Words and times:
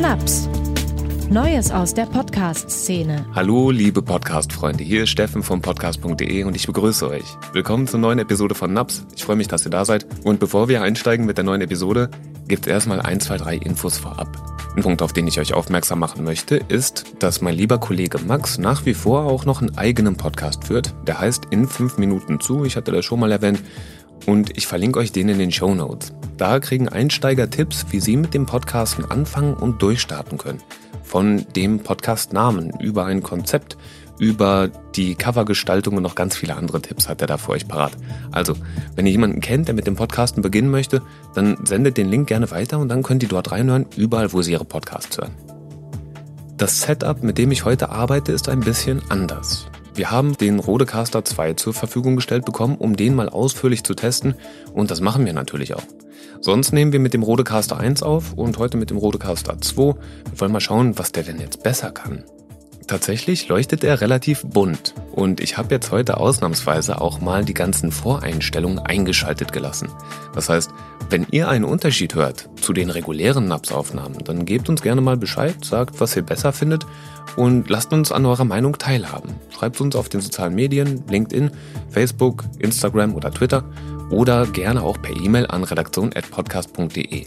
Naps. 0.00 0.48
Neues 1.30 1.70
aus 1.70 1.94
der 1.94 2.06
Podcast-Szene. 2.06 3.26
Hallo, 3.32 3.70
liebe 3.70 4.02
Podcast-Freunde. 4.02 4.82
Hier 4.82 5.04
ist 5.04 5.10
Steffen 5.10 5.44
vom 5.44 5.62
podcast.de 5.62 6.42
und 6.42 6.56
ich 6.56 6.66
begrüße 6.66 7.08
euch. 7.08 7.36
Willkommen 7.52 7.86
zur 7.86 8.00
neuen 8.00 8.18
Episode 8.18 8.56
von 8.56 8.72
Naps. 8.72 9.06
Ich 9.14 9.24
freue 9.24 9.36
mich, 9.36 9.46
dass 9.46 9.64
ihr 9.64 9.70
da 9.70 9.84
seid. 9.84 10.06
Und 10.24 10.40
bevor 10.40 10.68
wir 10.68 10.82
einsteigen 10.82 11.24
mit 11.24 11.36
der 11.36 11.44
neuen 11.44 11.60
Episode, 11.60 12.10
gibt 12.48 12.66
es 12.66 12.72
erstmal 12.72 13.00
ein, 13.00 13.20
zwei, 13.20 13.36
drei 13.36 13.54
Infos 13.54 13.98
vorab. 13.98 14.58
Ein 14.74 14.82
Punkt, 14.82 15.02
auf 15.02 15.12
den 15.12 15.28
ich 15.28 15.38
euch 15.38 15.54
aufmerksam 15.54 16.00
machen 16.00 16.24
möchte, 16.24 16.56
ist, 16.56 17.04
dass 17.20 17.40
mein 17.40 17.54
lieber 17.54 17.78
Kollege 17.78 18.18
Max 18.18 18.58
nach 18.58 18.84
wie 18.86 18.94
vor 18.94 19.26
auch 19.26 19.44
noch 19.44 19.60
einen 19.60 19.78
eigenen 19.78 20.16
Podcast 20.16 20.64
führt. 20.64 20.94
Der 21.06 21.20
heißt 21.20 21.44
In 21.50 21.68
5 21.68 21.98
Minuten 21.98 22.40
zu. 22.40 22.64
Ich 22.64 22.74
hatte 22.76 22.90
das 22.90 23.04
schon 23.04 23.20
mal 23.20 23.30
erwähnt 23.30 23.62
und 24.26 24.56
ich 24.56 24.66
verlinke 24.66 24.98
euch 24.98 25.12
den 25.12 25.28
in 25.28 25.38
den 25.38 25.52
Show 25.52 25.74
Notes. 25.74 26.12
Da 26.36 26.60
kriegen 26.60 26.88
Einsteiger 26.88 27.50
Tipps, 27.50 27.86
wie 27.90 28.00
sie 28.00 28.16
mit 28.16 28.34
dem 28.34 28.46
Podcasten 28.46 29.04
anfangen 29.04 29.54
und 29.54 29.82
durchstarten 29.82 30.38
können. 30.38 30.62
Von 31.02 31.44
dem 31.54 31.80
Podcast-Namen 31.80 32.80
über 32.80 33.04
ein 33.04 33.22
Konzept, 33.22 33.76
über 34.18 34.70
die 34.94 35.14
Covergestaltung 35.14 35.96
und 35.96 36.02
noch 36.02 36.14
ganz 36.14 36.36
viele 36.36 36.56
andere 36.56 36.80
Tipps 36.80 37.08
hat 37.08 37.20
er 37.20 37.26
da 37.26 37.38
für 37.38 37.50
euch 37.50 37.66
parat. 37.66 37.92
Also, 38.30 38.54
wenn 38.94 39.06
ihr 39.06 39.12
jemanden 39.12 39.40
kennt, 39.40 39.68
der 39.68 39.74
mit 39.74 39.86
dem 39.86 39.96
Podcasten 39.96 40.42
beginnen 40.42 40.70
möchte, 40.70 41.02
dann 41.34 41.58
sendet 41.64 41.96
den 41.96 42.08
Link 42.08 42.28
gerne 42.28 42.50
weiter 42.50 42.78
und 42.78 42.88
dann 42.88 43.02
könnt 43.02 43.22
ihr 43.22 43.28
dort 43.28 43.50
reinhören, 43.50 43.86
überall, 43.96 44.32
wo 44.32 44.42
sie 44.42 44.52
ihre 44.52 44.64
Podcasts 44.64 45.18
hören. 45.18 45.32
Das 46.56 46.82
Setup, 46.82 47.22
mit 47.22 47.38
dem 47.38 47.50
ich 47.50 47.64
heute 47.64 47.88
arbeite, 47.88 48.30
ist 48.30 48.48
ein 48.48 48.60
bisschen 48.60 49.02
anders. 49.08 49.66
Wir 49.94 50.10
haben 50.10 50.36
den 50.38 50.58
Rodecaster 50.58 51.22
2 51.24 51.54
zur 51.54 51.74
Verfügung 51.74 52.16
gestellt 52.16 52.46
bekommen, 52.46 52.76
um 52.78 52.96
den 52.96 53.14
mal 53.14 53.28
ausführlich 53.28 53.84
zu 53.84 53.94
testen 53.94 54.34
und 54.72 54.90
das 54.90 55.00
machen 55.00 55.26
wir 55.26 55.34
natürlich 55.34 55.74
auch. 55.74 55.82
Sonst 56.40 56.72
nehmen 56.72 56.92
wir 56.92 56.98
mit 56.98 57.14
dem 57.14 57.22
Rodecaster 57.22 57.78
1 57.78 58.02
auf 58.02 58.32
und 58.32 58.58
heute 58.58 58.78
mit 58.78 58.90
dem 58.90 58.96
Rodecaster 58.96 59.60
2. 59.60 59.76
Wir 59.76 59.96
wollen 60.36 60.52
mal 60.52 60.60
schauen, 60.60 60.98
was 60.98 61.12
der 61.12 61.24
denn 61.24 61.40
jetzt 61.40 61.62
besser 61.62 61.90
kann. 61.90 62.24
Tatsächlich 62.92 63.48
leuchtet 63.48 63.84
er 63.84 64.02
relativ 64.02 64.42
bunt 64.42 64.92
und 65.12 65.40
ich 65.40 65.56
habe 65.56 65.74
jetzt 65.74 65.92
heute 65.92 66.18
ausnahmsweise 66.18 67.00
auch 67.00 67.22
mal 67.22 67.42
die 67.42 67.54
ganzen 67.54 67.90
Voreinstellungen 67.90 68.80
eingeschaltet 68.80 69.50
gelassen. 69.50 69.88
Das 70.34 70.50
heißt, 70.50 70.70
wenn 71.08 71.26
ihr 71.30 71.48
einen 71.48 71.64
Unterschied 71.64 72.14
hört 72.14 72.50
zu 72.60 72.74
den 72.74 72.90
regulären 72.90 73.48
Naps-Aufnahmen, 73.48 74.18
dann 74.24 74.44
gebt 74.44 74.68
uns 74.68 74.82
gerne 74.82 75.00
mal 75.00 75.16
Bescheid, 75.16 75.64
sagt, 75.64 76.02
was 76.02 76.14
ihr 76.16 76.22
besser 76.22 76.52
findet 76.52 76.84
und 77.36 77.70
lasst 77.70 77.94
uns 77.94 78.12
an 78.12 78.26
eurer 78.26 78.44
Meinung 78.44 78.76
teilhaben. 78.76 79.36
Schreibt 79.48 79.80
uns 79.80 79.96
auf 79.96 80.10
den 80.10 80.20
sozialen 80.20 80.54
Medien, 80.54 81.02
LinkedIn, 81.08 81.50
Facebook, 81.88 82.44
Instagram 82.58 83.14
oder 83.14 83.30
Twitter 83.30 83.64
oder 84.10 84.44
gerne 84.44 84.82
auch 84.82 85.00
per 85.00 85.16
E-Mail 85.16 85.46
an 85.46 85.64
redaktion.podcast.de. 85.64 87.26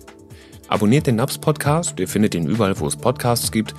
Abonniert 0.68 1.08
den 1.08 1.16
Naps 1.16 1.40
Podcast, 1.40 2.00
ihr 2.00 2.08
findet 2.08 2.36
ihn 2.36 2.48
überall, 2.48 2.80
wo 2.80 2.86
es 2.86 2.96
Podcasts 2.96 3.52
gibt. 3.52 3.74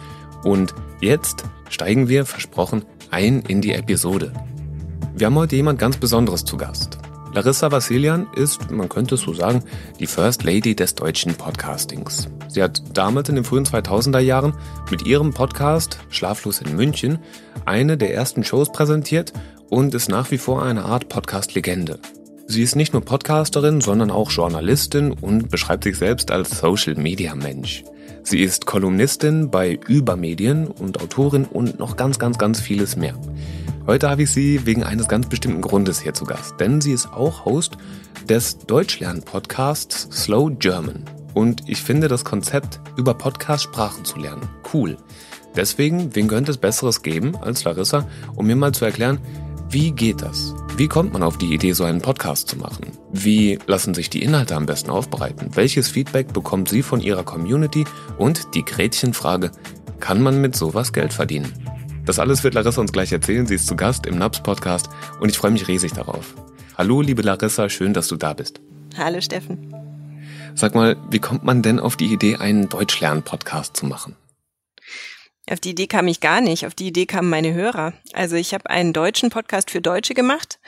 Und 0.46 0.76
jetzt 1.00 1.42
steigen 1.68 2.08
wir, 2.08 2.24
versprochen, 2.24 2.84
ein 3.10 3.40
in 3.40 3.60
die 3.60 3.72
Episode. 3.72 4.32
Wir 5.16 5.26
haben 5.26 5.34
heute 5.34 5.56
jemand 5.56 5.80
ganz 5.80 5.96
Besonderes 5.96 6.44
zu 6.44 6.56
Gast. 6.56 6.98
Larissa 7.32 7.72
Vassilian 7.72 8.28
ist, 8.36 8.70
man 8.70 8.88
könnte 8.88 9.16
es 9.16 9.22
so 9.22 9.34
sagen, 9.34 9.64
die 9.98 10.06
First 10.06 10.44
Lady 10.44 10.76
des 10.76 10.94
deutschen 10.94 11.34
Podcastings. 11.34 12.28
Sie 12.46 12.62
hat 12.62 12.80
damals 12.96 13.28
in 13.28 13.34
den 13.34 13.42
frühen 13.42 13.64
2000er 13.64 14.20
Jahren 14.20 14.54
mit 14.88 15.04
ihrem 15.04 15.34
Podcast 15.34 15.98
Schlaflos 16.10 16.60
in 16.60 16.76
München 16.76 17.18
eine 17.64 17.96
der 17.96 18.14
ersten 18.14 18.44
Shows 18.44 18.70
präsentiert 18.70 19.32
und 19.68 19.96
ist 19.96 20.08
nach 20.08 20.30
wie 20.30 20.38
vor 20.38 20.62
eine 20.62 20.84
Art 20.84 21.08
Podcast-Legende. 21.08 21.98
Sie 22.46 22.62
ist 22.62 22.76
nicht 22.76 22.92
nur 22.92 23.02
Podcasterin, 23.04 23.80
sondern 23.80 24.12
auch 24.12 24.30
Journalistin 24.30 25.10
und 25.10 25.50
beschreibt 25.50 25.82
sich 25.82 25.98
selbst 25.98 26.30
als 26.30 26.60
Social-Media-Mensch. 26.60 27.82
Sie 28.28 28.40
ist 28.40 28.66
Kolumnistin 28.66 29.52
bei 29.52 29.78
Übermedien 29.86 30.66
und 30.66 31.00
Autorin 31.00 31.44
und 31.44 31.78
noch 31.78 31.96
ganz, 31.96 32.18
ganz, 32.18 32.38
ganz 32.38 32.60
vieles 32.60 32.96
mehr. 32.96 33.14
Heute 33.86 34.10
habe 34.10 34.24
ich 34.24 34.32
sie 34.32 34.66
wegen 34.66 34.82
eines 34.82 35.06
ganz 35.06 35.28
bestimmten 35.28 35.60
Grundes 35.60 36.00
hier 36.00 36.12
zu 36.12 36.24
Gast, 36.24 36.56
denn 36.58 36.80
sie 36.80 36.90
ist 36.90 37.06
auch 37.12 37.44
Host 37.44 37.78
des 38.28 38.58
Deutschlern-Podcasts 38.58 40.08
Slow 40.10 40.50
German. 40.58 41.04
Und 41.34 41.68
ich 41.68 41.80
finde 41.80 42.08
das 42.08 42.24
Konzept, 42.24 42.80
über 42.96 43.14
Podcast 43.14 43.62
Sprachen 43.62 44.04
zu 44.04 44.18
lernen, 44.18 44.48
cool. 44.74 44.96
Deswegen, 45.54 46.16
wen 46.16 46.26
könnte 46.26 46.50
es 46.50 46.58
Besseres 46.58 47.02
geben 47.02 47.36
als 47.36 47.62
Larissa, 47.62 48.08
um 48.34 48.48
mir 48.48 48.56
mal 48.56 48.72
zu 48.72 48.84
erklären, 48.84 49.20
wie 49.70 49.92
geht 49.92 50.20
das? 50.20 50.52
Wie 50.78 50.88
kommt 50.88 51.14
man 51.14 51.22
auf 51.22 51.38
die 51.38 51.54
Idee, 51.54 51.72
so 51.72 51.84
einen 51.84 52.02
Podcast 52.02 52.48
zu 52.48 52.58
machen? 52.58 52.92
Wie 53.10 53.58
lassen 53.66 53.94
sich 53.94 54.10
die 54.10 54.22
Inhalte 54.22 54.54
am 54.54 54.66
besten 54.66 54.90
aufbereiten? 54.90 55.48
Welches 55.54 55.88
Feedback 55.88 56.34
bekommt 56.34 56.68
sie 56.68 56.82
von 56.82 57.00
ihrer 57.00 57.24
Community? 57.24 57.86
Und 58.18 58.54
die 58.54 58.62
Gretchenfrage, 58.62 59.52
kann 60.00 60.20
man 60.20 60.42
mit 60.42 60.54
sowas 60.54 60.92
Geld 60.92 61.14
verdienen? 61.14 61.50
Das 62.04 62.18
alles 62.18 62.44
wird 62.44 62.52
Larissa 62.52 62.82
uns 62.82 62.92
gleich 62.92 63.10
erzählen. 63.10 63.46
Sie 63.46 63.54
ist 63.54 63.66
zu 63.66 63.74
Gast 63.74 64.04
im 64.04 64.18
NAPS 64.18 64.42
Podcast 64.42 64.90
und 65.18 65.30
ich 65.30 65.38
freue 65.38 65.52
mich 65.52 65.66
riesig 65.66 65.94
darauf. 65.94 66.34
Hallo, 66.76 67.00
liebe 67.00 67.22
Larissa, 67.22 67.70
schön, 67.70 67.94
dass 67.94 68.08
du 68.08 68.16
da 68.16 68.34
bist. 68.34 68.60
Hallo, 68.98 69.22
Steffen. 69.22 69.74
Sag 70.54 70.74
mal, 70.74 70.98
wie 71.10 71.20
kommt 71.20 71.42
man 71.42 71.62
denn 71.62 71.80
auf 71.80 71.96
die 71.96 72.12
Idee, 72.12 72.36
einen 72.36 72.68
Deutschlern-Podcast 72.68 73.78
zu 73.78 73.86
machen? 73.86 74.14
Auf 75.50 75.60
die 75.60 75.70
Idee 75.70 75.86
kam 75.86 76.08
ich 76.08 76.20
gar 76.20 76.40
nicht. 76.40 76.66
Auf 76.66 76.74
die 76.74 76.88
Idee 76.88 77.06
kamen 77.06 77.30
meine 77.30 77.54
Hörer. 77.54 77.92
Also 78.12 78.36
ich 78.36 78.52
habe 78.52 78.68
einen 78.68 78.92
deutschen 78.92 79.30
Podcast 79.30 79.70
für 79.70 79.80
Deutsche 79.80 80.14
gemacht, 80.14 80.58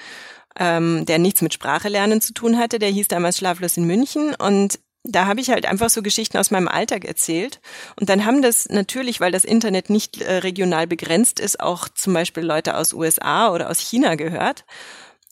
ähm, 0.58 1.04
der 1.06 1.18
nichts 1.18 1.42
mit 1.42 1.52
Sprache 1.52 1.88
lernen 1.88 2.20
zu 2.20 2.32
tun 2.32 2.58
hatte. 2.58 2.78
Der 2.78 2.90
hieß 2.90 3.08
damals 3.08 3.38
Schlaflos 3.38 3.76
in 3.76 3.84
München 3.84 4.34
und 4.36 4.78
da 5.04 5.26
habe 5.26 5.40
ich 5.40 5.50
halt 5.50 5.66
einfach 5.66 5.90
so 5.90 6.02
Geschichten 6.02 6.36
aus 6.36 6.50
meinem 6.50 6.68
Alltag 6.68 7.04
erzählt. 7.04 7.60
Und 7.98 8.08
dann 8.08 8.24
haben 8.24 8.42
das 8.42 8.68
natürlich, 8.68 9.20
weil 9.20 9.32
das 9.32 9.44
Internet 9.44 9.90
nicht 9.90 10.20
äh, 10.20 10.38
regional 10.38 10.86
begrenzt 10.86 11.40
ist, 11.40 11.60
auch 11.60 11.88
zum 11.88 12.12
Beispiel 12.12 12.42
Leute 12.42 12.76
aus 12.76 12.92
USA 12.92 13.52
oder 13.52 13.70
aus 13.70 13.80
China 13.80 14.16
gehört. 14.16 14.64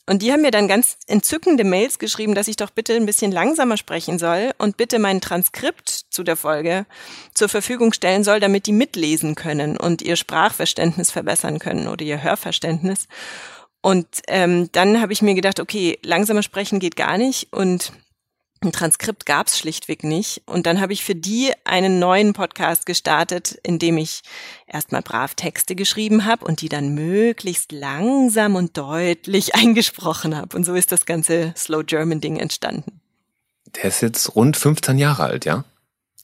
Und 0.08 0.22
die 0.22 0.32
haben 0.32 0.42
mir 0.42 0.52
dann 0.52 0.68
ganz 0.68 0.98
entzückende 1.08 1.64
Mails 1.64 1.98
geschrieben, 1.98 2.34
dass 2.34 2.46
ich 2.46 2.56
doch 2.56 2.70
bitte 2.70 2.94
ein 2.94 3.06
bisschen 3.06 3.32
langsamer 3.32 3.76
sprechen 3.76 4.18
soll 4.18 4.52
und 4.58 4.76
bitte 4.76 5.00
mein 5.00 5.20
Transkript 5.20 5.88
zu 6.10 6.22
der 6.22 6.36
Folge 6.36 6.86
zur 7.34 7.48
Verfügung 7.48 7.92
stellen 7.92 8.22
soll, 8.22 8.38
damit 8.38 8.66
die 8.66 8.72
mitlesen 8.72 9.34
können 9.34 9.76
und 9.76 10.02
ihr 10.02 10.14
Sprachverständnis 10.14 11.10
verbessern 11.10 11.58
können 11.58 11.88
oder 11.88 12.04
ihr 12.04 12.22
Hörverständnis. 12.22 13.08
Und 13.82 14.06
ähm, 14.28 14.70
dann 14.72 15.00
habe 15.00 15.12
ich 15.12 15.22
mir 15.22 15.34
gedacht, 15.34 15.58
okay, 15.58 15.98
langsamer 16.04 16.42
sprechen 16.42 16.78
geht 16.78 16.96
gar 16.96 17.18
nicht 17.18 17.52
und 17.52 17.92
ein 18.62 18.72
Transkript 18.72 19.26
gab 19.26 19.48
es 19.48 19.58
schlichtweg 19.58 20.02
nicht. 20.02 20.42
Und 20.46 20.66
dann 20.66 20.80
habe 20.80 20.92
ich 20.92 21.04
für 21.04 21.14
die 21.14 21.52
einen 21.64 21.98
neuen 21.98 22.32
Podcast 22.32 22.86
gestartet, 22.86 23.58
in 23.62 23.78
dem 23.78 23.98
ich 23.98 24.22
erstmal 24.76 25.02
brav 25.02 25.34
Texte 25.34 25.74
geschrieben 25.74 26.24
habe 26.24 26.44
und 26.44 26.60
die 26.60 26.68
dann 26.68 26.94
möglichst 26.94 27.72
langsam 27.72 28.54
und 28.54 28.76
deutlich 28.76 29.54
eingesprochen 29.54 30.36
habe. 30.36 30.56
Und 30.56 30.64
so 30.64 30.74
ist 30.74 30.92
das 30.92 31.06
ganze 31.06 31.52
Slow 31.56 31.82
German 31.82 32.20
Ding 32.20 32.36
entstanden. 32.36 33.00
Der 33.74 33.84
ist 33.84 34.02
jetzt 34.02 34.36
rund 34.36 34.56
15 34.56 34.98
Jahre 34.98 35.24
alt, 35.24 35.44
ja? 35.44 35.64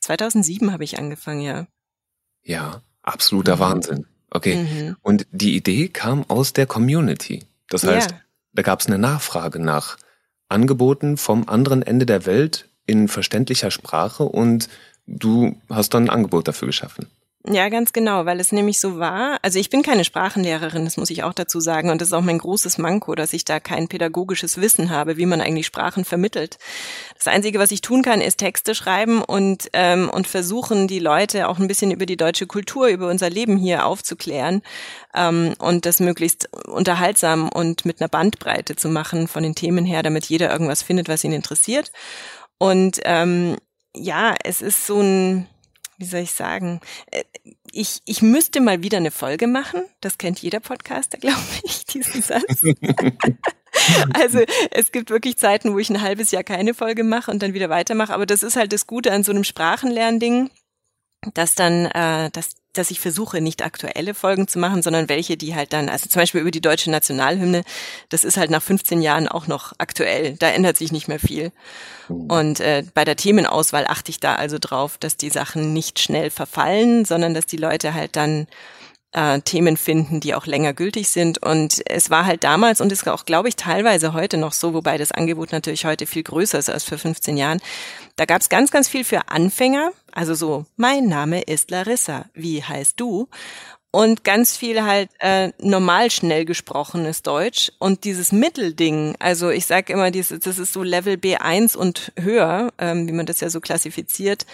2007 0.00 0.72
habe 0.72 0.84
ich 0.84 0.98
angefangen, 0.98 1.40
ja. 1.40 1.66
Ja, 2.42 2.82
absoluter 3.02 3.56
mhm. 3.56 3.60
Wahnsinn. 3.60 4.06
Okay. 4.30 4.56
Mhm. 4.56 4.96
Und 5.02 5.26
die 5.30 5.56
Idee 5.56 5.88
kam 5.88 6.24
aus 6.28 6.52
der 6.52 6.66
Community. 6.66 7.44
Das 7.68 7.84
heißt, 7.84 8.10
ja. 8.10 8.16
da 8.52 8.62
gab 8.62 8.80
es 8.80 8.86
eine 8.86 8.98
Nachfrage 8.98 9.58
nach 9.58 9.96
angeboten 10.48 11.16
vom 11.16 11.48
anderen 11.48 11.82
Ende 11.82 12.06
der 12.06 12.26
Welt 12.26 12.68
in 12.86 13.08
verständlicher 13.08 13.70
Sprache 13.70 14.24
und 14.24 14.68
du 15.06 15.56
hast 15.68 15.94
dann 15.94 16.04
ein 16.04 16.10
Angebot 16.10 16.48
dafür 16.48 16.66
geschaffen. 16.66 17.06
Ja, 17.44 17.68
ganz 17.70 17.92
genau, 17.92 18.24
weil 18.24 18.38
es 18.38 18.52
nämlich 18.52 18.78
so 18.78 19.00
war. 19.00 19.40
Also 19.42 19.58
ich 19.58 19.68
bin 19.68 19.82
keine 19.82 20.04
Sprachenlehrerin, 20.04 20.84
das 20.84 20.96
muss 20.96 21.10
ich 21.10 21.24
auch 21.24 21.32
dazu 21.32 21.58
sagen. 21.58 21.90
Und 21.90 22.00
das 22.00 22.08
ist 22.08 22.14
auch 22.14 22.20
mein 22.20 22.38
großes 22.38 22.78
Manko, 22.78 23.16
dass 23.16 23.32
ich 23.32 23.44
da 23.44 23.58
kein 23.58 23.88
pädagogisches 23.88 24.60
Wissen 24.60 24.90
habe, 24.90 25.16
wie 25.16 25.26
man 25.26 25.40
eigentlich 25.40 25.66
Sprachen 25.66 26.04
vermittelt. 26.04 26.58
Das 27.16 27.26
Einzige, 27.26 27.58
was 27.58 27.72
ich 27.72 27.80
tun 27.80 28.02
kann, 28.02 28.20
ist 28.20 28.36
Texte 28.36 28.76
schreiben 28.76 29.22
und, 29.22 29.68
ähm, 29.72 30.08
und 30.08 30.28
versuchen, 30.28 30.86
die 30.86 31.00
Leute 31.00 31.48
auch 31.48 31.58
ein 31.58 31.66
bisschen 31.66 31.90
über 31.90 32.06
die 32.06 32.16
deutsche 32.16 32.46
Kultur, 32.46 32.86
über 32.86 33.10
unser 33.10 33.28
Leben 33.28 33.56
hier 33.56 33.86
aufzuklären 33.86 34.62
ähm, 35.12 35.54
und 35.58 35.84
das 35.84 35.98
möglichst 35.98 36.48
unterhaltsam 36.68 37.48
und 37.48 37.84
mit 37.84 38.00
einer 38.00 38.08
Bandbreite 38.08 38.76
zu 38.76 38.88
machen 38.88 39.26
von 39.26 39.42
den 39.42 39.56
Themen 39.56 39.84
her, 39.84 40.04
damit 40.04 40.26
jeder 40.26 40.52
irgendwas 40.52 40.84
findet, 40.84 41.08
was 41.08 41.24
ihn 41.24 41.32
interessiert. 41.32 41.90
Und 42.58 43.00
ähm, 43.04 43.56
ja, 43.96 44.36
es 44.44 44.62
ist 44.62 44.86
so 44.86 45.00
ein 45.00 45.48
wie 46.02 46.06
soll 46.06 46.20
ich 46.20 46.32
sagen, 46.32 46.80
äh, 47.10 47.22
ich, 47.70 48.02
ich 48.04 48.22
müsste 48.22 48.60
mal 48.60 48.82
wieder 48.82 48.98
eine 48.98 49.12
Folge 49.12 49.46
machen. 49.46 49.82
Das 50.00 50.18
kennt 50.18 50.40
jeder 50.40 50.60
Podcaster, 50.60 51.18
glaube 51.20 51.38
ich, 51.62 51.84
diesen 51.86 52.22
Satz. 52.22 52.62
also 54.14 54.40
es 54.70 54.92
gibt 54.92 55.10
wirklich 55.10 55.38
Zeiten, 55.38 55.72
wo 55.72 55.78
ich 55.78 55.88
ein 55.88 56.02
halbes 56.02 56.32
Jahr 56.32 56.44
keine 56.44 56.74
Folge 56.74 57.04
mache 57.04 57.30
und 57.30 57.42
dann 57.42 57.54
wieder 57.54 57.70
weitermache. 57.70 58.12
Aber 58.12 58.26
das 58.26 58.42
ist 58.42 58.56
halt 58.56 58.72
das 58.72 58.86
Gute 58.86 59.12
an 59.12 59.22
so 59.22 59.32
einem 59.32 59.44
Sprachenlernding, 59.44 60.50
dass 61.34 61.54
dann, 61.54 61.86
äh, 61.86 62.30
dass 62.30 62.50
dass 62.72 62.90
ich 62.90 63.00
versuche, 63.00 63.40
nicht 63.40 63.62
aktuelle 63.62 64.14
Folgen 64.14 64.48
zu 64.48 64.58
machen, 64.58 64.82
sondern 64.82 65.08
welche, 65.08 65.36
die 65.36 65.54
halt 65.54 65.72
dann, 65.72 65.88
also 65.88 66.08
zum 66.08 66.20
Beispiel 66.20 66.40
über 66.40 66.50
die 66.50 66.60
deutsche 66.60 66.90
Nationalhymne, 66.90 67.64
das 68.08 68.24
ist 68.24 68.36
halt 68.36 68.50
nach 68.50 68.62
15 68.62 69.02
Jahren 69.02 69.28
auch 69.28 69.46
noch 69.46 69.72
aktuell. 69.78 70.36
Da 70.38 70.48
ändert 70.48 70.78
sich 70.78 70.92
nicht 70.92 71.08
mehr 71.08 71.20
viel. 71.20 71.52
Mhm. 72.08 72.30
Und 72.30 72.60
äh, 72.60 72.84
bei 72.94 73.04
der 73.04 73.16
Themenauswahl 73.16 73.86
achte 73.86 74.10
ich 74.10 74.20
da 74.20 74.34
also 74.36 74.58
drauf, 74.60 74.98
dass 74.98 75.16
die 75.16 75.30
Sachen 75.30 75.72
nicht 75.72 75.98
schnell 75.98 76.30
verfallen, 76.30 77.04
sondern 77.04 77.34
dass 77.34 77.46
die 77.46 77.56
Leute 77.56 77.94
halt 77.94 78.16
dann 78.16 78.46
äh, 79.12 79.40
Themen 79.40 79.76
finden, 79.76 80.20
die 80.20 80.34
auch 80.34 80.46
länger 80.46 80.72
gültig 80.72 81.08
sind. 81.08 81.42
Und 81.42 81.82
es 81.86 82.10
war 82.10 82.26
halt 82.26 82.44
damals 82.44 82.80
und 82.80 82.90
ist 82.90 83.06
auch, 83.08 83.24
glaube 83.24 83.48
ich, 83.48 83.56
teilweise 83.56 84.12
heute 84.12 84.38
noch 84.38 84.52
so, 84.52 84.74
wobei 84.74 84.98
das 84.98 85.12
Angebot 85.12 85.52
natürlich 85.52 85.84
heute 85.84 86.06
viel 86.06 86.22
größer 86.22 86.58
ist 86.58 86.70
als 86.70 86.84
für 86.84 86.98
15 86.98 87.36
Jahren. 87.36 87.60
Da 88.16 88.24
gab 88.24 88.40
es 88.40 88.48
ganz, 88.48 88.70
ganz 88.70 88.88
viel 88.88 89.04
für 89.04 89.28
Anfänger. 89.28 89.92
Also 90.12 90.34
so, 90.34 90.66
mein 90.76 91.06
Name 91.06 91.42
ist 91.42 91.70
Larissa, 91.70 92.26
wie 92.34 92.62
heißt 92.62 93.00
du? 93.00 93.28
Und 93.90 94.24
ganz 94.24 94.56
viel 94.56 94.82
halt 94.82 95.10
äh, 95.18 95.52
normal 95.58 96.10
schnell 96.10 96.46
gesprochenes 96.46 97.22
Deutsch. 97.22 97.70
Und 97.78 98.04
dieses 98.04 98.32
Mittelding, 98.32 99.16
also 99.18 99.50
ich 99.50 99.66
sage 99.66 99.92
immer, 99.92 100.10
dieses, 100.10 100.40
das 100.40 100.58
ist 100.58 100.72
so 100.72 100.82
Level 100.82 101.16
B1 101.16 101.76
und 101.76 102.12
höher, 102.18 102.72
ähm, 102.78 103.06
wie 103.06 103.12
man 103.12 103.26
das 103.26 103.40
ja 103.40 103.50
so 103.50 103.60
klassifiziert. 103.60 104.46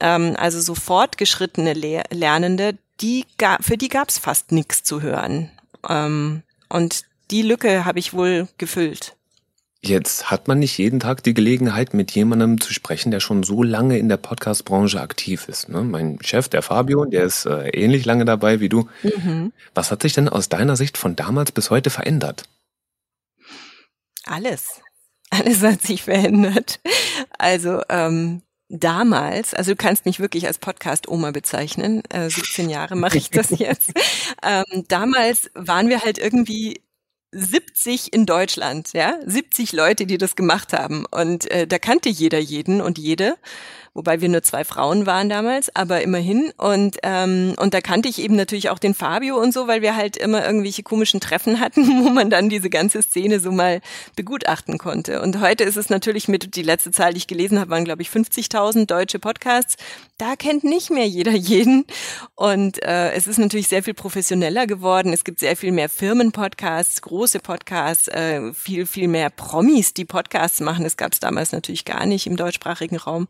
Ähm, 0.00 0.34
also 0.36 0.60
so 0.60 0.74
fortgeschrittene 0.74 1.74
Le 1.74 2.02
Lernende, 2.10 2.76
die 3.00 3.24
für 3.60 3.76
die 3.76 3.88
gab 3.88 4.08
es 4.08 4.18
fast 4.18 4.50
nichts 4.50 4.82
zu 4.82 5.00
hören. 5.00 5.50
Ähm, 5.88 6.42
und 6.68 7.02
die 7.30 7.42
Lücke 7.42 7.84
habe 7.84 7.98
ich 7.98 8.14
wohl 8.14 8.48
gefüllt. 8.58 9.15
Jetzt 9.82 10.30
hat 10.30 10.48
man 10.48 10.58
nicht 10.58 10.78
jeden 10.78 11.00
Tag 11.00 11.22
die 11.22 11.34
Gelegenheit, 11.34 11.94
mit 11.94 12.10
jemandem 12.12 12.60
zu 12.60 12.72
sprechen, 12.72 13.10
der 13.10 13.20
schon 13.20 13.42
so 13.42 13.62
lange 13.62 13.98
in 13.98 14.08
der 14.08 14.16
Podcast-Branche 14.16 15.00
aktiv 15.00 15.48
ist. 15.48 15.68
Ne? 15.68 15.82
Mein 15.82 16.18
Chef, 16.22 16.48
der 16.48 16.62
Fabio, 16.62 17.04
der 17.04 17.24
ist 17.24 17.46
äh, 17.46 17.68
ähnlich 17.68 18.04
lange 18.04 18.24
dabei 18.24 18.60
wie 18.60 18.68
du. 18.68 18.88
Mhm. 19.02 19.52
Was 19.74 19.90
hat 19.90 20.02
sich 20.02 20.14
denn 20.14 20.28
aus 20.28 20.48
deiner 20.48 20.76
Sicht 20.76 20.98
von 20.98 21.14
damals 21.14 21.52
bis 21.52 21.70
heute 21.70 21.90
verändert? 21.90 22.44
Alles. 24.24 24.80
Alles 25.30 25.62
hat 25.62 25.82
sich 25.82 26.02
verändert. 26.02 26.80
Also 27.38 27.82
ähm, 27.88 28.42
damals, 28.68 29.54
also 29.54 29.72
du 29.72 29.76
kannst 29.76 30.06
mich 30.06 30.20
wirklich 30.20 30.46
als 30.46 30.58
Podcast-Oma 30.58 31.30
bezeichnen, 31.30 32.02
äh, 32.10 32.28
17 32.28 32.70
Jahre 32.70 32.96
mache 32.96 33.18
ich 33.18 33.30
das 33.30 33.50
jetzt. 33.58 33.92
Ähm, 34.42 34.84
damals 34.88 35.50
waren 35.54 35.88
wir 35.88 36.02
halt 36.02 36.18
irgendwie 36.18 36.80
70 37.36 38.12
in 38.12 38.26
Deutschland, 38.26 38.92
ja, 38.92 39.18
70 39.24 39.72
Leute, 39.72 40.06
die 40.06 40.18
das 40.18 40.36
gemacht 40.36 40.72
haben. 40.72 41.04
Und 41.10 41.50
äh, 41.50 41.66
da 41.66 41.78
kannte 41.78 42.08
jeder 42.08 42.38
jeden 42.38 42.80
und 42.80 42.98
jede 42.98 43.36
wobei 43.96 44.20
wir 44.20 44.28
nur 44.28 44.42
zwei 44.42 44.64
Frauen 44.64 45.06
waren 45.06 45.28
damals, 45.28 45.74
aber 45.74 46.02
immerhin. 46.02 46.52
Und, 46.58 46.98
ähm, 47.02 47.54
und 47.58 47.72
da 47.72 47.80
kannte 47.80 48.08
ich 48.08 48.20
eben 48.20 48.36
natürlich 48.36 48.68
auch 48.68 48.78
den 48.78 48.94
Fabio 48.94 49.36
und 49.36 49.52
so, 49.52 49.66
weil 49.66 49.80
wir 49.80 49.96
halt 49.96 50.18
immer 50.18 50.44
irgendwelche 50.44 50.82
komischen 50.82 51.18
Treffen 51.18 51.58
hatten, 51.60 51.82
wo 52.04 52.10
man 52.10 52.28
dann 52.30 52.48
diese 52.48 52.68
ganze 52.70 53.02
Szene 53.02 53.40
so 53.40 53.50
mal 53.50 53.80
begutachten 54.14 54.76
konnte. 54.78 55.22
Und 55.22 55.40
heute 55.40 55.64
ist 55.64 55.76
es 55.76 55.88
natürlich 55.88 56.28
mit, 56.28 56.56
die 56.56 56.62
letzte 56.62 56.90
Zahl, 56.90 57.12
die 57.12 57.18
ich 57.18 57.26
gelesen 57.26 57.58
habe, 57.58 57.70
waren 57.70 57.84
glaube 57.84 58.02
ich 58.02 58.08
50.000 58.08 58.86
deutsche 58.86 59.18
Podcasts. 59.18 59.76
Da 60.18 60.36
kennt 60.36 60.62
nicht 60.62 60.90
mehr 60.90 61.06
jeder 61.06 61.32
jeden. 61.34 61.86
Und 62.34 62.82
äh, 62.82 63.12
es 63.12 63.26
ist 63.26 63.38
natürlich 63.38 63.68
sehr 63.68 63.82
viel 63.82 63.94
professioneller 63.94 64.66
geworden. 64.66 65.12
Es 65.14 65.24
gibt 65.24 65.40
sehr 65.40 65.56
viel 65.56 65.72
mehr 65.72 65.88
Firmenpodcasts, 65.88 67.00
große 67.00 67.38
Podcasts, 67.40 68.08
äh, 68.08 68.52
viel, 68.52 68.84
viel 68.84 69.08
mehr 69.08 69.30
Promis, 69.30 69.94
die 69.94 70.04
Podcasts 70.04 70.60
machen. 70.60 70.84
Das 70.84 70.98
gab 70.98 71.12
es 71.12 71.20
damals 71.20 71.52
natürlich 71.52 71.86
gar 71.86 72.04
nicht 72.04 72.26
im 72.26 72.36
deutschsprachigen 72.36 72.96
Raum. 72.96 73.26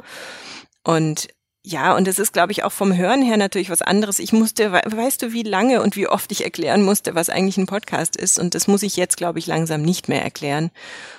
Und 0.87 1.27
ja, 1.65 1.97
und 1.97 2.07
es 2.07 2.21
ist, 2.21 2.33
glaube 2.33 2.53
ich, 2.53 2.63
auch 2.63 2.71
vom 2.71 2.97
Hören 2.97 3.21
her 3.21 3.37
natürlich 3.37 3.71
was 3.71 3.83
anderes. 3.83 4.21
Ich 4.21 4.33
musste, 4.33 4.71
weißt 4.71 5.21
du, 5.21 5.33
wie 5.33 5.43
lange 5.43 5.83
und 5.83 5.97
wie 5.97 6.07
oft 6.07 6.31
ich 6.31 6.45
erklären 6.45 6.85
musste, 6.85 7.17
was 7.17 7.29
eigentlich 7.29 7.57
ein 7.57 7.67
Podcast 7.67 8.15
ist. 8.15 8.39
Und 8.39 8.55
das 8.55 8.69
muss 8.69 8.85
ich 8.85 8.97
jetzt, 8.97 9.17
glaube 9.17 9.41
ich, 9.41 9.49
langsam 9.49 9.83
nicht 9.83 10.09
mehr 10.09 10.23
erklären. 10.23 10.71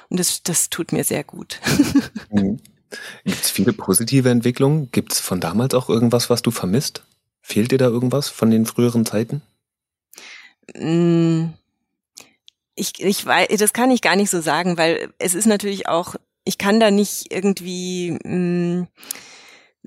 Und 0.07 0.21
das, 0.21 0.43
das 0.43 0.69
tut 0.69 0.93
mir 0.93 1.03
sehr 1.03 1.23
gut. 1.23 1.59
Mhm. 2.31 2.59
Gibt 3.25 3.43
es 3.43 3.51
viele 3.51 3.73
positive 3.73 4.29
Entwicklungen? 4.29 4.89
Gibt 4.91 5.11
es 5.11 5.19
von 5.19 5.41
damals 5.41 5.73
auch 5.73 5.89
irgendwas, 5.89 6.29
was 6.29 6.41
du 6.41 6.51
vermisst? 6.51 7.03
Fehlt 7.41 7.71
dir 7.71 7.77
da 7.77 7.87
irgendwas 7.87 8.29
von 8.29 8.49
den 8.49 8.65
früheren 8.65 9.05
Zeiten? 9.05 9.41
Mm, 10.73 11.47
ich, 12.75 12.93
ich 12.99 13.25
weiß, 13.25 13.49
das 13.57 13.73
kann 13.73 13.91
ich 13.91 14.01
gar 14.01 14.15
nicht 14.15 14.29
so 14.29 14.39
sagen, 14.39 14.77
weil 14.77 15.13
es 15.19 15.35
ist 15.35 15.47
natürlich 15.47 15.89
auch, 15.89 16.15
ich 16.45 16.57
kann 16.57 16.79
da 16.79 16.89
nicht 16.89 17.33
irgendwie. 17.33 18.17
Mh, 18.23 18.83
mm, 18.83 18.87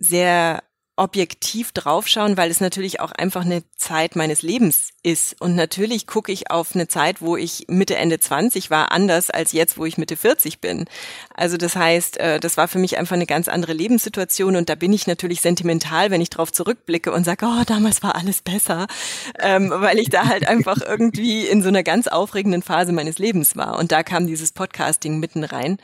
sehr 0.01 0.63
objektiv 1.01 1.73
draufschauen, 1.73 2.37
weil 2.37 2.51
es 2.51 2.61
natürlich 2.61 3.01
auch 3.01 3.11
einfach 3.11 3.43
eine 3.43 3.63
Zeit 3.75 4.17
meines 4.17 4.43
Lebens 4.43 4.91
ist. 5.03 5.41
Und 5.41 5.57
natürlich 5.57 6.07
gucke 6.07 6.31
ich 6.31 6.51
auf 6.51 6.75
eine 6.75 6.89
Zeit, 6.89 7.23
wo 7.23 7.39
ich 7.39 7.65
Mitte, 7.69 7.97
Ende 7.97 8.21
20 8.21 8.71
war, 8.71 8.93
anders 8.93 9.31
als 9.31 9.53
jetzt, 9.53 9.79
wo 9.79 9.87
ich 9.87 9.97
Mitte 9.97 10.19
40 10.19 10.61
bin. 10.61 10.85
Also 11.35 11.57
das 11.57 11.75
heißt, 11.75 12.19
äh, 12.19 12.39
das 12.39 12.59
war 12.59 12.69
für 12.69 12.79
mich 12.79 12.99
einfach 12.99 13.17
eine 13.17 13.25
ganz 13.25 13.49
andere 13.49 13.73
Lebenssituation 13.73 14.57
und 14.57 14.69
da 14.69 14.75
bin 14.75 14.93
ich 14.93 15.07
natürlich 15.07 15.41
sentimental, 15.41 16.11
wenn 16.11 16.21
ich 16.21 16.29
drauf 16.29 16.53
zurückblicke 16.53 17.13
und 17.13 17.25
sage, 17.25 17.47
oh, 17.47 17.63
damals 17.67 18.03
war 18.03 18.15
alles 18.15 18.43
besser, 18.43 18.87
ähm, 19.39 19.73
weil 19.75 19.99
ich 19.99 20.11
da 20.11 20.27
halt 20.27 20.47
einfach 20.47 20.83
irgendwie 20.87 21.47
in 21.47 21.63
so 21.63 21.69
einer 21.69 21.83
ganz 21.83 22.09
aufregenden 22.09 22.61
Phase 22.61 22.93
meines 22.93 23.19
Lebens 23.19 23.57
war. 23.57 23.79
Und 23.79 23.91
da 23.91 24.03
kam 24.03 24.27
dieses 24.27 24.53
Podcasting 24.53 25.19
mitten 25.19 25.45
rein. 25.45 25.79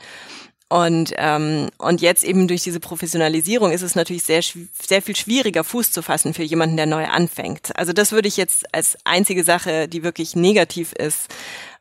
Und, 0.69 1.13
ähm, 1.15 1.69
und 1.77 2.01
jetzt 2.01 2.25
eben 2.25 2.49
durch 2.49 2.63
diese 2.63 2.81
Professionalisierung 2.81 3.71
ist 3.71 3.83
es 3.83 3.95
natürlich 3.95 4.23
sehr, 4.23 4.41
sehr 4.41 5.01
viel 5.01 5.15
schwieriger, 5.15 5.63
Fuß 5.63 5.91
zu 5.91 6.01
fassen 6.01 6.33
für 6.33 6.43
jemanden, 6.43 6.75
der 6.75 6.85
neu 6.85 7.05
anfängt. 7.05 7.71
Also 7.77 7.93
das 7.93 8.11
würde 8.11 8.27
ich 8.27 8.35
jetzt 8.35 8.73
als 8.73 8.97
einzige 9.05 9.45
Sache, 9.45 9.87
die 9.87 10.03
wirklich 10.03 10.35
negativ 10.35 10.91
ist, 10.91 11.33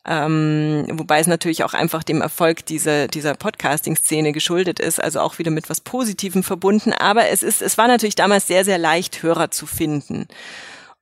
ähm, 0.06 0.86
wobei 0.92 1.18
es 1.18 1.26
natürlich 1.26 1.64
auch 1.64 1.74
einfach 1.74 2.04
dem 2.04 2.22
Erfolg 2.22 2.64
dieser, 2.64 3.08
dieser 3.08 3.34
Podcasting-Szene 3.34 4.30
geschuldet 4.30 4.78
ist, 4.78 5.02
also 5.02 5.18
auch 5.18 5.40
wieder 5.40 5.50
mit 5.50 5.68
was 5.68 5.80
Positivem 5.80 6.44
verbunden. 6.44 6.92
Aber 6.92 7.26
es 7.28 7.42
ist, 7.42 7.62
es 7.62 7.76
war 7.76 7.88
natürlich 7.88 8.14
damals 8.14 8.46
sehr, 8.46 8.64
sehr 8.64 8.78
leicht, 8.78 9.24
Hörer 9.24 9.50
zu 9.50 9.66
finden. 9.66 10.28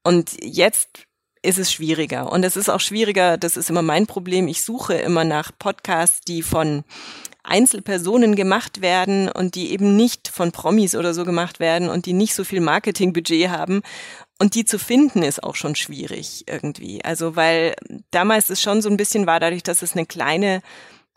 Und 0.02 0.42
jetzt 0.42 0.88
ist 1.42 1.58
es 1.58 1.70
schwieriger. 1.70 2.32
Und 2.32 2.44
es 2.44 2.56
ist 2.56 2.70
auch 2.70 2.80
schwieriger, 2.80 3.37
das 3.37 3.58
ist 3.58 3.69
immer 3.69 3.82
mein 3.82 4.06
Problem. 4.06 4.48
Ich 4.48 4.62
suche 4.62 4.94
immer 4.94 5.25
nach 5.25 5.52
Podcasts, 5.58 6.22
die 6.22 6.40
von 6.40 6.84
Einzelpersonen 7.44 8.35
gemacht 8.35 8.81
werden 8.81 9.29
und 9.29 9.55
die 9.55 9.70
eben 9.70 9.96
nicht 9.96 10.29
von 10.29 10.50
Promis 10.50 10.94
oder 10.94 11.14
so 11.14 11.25
gemacht 11.25 11.61
werden 11.61 11.88
und 11.88 12.06
die 12.06 12.12
nicht 12.12 12.35
so 12.35 12.43
viel 12.43 12.61
Marketingbudget 12.61 13.50
haben. 13.50 13.82
Und 14.38 14.55
die 14.55 14.64
zu 14.64 14.79
finden 14.79 15.23
ist 15.23 15.43
auch 15.43 15.55
schon 15.55 15.76
schwierig 15.76 16.44
irgendwie. 16.49 17.05
Also 17.05 17.37
weil 17.37 17.75
damals 18.11 18.50
es 18.50 18.61
schon 18.61 18.82
so 18.82 18.88
ein 18.88 18.96
bisschen 18.96 19.26
war, 19.26 19.41
dadurch, 19.41 19.62
dass 19.62 19.82
es 19.82 19.93
eine 19.93 20.06
kleine 20.06 20.62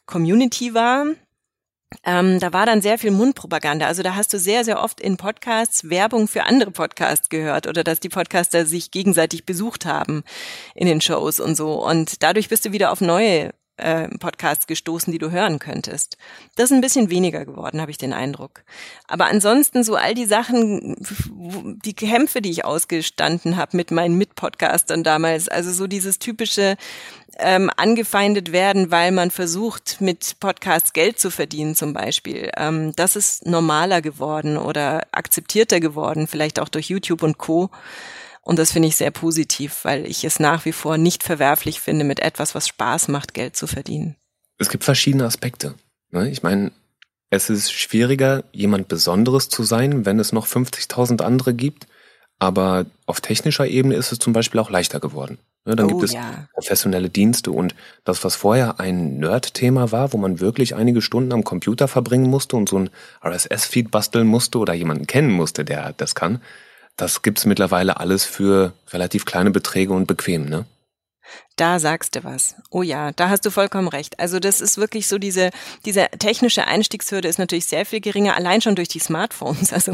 Community 0.06 0.74
war, 0.74 1.06
ähm, 2.04 2.40
da 2.40 2.52
war 2.54 2.66
dann 2.66 2.82
sehr 2.82 2.98
viel 2.98 3.12
Mundpropaganda. 3.12 3.88
Also 3.88 4.04
da 4.04 4.16
hast 4.16 4.34
du 4.34 4.40
sehr, 4.40 4.66
sehr 4.66 4.84
oft 4.84 5.00
in 5.00 5.18
Podcasts 5.18 5.90
Werbung 5.90 6.28
für 6.28 6.44
andere 6.44 6.72
Podcasts 6.72 7.30
gehört 7.30 7.68
oder 7.68 7.84
dass 7.84 8.00
die 8.00 8.10
Podcaster 8.10 8.66
sich 8.66 8.92
gegenseitig 8.92 9.46
besucht 9.46 9.86
haben 9.86 10.24
in 10.76 10.88
den 10.88 11.02
Shows 11.02 11.40
und 11.40 11.56
so. 11.56 11.84
Und 11.86 12.22
dadurch 12.24 12.50
bist 12.50 12.66
du 12.66 12.72
wieder 12.72 12.92
auf 12.92 13.02
neue 13.02 13.52
äh, 13.78 14.08
Podcasts 14.18 14.68
gestoßen, 14.68 15.12
die 15.12 15.20
du 15.20 15.32
hören 15.32 15.60
könntest. 15.60 16.18
Das 16.56 16.66
ist 16.66 16.76
ein 16.76 16.82
bisschen 16.82 17.10
weniger 17.10 17.46
geworden, 17.46 17.82
habe 17.82 17.92
ich 17.92 17.98
den 17.98 18.14
Eindruck. 18.14 18.64
Aber 19.08 19.26
ansonsten 19.26 19.84
so 19.84 19.96
all 19.96 20.14
die 20.14 20.26
Sachen, 20.26 20.96
die 21.86 21.94
Kämpfe, 21.94 22.42
die 22.42 22.52
ich 22.52 22.66
ausgestanden 22.66 23.58
habe 23.58 23.78
mit 23.78 23.92
meinen 23.92 24.18
Mitpodcastern 24.18 25.04
damals, 25.04 25.48
also 25.48 25.72
so 25.72 25.88
dieses 25.88 26.20
typische 26.20 26.76
ähm, 27.40 27.70
angefeindet 27.76 28.52
werden, 28.52 28.92
weil 28.92 29.12
man 29.12 29.32
versucht, 29.32 30.02
mit 30.02 30.40
Podcasts 30.40 30.94
Geld 30.94 31.20
zu 31.20 31.30
verdienen 31.30 31.76
zum 31.76 31.94
Beispiel. 31.94 32.50
Ähm, 32.58 32.94
das 32.96 33.16
ist 33.16 33.46
normaler 33.46 34.02
geworden 34.02 34.58
oder 34.58 35.04
akzeptierter 35.12 35.80
geworden, 35.80 36.28
vielleicht 36.28 36.60
auch 36.60 36.70
durch 36.70 36.90
YouTube 36.90 37.24
und 37.24 37.38
Co. 37.38 37.70
Und 38.48 38.60
das 38.60 38.72
finde 38.72 38.88
ich 38.88 38.96
sehr 38.96 39.12
positiv, 39.12 39.84
weil 39.84 40.06
ich 40.06 40.24
es 40.24 40.40
nach 40.40 40.64
wie 40.64 40.72
vor 40.72 40.98
nicht 40.98 41.22
verwerflich 41.22 41.82
finde, 41.82 42.06
mit 42.06 42.22
etwas, 42.22 42.56
was 42.56 42.66
Spaß 42.70 43.10
macht, 43.10 43.34
Geld 43.34 43.58
zu 43.58 43.68
verdienen. 43.68 44.16
Es 44.58 44.70
gibt 44.70 44.86
verschiedene 44.86 45.26
Aspekte. 45.26 45.74
Ne? 46.12 46.30
Ich 46.30 46.44
meine, 46.44 46.72
es 47.30 47.50
ist 47.50 47.74
schwieriger, 47.74 48.46
jemand 48.54 48.88
Besonderes 48.88 49.50
zu 49.50 49.64
sein, 49.64 50.06
wenn 50.06 50.18
es 50.18 50.32
noch 50.32 50.48
50.000 50.48 51.22
andere 51.24 51.54
gibt. 51.54 51.88
Aber 52.40 52.86
auf 53.06 53.20
technischer 53.20 53.68
Ebene 53.68 53.96
ist 53.96 54.14
es 54.14 54.20
zum 54.20 54.32
Beispiel 54.32 54.62
auch 54.62 54.70
leichter 54.70 55.02
geworden. 55.02 55.40
Ne? 55.66 55.76
Dann 55.76 55.88
oh, 55.88 55.90
gibt 55.90 56.04
es 56.04 56.14
ja. 56.14 56.48
professionelle 56.54 57.10
Dienste 57.10 57.52
und 57.52 57.76
das, 58.06 58.24
was 58.24 58.38
vorher 58.38 58.80
ein 58.80 59.18
Nerd-Thema 59.18 59.92
war, 59.92 60.14
wo 60.14 60.18
man 60.18 60.40
wirklich 60.40 60.74
einige 60.74 61.02
Stunden 61.02 61.34
am 61.34 61.44
Computer 61.44 61.90
verbringen 61.90 62.30
musste 62.30 62.56
und 62.56 62.70
so 62.70 62.80
ein 62.80 62.92
RSS-Feed 63.26 63.92
basteln 63.92 64.26
musste 64.26 64.58
oder 64.58 64.74
jemanden 64.74 65.06
kennen 65.06 65.32
musste, 65.32 65.66
der 65.66 65.92
das 65.98 66.16
kann, 66.16 66.40
das 66.98 67.22
gibt's 67.22 67.46
mittlerweile 67.46 67.98
alles 67.98 68.26
für 68.26 68.74
relativ 68.90 69.26
kleine 69.26 69.52
Beträge 69.52 69.94
und 69.94 70.08
bequem, 70.08 70.46
ne? 70.46 70.66
Da 71.58 71.80
sagst 71.80 72.16
du 72.16 72.24
was. 72.24 72.56
Oh 72.70 72.84
ja, 72.84 73.12
da 73.14 73.30
hast 73.30 73.44
du 73.44 73.50
vollkommen 73.50 73.88
recht. 73.88 74.20
Also 74.20 74.40
das 74.40 74.62
ist 74.62 74.78
wirklich 74.78 75.08
so 75.08 75.18
diese, 75.18 75.50
diese 75.86 76.08
technische 76.20 76.68
Einstiegshürde 76.68 77.28
ist 77.28 77.40
natürlich 77.40 77.66
sehr 77.66 77.84
viel 77.84 78.00
geringer, 78.00 78.36
allein 78.36 78.62
schon 78.62 78.76
durch 78.76 78.88
die 78.88 79.00
Smartphones. 79.00 79.72
Also 79.78 79.94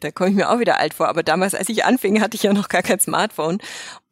da 0.00 0.10
komme 0.10 0.30
ich 0.30 0.36
mir 0.36 0.50
auch 0.50 0.60
wieder 0.60 0.78
alt 0.78 0.94
vor. 0.94 1.08
Aber 1.08 1.22
damals, 1.22 1.54
als 1.54 1.68
ich 1.68 1.84
anfing, 1.84 2.20
hatte 2.20 2.36
ich 2.36 2.42
ja 2.42 2.52
noch 2.52 2.68
gar 2.68 2.82
kein 2.82 3.00
Smartphone. 3.00 3.58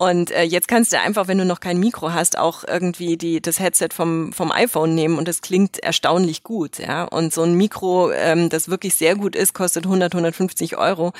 Und 0.02 0.32
äh, 0.32 0.42
jetzt 0.42 0.66
kannst 0.66 0.92
du 0.92 0.98
einfach, 0.98 1.28
wenn 1.28 1.38
du 1.38 1.44
noch 1.44 1.60
kein 1.60 1.78
Mikro 1.78 2.12
hast, 2.12 2.36
auch 2.36 2.64
irgendwie 2.66 3.16
die, 3.16 3.40
das 3.40 3.60
Headset 3.60 3.90
vom, 3.92 4.32
vom 4.32 4.50
iPhone 4.50 4.96
nehmen 4.96 5.16
und 5.16 5.28
das 5.28 5.42
klingt 5.42 5.78
erstaunlich 5.78 6.42
gut. 6.42 6.80
Ja? 6.80 7.04
Und 7.04 7.32
so 7.32 7.42
ein 7.42 7.54
Mikro, 7.54 8.10
ähm, 8.10 8.48
das 8.48 8.68
wirklich 8.68 8.96
sehr 8.96 9.14
gut 9.14 9.36
ist, 9.36 9.54
kostet 9.54 9.84
100, 9.84 10.12
150 10.12 10.76
Euro. 10.76 11.12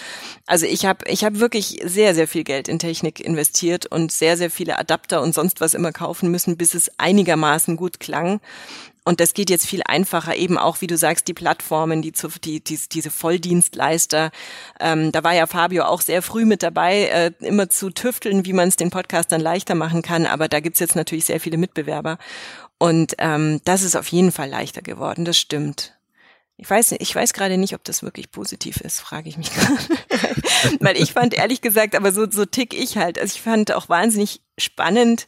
Also 0.47 0.67
ich 0.67 0.85
habe 0.85 1.05
ich 1.07 1.25
hab 1.25 1.39
wirklich 1.39 1.81
sehr, 1.85 2.17
sehr 2.17 2.27
viel 2.27 2.43
Geld 2.43 2.67
in 2.67 2.81
Technik 2.81 3.21
investiert 3.21 3.87
und 3.87 4.11
sehr, 4.11 4.37
sehr 4.37 4.51
viele 4.51 4.79
Adapter 4.81 5.23
und 5.23 5.33
sonst 5.43 5.61
was 5.61 5.75
immer 5.75 5.91
kaufen 5.91 6.31
müssen, 6.31 6.57
bis 6.57 6.75
es 6.75 6.89
einigermaßen 6.99 7.77
gut 7.77 7.99
klang. 7.99 8.41
Und 9.05 9.19
das 9.19 9.35
geht 9.35 9.51
jetzt 9.51 9.67
viel 9.67 9.83
einfacher, 9.85 10.37
eben 10.37 10.57
auch, 10.57 10.81
wie 10.81 10.87
du 10.87 10.97
sagst, 10.97 11.27
die 11.27 11.35
Plattformen, 11.35 12.01
die, 12.03 12.13
zu, 12.13 12.29
die, 12.29 12.63
die 12.63 12.79
diese 12.93 13.11
Volldienstleister. 13.11 14.31
Ähm, 14.79 15.11
da 15.11 15.25
war 15.25 15.35
ja 15.35 15.49
Fabio 15.49 15.83
auch 15.87 16.01
sehr 16.01 16.23
früh 16.23 16.45
mit 16.45 16.63
dabei, 16.63 17.07
äh, 17.07 17.33
immer 17.41 17.69
zu 17.69 17.91
tüfteln, 17.91 18.47
wie 18.47 18.53
man 18.53 18.69
es 18.69 18.77
den 18.77 18.91
Podcastern 18.91 19.41
leichter 19.41 19.75
machen 19.75 20.03
kann. 20.03 20.27
Aber 20.27 20.47
da 20.47 20.61
gibt's 20.61 20.79
jetzt 20.79 20.95
natürlich 20.95 21.25
sehr 21.25 21.41
viele 21.41 21.59
Mitbewerber. 21.59 22.19
Und 22.79 23.17
ähm, 23.19 23.61
das 23.65 23.83
ist 23.83 23.97
auf 23.97 24.07
jeden 24.07 24.31
Fall 24.31 24.49
leichter 24.49 24.83
geworden, 24.83 25.25
das 25.25 25.37
stimmt. 25.37 25.95
Ich 26.57 26.71
weiß, 26.71 26.93
ich 26.93 27.13
weiß 27.13 27.33
gerade 27.33 27.59
nicht, 27.59 27.75
ob 27.75 27.83
das 27.83 28.05
wirklich 28.05 28.31
positiv 28.31 28.77
ist, 28.77 29.01
frage 29.01 29.29
ich 29.29 29.37
mich 29.37 29.51
gerade. 29.55 30.79
Weil 30.79 30.97
ich 30.97 31.13
fand 31.13 31.35
ehrlich 31.35 31.61
gesagt, 31.61 31.97
aber 31.97 32.13
so, 32.13 32.31
so 32.31 32.45
tick 32.45 32.73
ich 32.73 32.97
halt. 32.99 33.19
Also 33.19 33.35
ich 33.35 33.43
fand 33.43 33.73
auch 33.73 33.89
wahnsinnig 33.89 34.43
spannend, 34.63 35.27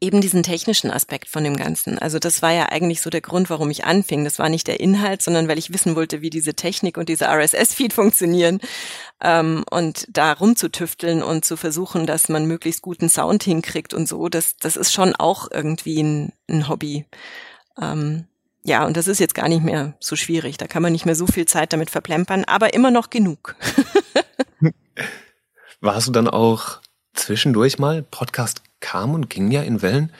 eben 0.00 0.20
diesen 0.20 0.42
technischen 0.42 0.90
Aspekt 0.90 1.28
von 1.28 1.44
dem 1.44 1.56
Ganzen. 1.56 1.98
Also 1.98 2.18
das 2.18 2.42
war 2.42 2.50
ja 2.50 2.66
eigentlich 2.70 3.00
so 3.00 3.10
der 3.10 3.20
Grund, 3.20 3.50
warum 3.50 3.70
ich 3.70 3.84
anfing. 3.84 4.24
Das 4.24 4.38
war 4.38 4.48
nicht 4.48 4.66
der 4.66 4.80
Inhalt, 4.80 5.22
sondern 5.22 5.48
weil 5.48 5.58
ich 5.58 5.72
wissen 5.72 5.94
wollte, 5.94 6.22
wie 6.22 6.30
diese 6.30 6.54
Technik 6.54 6.96
und 6.96 7.08
diese 7.08 7.26
RSS-Feed 7.26 7.92
funktionieren 7.92 8.60
ähm, 9.22 9.64
und 9.70 10.06
da 10.10 10.32
rumzutüfteln 10.32 11.22
und 11.22 11.44
zu 11.44 11.56
versuchen, 11.56 12.06
dass 12.06 12.28
man 12.28 12.46
möglichst 12.46 12.82
guten 12.82 13.08
Sound 13.08 13.44
hinkriegt 13.44 13.94
und 13.94 14.08
so. 14.08 14.28
Das, 14.28 14.56
das 14.56 14.76
ist 14.76 14.92
schon 14.92 15.14
auch 15.14 15.48
irgendwie 15.50 16.02
ein, 16.02 16.32
ein 16.48 16.68
Hobby. 16.68 17.06
Ähm, 17.80 18.26
ja, 18.64 18.84
und 18.86 18.96
das 18.96 19.08
ist 19.08 19.20
jetzt 19.20 19.34
gar 19.34 19.48
nicht 19.48 19.62
mehr 19.62 19.94
so 20.00 20.16
schwierig. 20.16 20.56
Da 20.56 20.66
kann 20.66 20.82
man 20.82 20.92
nicht 20.92 21.06
mehr 21.06 21.16
so 21.16 21.26
viel 21.26 21.46
Zeit 21.46 21.72
damit 21.72 21.90
verplempern, 21.90 22.44
aber 22.44 22.74
immer 22.74 22.90
noch 22.90 23.10
genug. 23.10 23.56
Warst 25.80 26.08
du 26.08 26.12
dann 26.12 26.28
auch 26.28 26.80
zwischendurch 27.14 27.78
mal? 27.78 28.02
Podcast 28.02 28.62
kam 28.80 29.14
und 29.14 29.30
ging 29.30 29.50
ja 29.50 29.62
in 29.62 29.82
Wellen. 29.82 30.12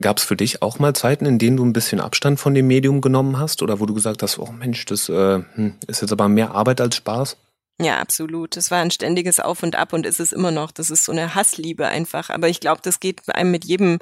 Gab 0.00 0.18
es 0.18 0.24
für 0.24 0.36
dich 0.36 0.60
auch 0.60 0.78
mal 0.78 0.94
Zeiten, 0.94 1.24
in 1.24 1.38
denen 1.38 1.56
du 1.56 1.64
ein 1.64 1.72
bisschen 1.72 2.00
Abstand 2.00 2.40
von 2.40 2.54
dem 2.54 2.66
Medium 2.66 3.00
genommen 3.00 3.38
hast 3.38 3.62
oder 3.62 3.80
wo 3.80 3.86
du 3.86 3.94
gesagt 3.94 4.22
hast, 4.22 4.38
oh 4.38 4.50
Mensch, 4.52 4.84
das 4.86 5.08
äh, 5.08 5.42
hm, 5.54 5.74
ist 5.86 6.02
jetzt 6.02 6.12
aber 6.12 6.28
mehr 6.28 6.50
Arbeit 6.50 6.80
als 6.80 6.96
Spaß? 6.96 7.36
Ja, 7.80 7.98
absolut. 7.98 8.56
Es 8.56 8.70
war 8.70 8.80
ein 8.80 8.90
ständiges 8.90 9.40
Auf 9.40 9.62
und 9.62 9.76
Ab 9.76 9.92
und 9.92 10.06
ist 10.06 10.20
es 10.20 10.32
immer 10.32 10.50
noch. 10.50 10.70
Das 10.70 10.90
ist 10.90 11.04
so 11.04 11.12
eine 11.12 11.34
Hassliebe 11.34 11.86
einfach. 11.86 12.30
Aber 12.30 12.48
ich 12.48 12.60
glaube, 12.60 12.80
das 12.84 13.00
geht 13.00 13.22
einem 13.34 13.50
mit 13.50 13.64
jedem 13.64 13.98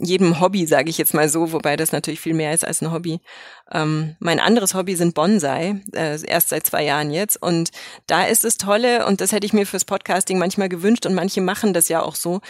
jedem 0.00 0.40
Hobby, 0.40 0.66
sage 0.66 0.90
ich 0.90 0.98
jetzt 0.98 1.14
mal 1.14 1.28
so, 1.28 1.52
wobei 1.52 1.76
das 1.76 1.92
natürlich 1.92 2.20
viel 2.20 2.34
mehr 2.34 2.52
ist 2.52 2.64
als 2.66 2.82
ein 2.82 2.92
Hobby. 2.92 3.20
Ähm, 3.72 4.16
mein 4.18 4.40
anderes 4.40 4.74
Hobby 4.74 4.96
sind 4.96 5.14
Bonsai, 5.14 5.80
äh, 5.94 6.18
erst 6.26 6.48
seit 6.48 6.66
zwei 6.66 6.84
Jahren 6.84 7.10
jetzt. 7.10 7.40
Und 7.40 7.70
da 8.06 8.24
ist 8.24 8.44
es 8.44 8.56
Tolle, 8.56 9.06
und 9.06 9.20
das 9.20 9.32
hätte 9.32 9.46
ich 9.46 9.52
mir 9.52 9.66
fürs 9.66 9.84
Podcasting 9.84 10.38
manchmal 10.38 10.68
gewünscht, 10.68 11.06
und 11.06 11.14
manche 11.14 11.40
machen 11.40 11.72
das 11.72 11.88
ja 11.88 12.02
auch 12.02 12.14
so. 12.14 12.40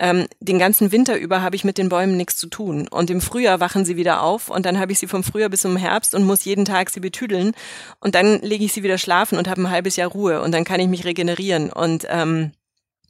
Ähm, 0.00 0.28
den 0.38 0.60
ganzen 0.60 0.92
Winter 0.92 1.18
über 1.18 1.42
habe 1.42 1.56
ich 1.56 1.64
mit 1.64 1.76
den 1.76 1.88
Bäumen 1.88 2.16
nichts 2.16 2.36
zu 2.36 2.46
tun. 2.46 2.86
Und 2.88 3.10
im 3.10 3.20
Frühjahr 3.20 3.58
wachen 3.58 3.84
sie 3.84 3.96
wieder 3.96 4.22
auf 4.22 4.48
und 4.48 4.64
dann 4.64 4.78
habe 4.78 4.92
ich 4.92 5.00
sie 5.00 5.08
vom 5.08 5.24
Frühjahr 5.24 5.48
bis 5.48 5.62
zum 5.62 5.76
Herbst 5.76 6.14
und 6.14 6.24
muss 6.24 6.44
jeden 6.44 6.64
Tag 6.64 6.90
sie 6.90 7.00
betüdeln. 7.00 7.52
Und 8.00 8.14
dann 8.14 8.40
lege 8.40 8.64
ich 8.64 8.72
sie 8.72 8.84
wieder 8.84 8.98
schlafen 8.98 9.38
und 9.38 9.48
habe 9.48 9.60
ein 9.62 9.70
halbes 9.70 9.96
Jahr 9.96 10.10
Ruhe 10.10 10.40
und 10.40 10.52
dann 10.52 10.64
kann 10.64 10.78
ich 10.78 10.86
mich 10.86 11.04
regenerieren. 11.04 11.72
Und 11.72 12.06
ähm, 12.08 12.52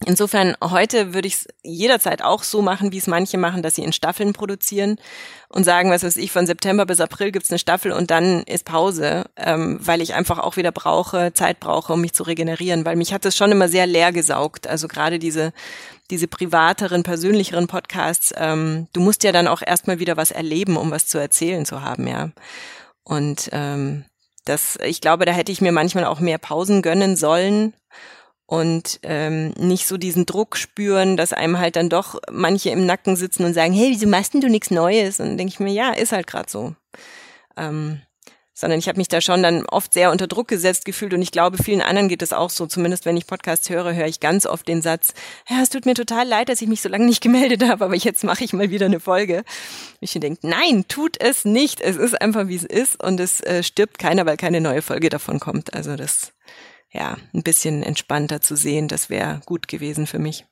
Insofern 0.06 0.56
heute 0.62 1.12
würde 1.12 1.26
ich 1.26 1.34
es 1.34 1.48
jederzeit 1.64 2.22
auch 2.22 2.44
so 2.44 2.62
machen, 2.62 2.92
wie 2.92 2.98
es 2.98 3.08
manche 3.08 3.36
machen, 3.36 3.62
dass 3.62 3.74
sie 3.74 3.82
in 3.82 3.92
Staffeln 3.92 4.32
produzieren 4.32 4.96
und 5.48 5.64
sagen, 5.64 5.90
was 5.90 6.04
weiß 6.04 6.16
ich, 6.18 6.30
von 6.30 6.46
September 6.46 6.86
bis 6.86 7.00
April 7.00 7.32
gibt's 7.32 7.50
eine 7.50 7.58
Staffel 7.58 7.90
und 7.90 8.12
dann 8.12 8.44
ist 8.44 8.64
Pause, 8.64 9.24
ähm, 9.36 9.78
weil 9.82 10.00
ich 10.00 10.14
einfach 10.14 10.38
auch 10.38 10.56
wieder 10.56 10.70
brauche, 10.70 11.32
Zeit 11.32 11.58
brauche, 11.58 11.92
um 11.92 12.00
mich 12.00 12.12
zu 12.12 12.22
regenerieren, 12.22 12.84
weil 12.84 12.94
mich 12.94 13.12
hat 13.12 13.26
es 13.26 13.36
schon 13.36 13.50
immer 13.50 13.68
sehr 13.68 13.86
leer 13.86 14.12
gesaugt. 14.12 14.68
Also 14.68 14.86
gerade 14.86 15.18
diese 15.18 15.52
diese 16.10 16.28
privateren, 16.28 17.02
persönlicheren 17.02 17.66
Podcasts, 17.66 18.32
ähm, 18.36 18.86
du 18.94 19.00
musst 19.00 19.24
ja 19.24 19.32
dann 19.32 19.46
auch 19.46 19.60
erstmal 19.60 19.98
wieder 19.98 20.16
was 20.16 20.30
erleben, 20.30 20.78
um 20.78 20.90
was 20.90 21.06
zu 21.06 21.18
erzählen 21.18 21.66
zu 21.66 21.82
haben, 21.82 22.06
ja. 22.06 22.30
Und 23.04 23.50
ähm, 23.52 24.06
das, 24.46 24.78
ich 24.82 25.02
glaube, 25.02 25.26
da 25.26 25.32
hätte 25.32 25.52
ich 25.52 25.60
mir 25.60 25.72
manchmal 25.72 26.06
auch 26.06 26.20
mehr 26.20 26.38
Pausen 26.38 26.80
gönnen 26.80 27.16
sollen 27.16 27.74
und 28.48 29.00
ähm, 29.02 29.50
nicht 29.58 29.86
so 29.86 29.98
diesen 29.98 30.24
Druck 30.24 30.56
spüren, 30.56 31.18
dass 31.18 31.34
einem 31.34 31.58
halt 31.58 31.76
dann 31.76 31.90
doch 31.90 32.18
manche 32.30 32.70
im 32.70 32.86
Nacken 32.86 33.14
sitzen 33.14 33.44
und 33.44 33.52
sagen, 33.52 33.74
hey, 33.74 33.90
wieso 33.90 34.08
machst 34.08 34.32
denn 34.32 34.40
du 34.40 34.48
nichts 34.48 34.70
Neues? 34.70 35.20
Und 35.20 35.36
denke 35.36 35.52
ich 35.52 35.60
mir, 35.60 35.70
ja, 35.70 35.92
ist 35.92 36.12
halt 36.12 36.26
gerade 36.26 36.50
so. 36.50 36.74
Ähm, 37.58 38.00
sondern 38.54 38.78
ich 38.78 38.88
habe 38.88 38.96
mich 38.96 39.08
da 39.08 39.20
schon 39.20 39.42
dann 39.42 39.66
oft 39.66 39.92
sehr 39.92 40.10
unter 40.10 40.26
Druck 40.26 40.48
gesetzt 40.48 40.86
gefühlt 40.86 41.12
und 41.12 41.20
ich 41.20 41.30
glaube, 41.30 41.62
vielen 41.62 41.82
anderen 41.82 42.08
geht 42.08 42.22
es 42.22 42.32
auch 42.32 42.48
so. 42.48 42.64
Zumindest 42.66 43.04
wenn 43.04 43.18
ich 43.18 43.26
Podcasts 43.26 43.68
höre, 43.68 43.94
höre 43.94 44.06
ich 44.06 44.18
ganz 44.18 44.46
oft 44.46 44.66
den 44.66 44.80
Satz, 44.80 45.12
ja, 45.50 45.60
es 45.62 45.68
tut 45.68 45.84
mir 45.84 45.92
total 45.92 46.26
leid, 46.26 46.48
dass 46.48 46.62
ich 46.62 46.68
mich 46.68 46.80
so 46.80 46.88
lange 46.88 47.04
nicht 47.04 47.22
gemeldet 47.22 47.68
habe, 47.68 47.84
aber 47.84 47.96
jetzt 47.96 48.24
mache 48.24 48.44
ich 48.44 48.54
mal 48.54 48.70
wieder 48.70 48.86
eine 48.86 48.98
Folge. 48.98 49.44
Ich 50.00 50.14
denke, 50.14 50.48
nein, 50.48 50.86
tut 50.88 51.20
es 51.20 51.44
nicht. 51.44 51.82
Es 51.82 51.96
ist 51.96 52.18
einfach, 52.18 52.48
wie 52.48 52.56
es 52.56 52.64
ist 52.64 53.04
und 53.04 53.20
es 53.20 53.42
äh, 53.42 53.62
stirbt 53.62 53.98
keiner, 53.98 54.24
weil 54.24 54.38
keine 54.38 54.62
neue 54.62 54.80
Folge 54.80 55.10
davon 55.10 55.38
kommt. 55.38 55.74
Also 55.74 55.96
das 55.96 56.32
ja, 56.90 57.16
ein 57.34 57.42
bisschen 57.42 57.82
entspannter 57.82 58.40
zu 58.40 58.56
sehen, 58.56 58.88
das 58.88 59.10
wäre 59.10 59.40
gut 59.44 59.68
gewesen 59.68 60.06
für 60.06 60.18
mich. 60.18 60.46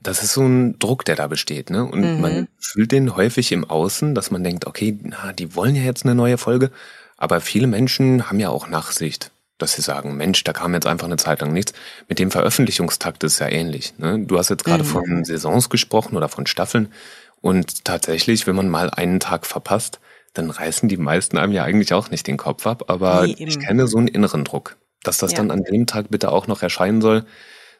Das 0.00 0.22
ist 0.22 0.32
so 0.32 0.42
ein 0.42 0.78
Druck, 0.78 1.04
der 1.04 1.16
da 1.16 1.28
besteht, 1.28 1.70
ne? 1.70 1.84
Und 1.84 2.16
mhm. 2.16 2.20
man 2.20 2.48
fühlt 2.58 2.90
den 2.92 3.14
häufig 3.14 3.52
im 3.52 3.64
Außen, 3.64 4.14
dass 4.14 4.30
man 4.30 4.42
denkt, 4.42 4.66
okay, 4.66 4.98
na, 5.02 5.32
die 5.32 5.54
wollen 5.54 5.76
ja 5.76 5.82
jetzt 5.82 6.04
eine 6.04 6.14
neue 6.14 6.38
Folge. 6.38 6.70
Aber 7.16 7.40
viele 7.40 7.68
Menschen 7.68 8.28
haben 8.28 8.40
ja 8.40 8.48
auch 8.48 8.66
Nachsicht, 8.66 9.30
dass 9.58 9.74
sie 9.74 9.82
sagen, 9.82 10.16
Mensch, 10.16 10.42
da 10.42 10.52
kam 10.52 10.74
jetzt 10.74 10.88
einfach 10.88 11.06
eine 11.06 11.18
Zeit 11.18 11.40
lang 11.40 11.52
nichts. 11.52 11.72
Mit 12.08 12.18
dem 12.18 12.32
Veröffentlichungstakt 12.32 13.22
ist 13.22 13.34
es 13.34 13.38
ja 13.38 13.48
ähnlich. 13.48 13.94
Ne? 13.98 14.18
Du 14.26 14.38
hast 14.38 14.48
jetzt 14.48 14.64
gerade 14.64 14.82
mhm. 14.82 14.88
von 14.88 15.24
Saisons 15.24 15.70
gesprochen 15.70 16.16
oder 16.16 16.28
von 16.28 16.46
Staffeln. 16.46 16.88
Und 17.40 17.84
tatsächlich, 17.84 18.46
wenn 18.48 18.56
man 18.56 18.68
mal 18.68 18.90
einen 18.90 19.20
Tag 19.20 19.46
verpasst, 19.46 20.00
dann 20.34 20.50
reißen 20.50 20.88
die 20.88 20.96
meisten 20.96 21.38
einem 21.38 21.52
ja 21.52 21.62
eigentlich 21.62 21.92
auch 21.92 22.10
nicht 22.10 22.26
den 22.26 22.38
Kopf 22.38 22.66
ab. 22.66 22.84
Aber 22.88 23.26
nee, 23.26 23.36
ich 23.38 23.60
kenne 23.60 23.86
so 23.86 23.98
einen 23.98 24.08
inneren 24.08 24.44
Druck. 24.44 24.76
Dass 25.02 25.18
das 25.18 25.32
ja. 25.32 25.38
dann 25.38 25.50
an 25.50 25.64
dem 25.64 25.86
Tag 25.86 26.10
bitte 26.10 26.30
auch 26.30 26.46
noch 26.46 26.62
erscheinen 26.62 27.00
soll, 27.00 27.24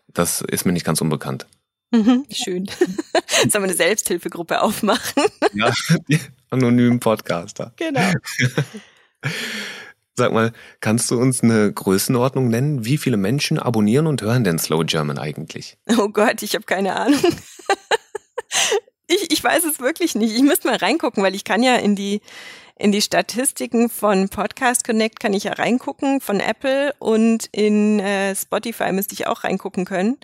das 0.08 0.40
ist 0.40 0.64
mir 0.64 0.72
nicht 0.72 0.84
ganz 0.84 1.00
unbekannt. 1.00 1.46
Mhm, 1.92 2.24
schön. 2.30 2.66
Sollen 3.48 3.52
wir 3.52 3.62
eine 3.64 3.74
Selbsthilfegruppe 3.74 4.62
aufmachen? 4.62 5.24
ja, 5.54 5.72
die 6.08 6.18
anonymen 6.50 7.00
Podcaster. 7.00 7.74
Genau. 7.76 8.12
Sag 10.16 10.32
mal, 10.32 10.52
kannst 10.80 11.10
du 11.10 11.18
uns 11.18 11.42
eine 11.42 11.72
Größenordnung 11.72 12.48
nennen? 12.48 12.84
Wie 12.84 12.98
viele 12.98 13.16
Menschen 13.16 13.58
abonnieren 13.58 14.06
und 14.06 14.22
hören 14.22 14.42
denn 14.44 14.58
Slow 14.58 14.84
German 14.84 15.18
eigentlich? 15.18 15.76
Oh 15.98 16.08
Gott, 16.08 16.42
ich 16.42 16.54
habe 16.54 16.64
keine 16.64 16.96
Ahnung. 16.96 17.20
ich, 19.06 19.30
ich 19.30 19.44
weiß 19.44 19.64
es 19.64 19.80
wirklich 19.80 20.14
nicht. 20.14 20.34
Ich 20.34 20.42
müsste 20.42 20.68
mal 20.68 20.76
reingucken, 20.76 21.22
weil 21.22 21.34
ich 21.34 21.44
kann 21.44 21.62
ja 21.62 21.76
in 21.76 21.94
die 21.94 22.22
in 22.76 22.92
die 22.92 23.02
Statistiken 23.02 23.88
von 23.88 24.28
Podcast 24.28 24.84
Connect 24.84 25.20
kann 25.20 25.34
ich 25.34 25.44
ja 25.44 25.52
reingucken, 25.52 26.20
von 26.20 26.40
Apple 26.40 26.94
und 26.98 27.48
in 27.52 28.00
äh, 28.00 28.34
Spotify 28.34 28.92
müsste 28.92 29.14
ich 29.14 29.26
auch 29.26 29.44
reingucken 29.44 29.84
können. 29.84 30.18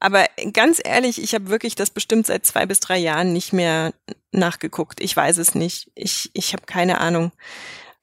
Aber 0.00 0.24
ganz 0.54 0.80
ehrlich, 0.82 1.22
ich 1.22 1.34
habe 1.34 1.50
wirklich 1.50 1.74
das 1.74 1.90
bestimmt 1.90 2.26
seit 2.26 2.46
zwei 2.46 2.64
bis 2.64 2.80
drei 2.80 2.96
Jahren 2.96 3.34
nicht 3.34 3.52
mehr 3.52 3.92
nachgeguckt. 4.32 5.00
Ich 5.00 5.14
weiß 5.14 5.36
es 5.36 5.54
nicht. 5.54 5.90
Ich, 5.94 6.30
ich 6.32 6.54
habe 6.54 6.64
keine 6.64 6.98
Ahnung. 6.98 7.32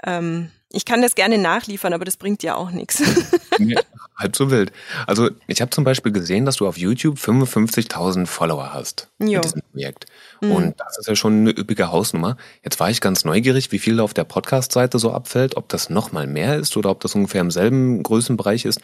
Ähm, 0.06 0.52
ich 0.78 0.86
kann 0.86 1.02
das 1.02 1.16
gerne 1.16 1.40
nachliefern, 1.40 1.92
aber 1.94 2.06
das 2.06 2.18
bringt 2.18 2.44
ja 2.44 2.56
auch 2.56 2.72
nichts. 2.72 3.02
Nee, 3.60 3.76
halb 4.16 4.36
so 4.36 4.52
wild. 4.52 4.72
Also 5.08 5.32
ich 5.48 5.62
habe 5.62 5.72
zum 5.72 5.84
Beispiel 5.84 6.12
gesehen, 6.12 6.46
dass 6.46 6.58
du 6.58 6.68
auf 6.68 6.78
YouTube 6.78 7.18
55.000 7.18 8.28
Follower 8.28 8.72
hast 8.72 9.08
jo. 9.18 9.38
in 9.38 9.42
diesem 9.42 9.62
Projekt. 9.72 10.06
Mhm. 10.42 10.52
Und 10.52 10.80
das 10.80 11.00
ist 11.00 11.08
ja 11.08 11.16
schon 11.16 11.40
eine 11.40 11.50
üppige 11.58 11.92
Hausnummer. 11.92 12.38
Jetzt 12.64 12.80
war 12.80 12.92
ich 12.92 13.02
ganz 13.02 13.26
neugierig, 13.26 13.72
wie 13.72 13.80
viel 13.80 13.98
da 13.98 14.04
auf 14.04 14.14
der 14.14 14.26
Podcast-Seite 14.26 15.00
so 15.00 15.12
abfällt, 15.12 15.58
ob 15.58 15.70
das 15.70 15.90
noch 15.90 16.12
mal 16.12 16.28
mehr 16.28 16.58
ist 16.58 16.78
oder 16.78 16.92
ob 16.92 17.00
das 17.00 17.16
ungefähr 17.16 17.42
im 17.42 17.50
selben 17.50 18.04
Größenbereich 18.04 18.66
ist. 18.66 18.80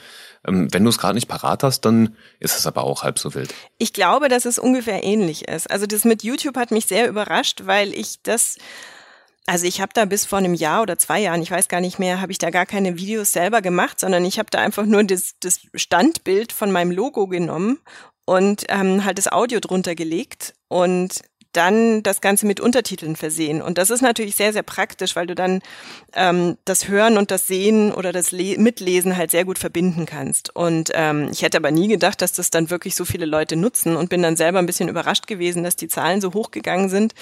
Ähm, 0.47 0.69
wenn 0.71 0.83
du 0.83 0.89
es 0.89 0.97
gerade 0.97 1.13
nicht 1.13 1.27
parat 1.27 1.61
hast, 1.61 1.81
dann 1.81 2.17
ist 2.39 2.57
es 2.57 2.65
aber 2.65 2.83
auch 2.83 3.03
halb 3.03 3.19
so 3.19 3.35
wild. 3.35 3.53
Ich 3.77 3.93
glaube, 3.93 4.29
dass 4.29 4.45
es 4.45 4.57
ungefähr 4.57 5.03
ähnlich 5.03 5.47
ist. 5.47 5.69
Also 5.69 5.85
das 5.85 6.03
mit 6.03 6.23
YouTube 6.23 6.57
hat 6.57 6.71
mich 6.71 6.87
sehr 6.87 7.07
überrascht, 7.07 7.61
weil 7.65 7.93
ich 7.93 8.23
das 8.23 8.57
also 9.45 9.65
ich 9.65 9.81
habe 9.81 9.91
da 9.93 10.05
bis 10.05 10.25
vor 10.25 10.39
einem 10.39 10.53
Jahr 10.53 10.81
oder 10.81 10.97
zwei 10.97 11.19
Jahren, 11.19 11.41
ich 11.41 11.51
weiß 11.51 11.67
gar 11.67 11.81
nicht 11.81 11.99
mehr, 11.99 12.21
habe 12.21 12.31
ich 12.31 12.37
da 12.37 12.49
gar 12.49 12.65
keine 12.65 12.97
Videos 12.97 13.33
selber 13.33 13.61
gemacht, 13.61 13.99
sondern 13.99 14.23
ich 14.23 14.39
habe 14.39 14.49
da 14.49 14.59
einfach 14.59 14.85
nur 14.85 15.03
das, 15.03 15.33
das 15.39 15.59
Standbild 15.75 16.53
von 16.53 16.71
meinem 16.71 16.91
Logo 16.91 17.27
genommen 17.27 17.79
und 18.25 18.65
ähm, 18.69 19.03
halt 19.03 19.17
das 19.17 19.31
Audio 19.31 19.59
drunter 19.59 19.95
gelegt 19.95 20.53
und 20.69 21.21
dann 21.53 22.03
das 22.03 22.21
Ganze 22.21 22.45
mit 22.45 22.59
Untertiteln 22.59 23.15
versehen. 23.15 23.61
Und 23.61 23.77
das 23.77 23.89
ist 23.89 24.01
natürlich 24.01 24.35
sehr, 24.35 24.53
sehr 24.53 24.63
praktisch, 24.63 25.15
weil 25.15 25.27
du 25.27 25.35
dann 25.35 25.61
ähm, 26.13 26.57
das 26.65 26.87
Hören 26.87 27.17
und 27.17 27.31
das 27.31 27.47
Sehen 27.47 27.93
oder 27.93 28.11
das 28.11 28.31
Le 28.31 28.57
Mitlesen 28.57 29.15
halt 29.17 29.31
sehr 29.31 29.45
gut 29.45 29.59
verbinden 29.59 30.05
kannst. 30.05 30.55
Und 30.55 30.91
ähm, 30.93 31.29
ich 31.31 31.41
hätte 31.43 31.57
aber 31.57 31.71
nie 31.71 31.87
gedacht, 31.87 32.21
dass 32.21 32.33
das 32.33 32.49
dann 32.49 32.69
wirklich 32.69 32.95
so 32.95 33.05
viele 33.05 33.25
Leute 33.25 33.55
nutzen 33.55 33.95
und 33.95 34.09
bin 34.09 34.21
dann 34.21 34.35
selber 34.35 34.59
ein 34.59 34.65
bisschen 34.65 34.89
überrascht 34.89 35.27
gewesen, 35.27 35.63
dass 35.63 35.75
die 35.75 35.87
Zahlen 35.87 36.21
so 36.21 36.33
hochgegangen 36.33 36.89
sind 36.89 37.13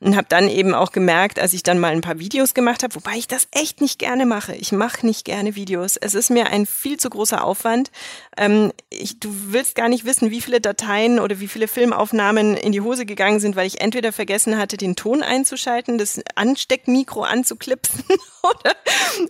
und 0.00 0.16
habe 0.16 0.26
dann 0.28 0.48
eben 0.48 0.74
auch 0.74 0.92
gemerkt, 0.92 1.38
als 1.38 1.52
ich 1.52 1.62
dann 1.62 1.78
mal 1.78 1.92
ein 1.92 2.00
paar 2.00 2.18
Videos 2.18 2.54
gemacht 2.54 2.82
habe, 2.82 2.94
wobei 2.94 3.16
ich 3.16 3.28
das 3.28 3.48
echt 3.52 3.80
nicht 3.80 3.98
gerne 3.98 4.26
mache. 4.26 4.54
Ich 4.56 4.72
mache 4.72 5.06
nicht 5.06 5.24
gerne 5.24 5.56
Videos. 5.56 5.96
Es 5.96 6.14
ist 6.14 6.30
mir 6.30 6.48
ein 6.48 6.66
viel 6.66 6.98
zu 6.98 7.10
großer 7.10 7.44
Aufwand. 7.44 7.90
Ähm, 8.36 8.72
ich, 8.90 9.20
du 9.20 9.30
willst 9.48 9.74
gar 9.74 9.88
nicht 9.88 10.04
wissen, 10.04 10.30
wie 10.30 10.40
viele 10.40 10.60
Dateien 10.60 11.20
oder 11.20 11.40
wie 11.40 11.48
viele 11.48 11.68
Filmaufnahmen 11.68 12.56
in 12.56 12.72
die 12.72 12.80
Hose 12.80 13.06
gegangen 13.06 13.40
sind, 13.40 13.56
weil 13.56 13.66
ich 13.66 13.75
entweder 13.80 14.12
vergessen 14.12 14.58
hatte, 14.58 14.76
den 14.76 14.96
Ton 14.96 15.22
einzuschalten, 15.22 15.98
das 15.98 16.20
Ansteckmikro 16.34 17.22
anzuklipsen 17.22 18.04
oder, 18.42 18.76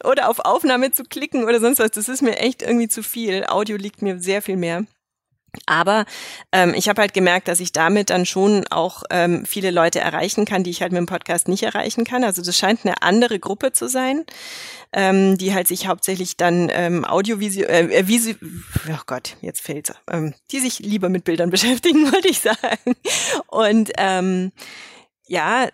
oder 0.04 0.28
auf 0.28 0.40
Aufnahme 0.40 0.90
zu 0.92 1.04
klicken 1.04 1.44
oder 1.44 1.60
sonst 1.60 1.78
was. 1.78 1.90
Das 1.90 2.08
ist 2.08 2.22
mir 2.22 2.38
echt 2.38 2.62
irgendwie 2.62 2.88
zu 2.88 3.02
viel. 3.02 3.44
Audio 3.46 3.76
liegt 3.76 4.02
mir 4.02 4.20
sehr 4.20 4.42
viel 4.42 4.56
mehr. 4.56 4.84
Aber 5.66 6.04
ähm, 6.52 6.75
ich 6.75 6.88
habe 6.88 7.00
halt 7.00 7.14
gemerkt, 7.14 7.48
dass 7.48 7.60
ich 7.60 7.72
damit 7.72 8.10
dann 8.10 8.26
schon 8.26 8.66
auch 8.70 9.02
ähm, 9.10 9.46
viele 9.46 9.70
Leute 9.70 10.00
erreichen 10.00 10.44
kann, 10.44 10.62
die 10.62 10.70
ich 10.70 10.82
halt 10.82 10.92
mit 10.92 10.98
dem 10.98 11.06
Podcast 11.06 11.48
nicht 11.48 11.62
erreichen 11.62 12.04
kann. 12.04 12.25
Also 12.25 12.42
das 12.42 12.56
scheint 12.56 12.84
eine 12.84 13.02
andere 13.02 13.38
Gruppe 13.38 13.72
zu 13.72 13.88
sein, 13.88 14.25
ähm, 14.92 15.38
die 15.38 15.54
halt 15.54 15.68
sich 15.68 15.86
hauptsächlich 15.86 16.36
dann 16.36 16.68
ähm, 16.72 17.04
audiovisuell, 17.04 17.90
äh, 17.90 17.98
äh, 17.98 18.08
visu 18.08 18.32
oh 18.88 19.02
Gott, 19.06 19.36
jetzt 19.40 19.60
fällt's, 19.60 19.92
ähm, 20.10 20.34
die 20.50 20.60
sich 20.60 20.80
lieber 20.80 21.08
mit 21.08 21.25
Bildern 21.25 21.50
beschäftigen, 21.56 22.12
wollte 22.12 22.28
ich 22.28 22.40
sagen. 22.40 22.94
Und 23.46 23.92
ähm, 23.98 24.52
ja, 25.26 25.68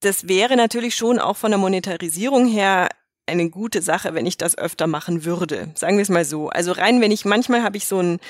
das 0.00 0.28
wäre 0.28 0.56
natürlich 0.56 0.94
schon 0.94 1.18
auch 1.18 1.36
von 1.36 1.50
der 1.50 1.58
Monetarisierung 1.58 2.46
her 2.46 2.88
eine 3.26 3.48
gute 3.48 3.80
Sache, 3.80 4.14
wenn 4.14 4.26
ich 4.26 4.36
das 4.36 4.56
öfter 4.56 4.86
machen 4.86 5.24
würde. 5.24 5.70
Sagen 5.74 5.96
wir 5.96 6.02
es 6.02 6.08
mal 6.08 6.24
so. 6.24 6.48
Also 6.50 6.72
rein, 6.72 7.00
wenn 7.00 7.10
ich 7.10 7.24
manchmal 7.24 7.62
habe 7.62 7.76
ich 7.76 7.86
so 7.86 8.00
ein 8.00 8.20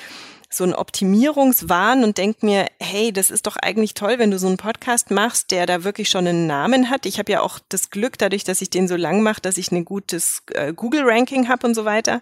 so 0.55 0.63
einen 0.63 0.73
Optimierungswahn 0.73 2.03
und 2.03 2.17
denke 2.17 2.45
mir, 2.45 2.67
hey, 2.79 3.11
das 3.11 3.29
ist 3.29 3.47
doch 3.47 3.57
eigentlich 3.57 3.93
toll, 3.93 4.15
wenn 4.17 4.31
du 4.31 4.39
so 4.39 4.47
einen 4.47 4.57
Podcast 4.57 5.11
machst, 5.11 5.51
der 5.51 5.65
da 5.65 5.83
wirklich 5.83 6.09
schon 6.09 6.27
einen 6.27 6.47
Namen 6.47 6.89
hat. 6.89 7.05
Ich 7.05 7.19
habe 7.19 7.31
ja 7.31 7.41
auch 7.41 7.59
das 7.69 7.89
Glück, 7.89 8.17
dadurch, 8.17 8.43
dass 8.43 8.61
ich 8.61 8.69
den 8.69 8.87
so 8.87 8.95
lang 8.95 9.21
mache, 9.21 9.41
dass 9.41 9.57
ich 9.57 9.71
ein 9.71 9.85
gutes 9.85 10.43
äh, 10.53 10.73
Google-Ranking 10.73 11.49
habe 11.49 11.67
und 11.67 11.75
so 11.75 11.85
weiter. 11.85 12.21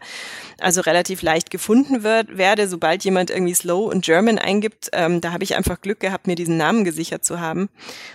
Also 0.60 0.82
relativ 0.82 1.22
leicht 1.22 1.52
gefunden 1.52 2.04
wird, 2.04 2.38
werde, 2.38 2.68
sobald 2.68 3.04
jemand 3.04 3.30
irgendwie 3.30 3.54
Slow 3.54 3.92
und 3.92 4.04
German 4.04 4.40
eingibt. 4.40 4.90
Ähm, 4.94 5.22
da 5.22 5.32
habe 5.32 5.44
ich 5.44 5.56
einfach 5.56 5.82
Glück 5.82 6.00
gehabt, 6.00 6.28
mir 6.28 6.36
diesen 6.36 6.58
Namen 6.58 6.84
gesichert 6.84 7.24
zu 7.24 7.40
haben. 7.40 7.70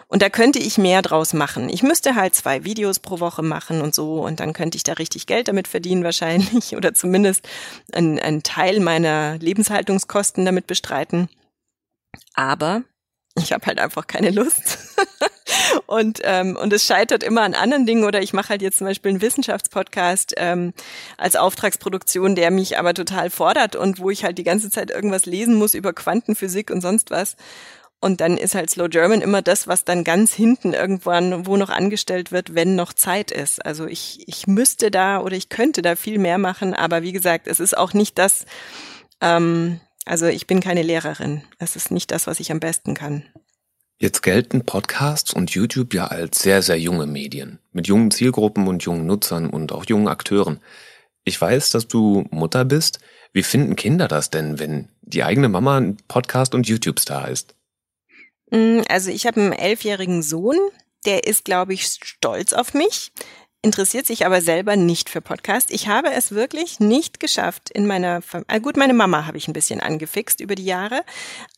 Und 0.09 0.23
da 0.23 0.31
könnte 0.31 0.59
ich 0.59 0.79
mehr 0.79 1.03
draus 1.03 1.33
machen. 1.33 1.69
Ich 1.69 1.83
müsste 1.83 2.15
halt 2.15 2.35
zwei 2.35 2.65
Videos 2.65 2.99
pro 2.99 3.21
Woche 3.21 3.43
machen 3.43 3.83
und 3.83 3.95
so 3.95 4.25
und 4.25 4.41
dann 4.41 4.53
könnte 4.53 4.77
ich 4.77 4.83
da 4.83 4.95
richtig 4.95 5.27
Geld 5.27 5.49
damit 5.49 5.69
verdienen 5.69 6.03
wahrscheinlich 6.03 6.75
oder 6.77 6.95
zumindest 6.95 7.47
einen 7.93 8.43
Teil 8.43 8.81
meiner 8.81 9.39
Lebenshaltungs 9.39 10.08
Betriebskosten 10.09 10.45
damit 10.45 10.67
bestreiten. 10.67 11.29
Aber 12.35 12.83
ich 13.37 13.53
habe 13.53 13.67
halt 13.67 13.79
einfach 13.79 14.07
keine 14.07 14.31
Lust. 14.31 14.79
und, 15.87 16.21
ähm, 16.25 16.57
und 16.57 16.73
es 16.73 16.85
scheitert 16.85 17.23
immer 17.23 17.43
an 17.43 17.55
anderen 17.55 17.87
Dingen 17.87 18.05
oder 18.05 18.21
ich 18.21 18.33
mache 18.33 18.49
halt 18.49 18.63
jetzt 18.63 18.79
zum 18.79 18.87
Beispiel 18.87 19.11
einen 19.11 19.21
Wissenschaftspodcast 19.21 20.35
ähm, 20.39 20.73
als 21.17 21.37
Auftragsproduktion, 21.37 22.35
der 22.35 22.51
mich 22.51 22.79
aber 22.79 22.95
total 22.95 23.31
fordert 23.31 23.77
und 23.77 24.01
wo 24.01 24.11
ich 24.11 24.25
halt 24.25 24.39
die 24.39 24.45
ganze 24.45 24.71
Zeit 24.71 24.91
irgendwas 24.91 25.27
lesen 25.27 25.55
muss 25.55 25.75
über 25.75 25.93
Quantenphysik 25.93 26.71
und 26.71 26.81
sonst 26.81 27.11
was. 27.11 27.37
Und 28.01 28.21
dann 28.21 28.39
ist 28.39 28.55
halt 28.55 28.71
Slow 28.71 28.89
German 28.89 29.23
immer 29.23 29.43
das, 29.43 29.67
was 29.67 29.85
dann 29.85 30.05
ganz 30.05 30.33
hinten 30.33 30.73
irgendwann 30.73 31.47
wo 31.47 31.57
noch 31.57 31.71
angestellt 31.71 32.31
wird, 32.31 32.55
wenn 32.55 32.77
noch 32.77 32.93
Zeit 32.93 33.33
ist. 33.33 33.65
Also 33.65 33.87
ich, 33.87 34.23
ich 34.29 34.47
müsste 34.47 34.93
da 34.93 35.21
oder 35.21 35.37
ich 35.37 35.49
könnte 35.49 35.83
da 35.83 35.97
viel 35.97 36.19
mehr 36.19 36.39
machen, 36.39 36.75
aber 36.75 37.03
wie 37.03 37.13
gesagt, 37.13 37.49
es 37.49 37.59
ist 37.59 37.77
auch 37.77 37.95
nicht 37.95 38.17
das, 38.17 38.47
ähm, 39.21 39.81
also 40.09 40.27
ich 40.27 40.47
bin 40.47 40.61
keine 40.61 40.83
Lehrerin. 40.83 41.43
Das 41.59 41.77
ist 41.77 41.91
nicht 41.91 42.11
das, 42.11 42.27
was 42.27 42.41
ich 42.41 42.51
am 42.51 42.61
besten 42.61 42.95
kann. 42.95 43.25
Jetzt 44.01 44.23
gelten 44.23 44.65
Podcasts 44.65 45.33
und 45.33 45.51
YouTube 45.51 45.93
ja 45.93 46.07
als 46.07 46.41
sehr, 46.41 46.63
sehr 46.63 46.79
junge 46.79 47.07
Medien. 47.07 47.59
Mit 47.73 47.89
jungen 47.89 48.11
Zielgruppen 48.11 48.69
und 48.69 48.83
jungen 48.85 49.07
Nutzern 49.07 49.51
und 49.51 49.73
auch 49.73 49.85
jungen 49.87 50.09
Akteuren. 50.09 50.61
Ich 51.25 51.41
weiß, 51.41 51.71
dass 51.71 51.89
du 51.89 52.25
Mutter 52.31 52.65
bist. 52.65 53.01
Wie 53.33 53.43
finden 53.43 53.77
Kinder 53.77 54.09
das 54.09 54.31
denn, 54.31 54.59
wenn 54.59 54.89
die 55.03 55.25
eigene 55.25 55.49
Mama 55.49 55.79
ein 55.79 55.97
Podcast 56.09 56.55
und 56.55 56.69
YouTube-Star 56.69 57.29
ist? 57.29 57.55
Mm, 58.51 58.81
also 58.89 59.11
ich 59.11 59.27
habe 59.27 59.41
einen 59.41 59.53
elfjährigen 59.53 60.23
Sohn, 60.23 60.57
der 61.05 61.27
ist, 61.27 61.45
glaube 61.45 61.75
ich, 61.75 61.87
stolz 61.87 62.53
auf 62.53 62.75
mich 62.75 63.13
interessiert 63.69 64.07
sich 64.07 64.25
aber 64.25 64.41
selber 64.41 64.77
nicht 64.77 65.11
für 65.11 65.21
Podcast. 65.21 65.71
Ich 65.71 65.89
habe 65.89 66.11
es 66.11 66.33
wirklich 66.33 66.81
nicht 66.81 67.21
geschafft 67.21 67.69
in 67.69 67.87
meiner, 67.87 68.23
Fam 68.23 68.47
äh 68.49 68.61
gut, 68.61 68.79
meine 68.79 68.95
Mama 68.95 69.27
habe 69.27 69.37
ich 69.37 69.47
ein 69.47 69.53
bisschen 69.53 69.83
angefixt 69.83 70.41
über 70.41 70.55
die 70.55 70.65
Jahre, 70.65 71.03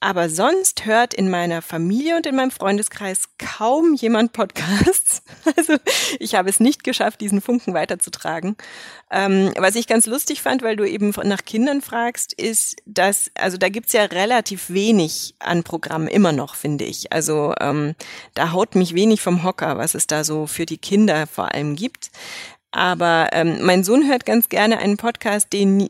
aber 0.01 0.29
sonst 0.29 0.87
hört 0.87 1.15
in 1.15 1.31
meiner 1.31 1.63
Familie 1.63 2.17
und 2.17 2.27
in 2.27 2.35
meinem 2.35 2.51
Freundeskreis 2.51 3.29
kaum 3.39 3.95
jemand 3.95 4.33
Podcasts. 4.33 5.23
Also 5.57 5.77
ich 6.19 6.35
habe 6.35 6.49
es 6.49 6.61
nicht 6.61 6.85
geschafft, 6.85 7.21
diesen 7.21 7.41
Funken 7.41 7.75
weiterzutragen. 7.75 8.57
Ähm, 9.11 9.53
was 9.57 9.75
ich 9.75 9.89
ganz 9.89 10.07
lustig 10.07 10.41
fand, 10.43 10.63
weil 10.63 10.77
du 10.77 10.89
eben 10.89 11.11
nach 11.25 11.45
Kindern 11.45 11.81
fragst, 11.81 12.33
ist, 12.33 12.77
dass, 12.87 13.31
also 13.35 13.57
da 13.57 13.69
gibt's 13.69 13.93
ja 13.93 14.05
relativ 14.05 14.71
wenig 14.71 15.35
an 15.41 15.65
Programmen 15.65 16.07
immer 16.07 16.31
noch, 16.31 16.55
finde 16.55 16.85
ich. 16.85 17.13
Also 17.13 17.55
ähm, 17.61 17.97
da 18.35 18.53
haut 18.53 18.77
mich 18.77 18.95
wenig 18.95 19.21
vom 19.21 19.43
Hocker, 19.43 19.79
was 19.79 19.95
es 19.95 20.07
da 20.07 20.23
so 20.23 20.47
für 20.47 20.65
die 20.65 20.79
Kinder 20.79 21.27
vor 21.27 21.53
allem 21.53 21.75
gibt. 21.75 22.00
Aber 22.71 23.29
ähm, 23.33 23.63
mein 23.63 23.85
Sohn 23.85 24.09
hört 24.09 24.25
ganz 24.25 24.49
gerne 24.49 24.79
einen 24.79 24.97
Podcast, 24.97 25.53
den 25.53 25.89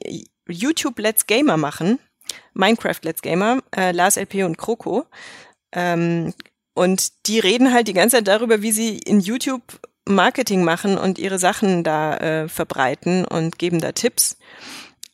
YouTube 0.48 0.98
Let's 0.98 1.26
Gamer 1.26 1.56
machen. 1.56 1.98
Minecraft 2.54 3.00
Let's 3.02 3.22
Gamer, 3.22 3.60
äh, 3.76 3.92
Lars 3.92 4.16
LP 4.16 4.44
und 4.44 4.56
Kroko. 4.56 5.06
Ähm, 5.72 6.32
und 6.74 7.26
die 7.26 7.38
reden 7.38 7.72
halt 7.72 7.88
die 7.88 7.92
ganze 7.92 8.16
Zeit 8.16 8.28
darüber, 8.28 8.62
wie 8.62 8.72
sie 8.72 8.98
in 8.98 9.20
YouTube 9.20 9.62
Marketing 10.06 10.64
machen 10.64 10.98
und 10.98 11.18
ihre 11.18 11.38
Sachen 11.38 11.84
da 11.84 12.16
äh, 12.16 12.48
verbreiten 12.48 13.24
und 13.24 13.58
geben 13.58 13.80
da 13.80 13.92
Tipps. 13.92 14.36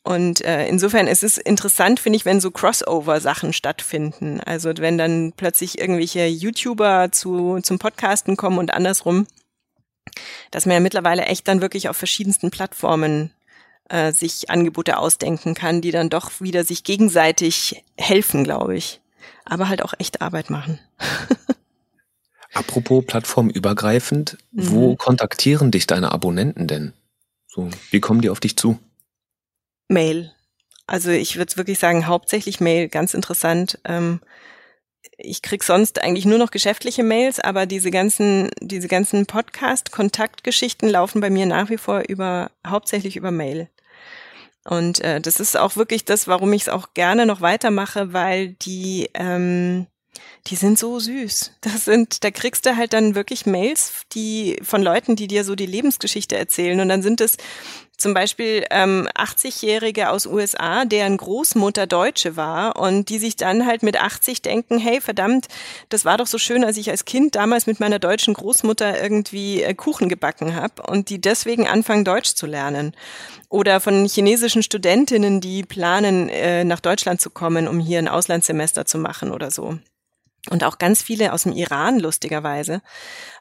Und 0.03 0.39
äh, 0.41 0.65
insofern 0.67 1.07
ist 1.07 1.23
es 1.23 1.37
interessant, 1.37 1.99
finde 1.99 2.15
ich, 2.15 2.23
wenn 2.23 2.39
so 2.39 2.49
Crossover-Sachen 2.49 3.51
stattfinden. 3.51 4.39
Also 4.39 4.71
wenn 4.77 4.97
dann 4.97 5.33
plötzlich 5.35 5.79
irgendwelche 5.79 6.25
YouTuber 6.25 7.11
zu, 7.11 7.59
zum 7.61 7.77
Podcasten 7.77 8.37
kommen 8.37 8.57
und 8.57 8.73
andersrum, 8.73 9.27
dass 10.51 10.65
man 10.65 10.75
ja 10.75 10.79
mittlerweile 10.79 11.25
echt 11.25 11.47
dann 11.47 11.61
wirklich 11.61 11.89
auf 11.89 11.97
verschiedensten 11.97 12.51
Plattformen 12.51 13.31
äh, 13.89 14.11
sich 14.11 14.49
Angebote 14.49 14.97
ausdenken 14.97 15.53
kann, 15.53 15.81
die 15.81 15.91
dann 15.91 16.09
doch 16.09 16.41
wieder 16.41 16.63
sich 16.63 16.83
gegenseitig 16.83 17.83
helfen, 17.97 18.43
glaube 18.43 18.75
ich. 18.75 19.01
Aber 19.45 19.69
halt 19.69 19.81
auch 19.81 19.93
echte 19.97 20.21
Arbeit 20.21 20.49
machen. 20.49 20.79
Apropos 22.53 23.05
plattformübergreifend, 23.05 24.37
mhm. 24.51 24.71
wo 24.71 24.95
kontaktieren 24.95 25.71
dich 25.71 25.87
deine 25.87 26.11
Abonnenten 26.11 26.67
denn? 26.67 26.93
So, 27.47 27.69
wie 27.91 27.99
kommen 27.99 28.21
die 28.21 28.29
auf 28.29 28.39
dich 28.39 28.57
zu? 28.57 28.79
Mail. 29.87 30.33
Also 30.85 31.11
ich 31.11 31.37
würde 31.37 31.55
wirklich 31.57 31.79
sagen, 31.79 32.07
hauptsächlich 32.07 32.59
Mail, 32.59 32.87
ganz 32.87 33.13
interessant. 33.13 33.79
Ähm, 33.83 34.21
ich 35.17 35.41
krieg 35.41 35.63
sonst 35.63 36.01
eigentlich 36.01 36.25
nur 36.25 36.37
noch 36.37 36.51
geschäftliche 36.51 37.03
Mails, 37.03 37.39
aber 37.39 37.65
diese 37.65 37.91
ganzen, 37.91 38.49
diese 38.61 38.87
ganzen 38.87 39.25
Podcast-Kontaktgeschichten 39.25 40.89
laufen 40.89 41.21
bei 41.21 41.29
mir 41.29 41.45
nach 41.45 41.69
wie 41.69 41.77
vor 41.77 42.03
über, 42.07 42.51
hauptsächlich 42.65 43.15
über 43.15 43.31
Mail. 43.31 43.69
Und 44.63 44.99
äh, 45.01 45.21
das 45.21 45.39
ist 45.39 45.55
auch 45.57 45.75
wirklich 45.77 46.03
das, 46.05 46.27
warum 46.27 46.51
ich 46.53 46.63
es 46.63 46.69
auch 46.69 46.93
gerne 46.93 47.25
noch 47.25 47.41
weitermache, 47.41 48.11
weil 48.13 48.49
die 48.49 49.09
ähm, 49.13 49.87
die 50.47 50.55
sind 50.55 50.79
so 50.79 50.99
süß. 50.99 51.51
Das 51.61 51.85
sind, 51.85 52.23
da 52.23 52.31
kriegst 52.31 52.65
du 52.65 52.77
halt 52.77 52.93
dann 52.93 53.15
wirklich 53.15 53.45
Mails, 53.45 54.03
die 54.13 54.57
von 54.63 54.81
Leuten, 54.81 55.15
die 55.15 55.27
dir 55.27 55.43
so 55.43 55.55
die 55.55 55.65
Lebensgeschichte 55.65 56.37
erzählen. 56.37 56.79
Und 56.79 56.89
dann 56.89 57.01
sind 57.01 57.19
es 57.19 57.37
zum 57.97 58.13
Beispiel 58.13 58.63
ähm, 58.69 59.09
80-Jährige 59.15 60.09
aus 60.09 60.27
USA, 60.27 60.85
deren 60.85 61.17
Großmutter 61.17 61.87
Deutsche 61.87 62.37
war 62.37 62.77
und 62.77 63.09
die 63.09 63.17
sich 63.17 63.35
dann 63.35 63.65
halt 63.65 63.81
mit 63.81 63.99
80 63.99 64.41
denken, 64.43 64.77
hey 64.77 65.01
verdammt, 65.01 65.47
das 65.89 66.05
war 66.05 66.17
doch 66.17 66.27
so 66.27 66.37
schön, 66.37 66.63
als 66.63 66.77
ich 66.77 66.91
als 66.91 67.05
Kind 67.05 67.35
damals 67.35 67.65
mit 67.65 67.79
meiner 67.79 67.97
deutschen 67.97 68.35
Großmutter 68.35 69.01
irgendwie 69.01 69.63
äh, 69.63 69.73
Kuchen 69.73 70.09
gebacken 70.09 70.55
habe 70.55 70.83
und 70.83 71.09
die 71.09 71.19
deswegen 71.19 71.67
anfangen 71.67 72.05
Deutsch 72.05 72.35
zu 72.35 72.45
lernen. 72.45 72.95
Oder 73.49 73.79
von 73.79 74.05
chinesischen 74.05 74.61
Studentinnen, 74.61 75.41
die 75.41 75.63
planen, 75.63 76.29
äh, 76.29 76.63
nach 76.63 76.79
Deutschland 76.79 77.19
zu 77.19 77.31
kommen, 77.31 77.67
um 77.67 77.79
hier 77.79 77.97
ein 77.97 78.07
Auslandssemester 78.07 78.85
zu 78.85 78.99
machen 78.99 79.31
oder 79.31 79.49
so. 79.49 79.79
Und 80.49 80.63
auch 80.63 80.77
ganz 80.77 81.01
viele 81.01 81.33
aus 81.33 81.43
dem 81.43 81.53
Iran 81.53 81.99
lustigerweise. 81.99 82.81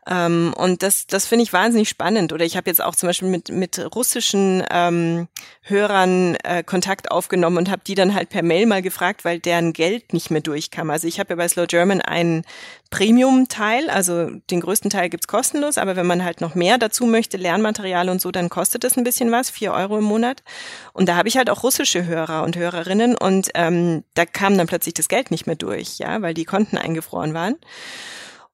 Ähm, 0.09 0.55
und 0.57 0.83
das, 0.83 1.07
das 1.07 1.27
finde 1.27 1.42
ich 1.42 1.53
wahnsinnig 1.53 1.88
spannend. 1.88 2.33
Oder 2.33 2.45
ich 2.45 2.57
habe 2.57 2.71
jetzt 2.71 2.83
auch 2.83 2.95
zum 2.95 3.09
Beispiel 3.09 3.29
mit, 3.29 3.49
mit 3.51 3.95
russischen 3.95 4.62
ähm, 4.71 5.27
Hörern 5.62 6.37
äh, 6.45 6.62
Kontakt 6.62 7.11
aufgenommen 7.11 7.57
und 7.59 7.71
habe 7.71 7.83
die 7.85 7.97
dann 7.97 8.14
halt 8.14 8.29
per 8.29 8.42
Mail 8.42 8.66
mal 8.66 8.83
gefragt, 8.83 9.25
weil 9.25 9.40
deren 9.40 9.73
Geld 9.73 10.12
nicht 10.12 10.31
mehr 10.31 10.40
durchkam. 10.40 10.90
Also 10.90 11.09
ich 11.09 11.19
habe 11.19 11.31
ja 11.31 11.37
bei 11.37 11.49
Slow 11.49 11.66
German 11.66 12.01
einen 12.01 12.45
Premium-Teil, 12.90 13.90
also 13.90 14.31
den 14.51 14.61
größten 14.61 14.90
Teil 14.90 15.11
gibt's 15.11 15.27
kostenlos, 15.27 15.77
aber 15.77 15.97
wenn 15.97 16.07
man 16.07 16.23
halt 16.23 16.40
noch 16.40 16.55
mehr 16.55 16.79
dazu 16.79 17.05
möchte, 17.05 17.37
Lernmaterial 17.37 18.09
und 18.09 18.21
so, 18.21 18.31
dann 18.31 18.49
kostet 18.49 18.85
es 18.85 18.97
ein 18.97 19.03
bisschen 19.03 19.33
was, 19.33 19.51
vier 19.51 19.73
Euro 19.73 19.99
im 19.99 20.05
Monat. 20.05 20.45
Und 20.92 21.09
da 21.09 21.16
habe 21.16 21.29
ich 21.29 21.37
halt 21.37 21.51
auch 21.51 21.64
russische 21.64 22.07
Hörer 22.07 22.45
und 22.45 22.57
Hörerinnen 22.57 23.16
und 23.16 23.51
ähm, 23.55 24.05
da 24.14 24.25
kam 24.25 24.57
dann 24.57 24.69
plötzlich 24.69 24.95
das 24.95 25.09
Geld 25.09 25.33
nicht 25.33 25.47
mehr 25.47 25.57
durch, 25.57 25.99
ja, 25.99 26.23
weil 26.23 26.35
die 26.35 26.45
Konten 26.45 26.79
eingefroren 26.79 27.35
waren. 27.35 27.57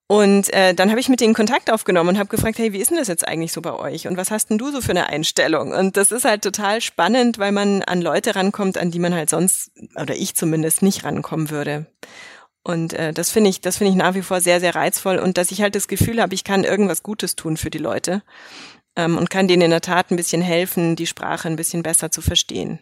Und 0.07 0.53
äh, 0.53 0.73
dann 0.73 0.89
habe 0.89 0.99
ich 0.99 1.09
mit 1.09 1.21
denen 1.21 1.33
Kontakt 1.33 1.71
aufgenommen 1.71 2.09
und 2.09 2.17
habe 2.19 2.29
gefragt, 2.29 2.57
hey, 2.59 2.73
wie 2.73 2.79
ist 2.79 2.91
denn 2.91 2.97
das 2.97 3.07
jetzt 3.07 3.27
eigentlich 3.27 3.53
so 3.53 3.61
bei 3.61 3.73
euch? 3.73 4.07
Und 4.07 4.17
was 4.17 4.31
hast 4.31 4.49
denn 4.49 4.57
du 4.57 4.69
so 4.71 4.81
für 4.81 4.91
eine 4.91 5.07
Einstellung? 5.07 5.71
Und 5.71 5.97
das 5.97 6.11
ist 6.11 6.25
halt 6.25 6.43
total 6.43 6.81
spannend, 6.81 7.39
weil 7.39 7.51
man 7.51 7.81
an 7.83 8.01
Leute 8.01 8.35
rankommt, 8.35 8.77
an 8.77 8.91
die 8.91 8.99
man 8.99 9.13
halt 9.13 9.29
sonst, 9.29 9.71
oder 9.95 10.15
ich 10.15 10.35
zumindest, 10.35 10.81
nicht 10.81 11.03
rankommen 11.03 11.49
würde. 11.49 11.87
Und 12.63 12.93
äh, 12.93 13.13
das 13.13 13.29
finde 13.31 13.49
ich, 13.49 13.61
das 13.61 13.77
finde 13.77 13.91
ich 13.91 13.97
nach 13.97 14.13
wie 14.13 14.21
vor 14.21 14.39
sehr, 14.39 14.59
sehr 14.59 14.75
reizvoll 14.75 15.17
und 15.17 15.37
dass 15.37 15.51
ich 15.51 15.61
halt 15.61 15.75
das 15.75 15.87
Gefühl 15.87 16.21
habe, 16.21 16.33
ich 16.33 16.43
kann 16.43 16.63
irgendwas 16.63 17.03
Gutes 17.03 17.35
tun 17.35 17.57
für 17.57 17.69
die 17.69 17.77
Leute 17.77 18.23
ähm, 18.95 19.17
und 19.17 19.29
kann 19.29 19.47
denen 19.49 19.63
in 19.63 19.71
der 19.71 19.81
Tat 19.81 20.11
ein 20.11 20.15
bisschen 20.15 20.41
helfen, 20.41 20.95
die 20.95 21.07
Sprache 21.07 21.47
ein 21.47 21.57
bisschen 21.57 21.83
besser 21.83 22.09
zu 22.09 22.21
verstehen. 22.21 22.79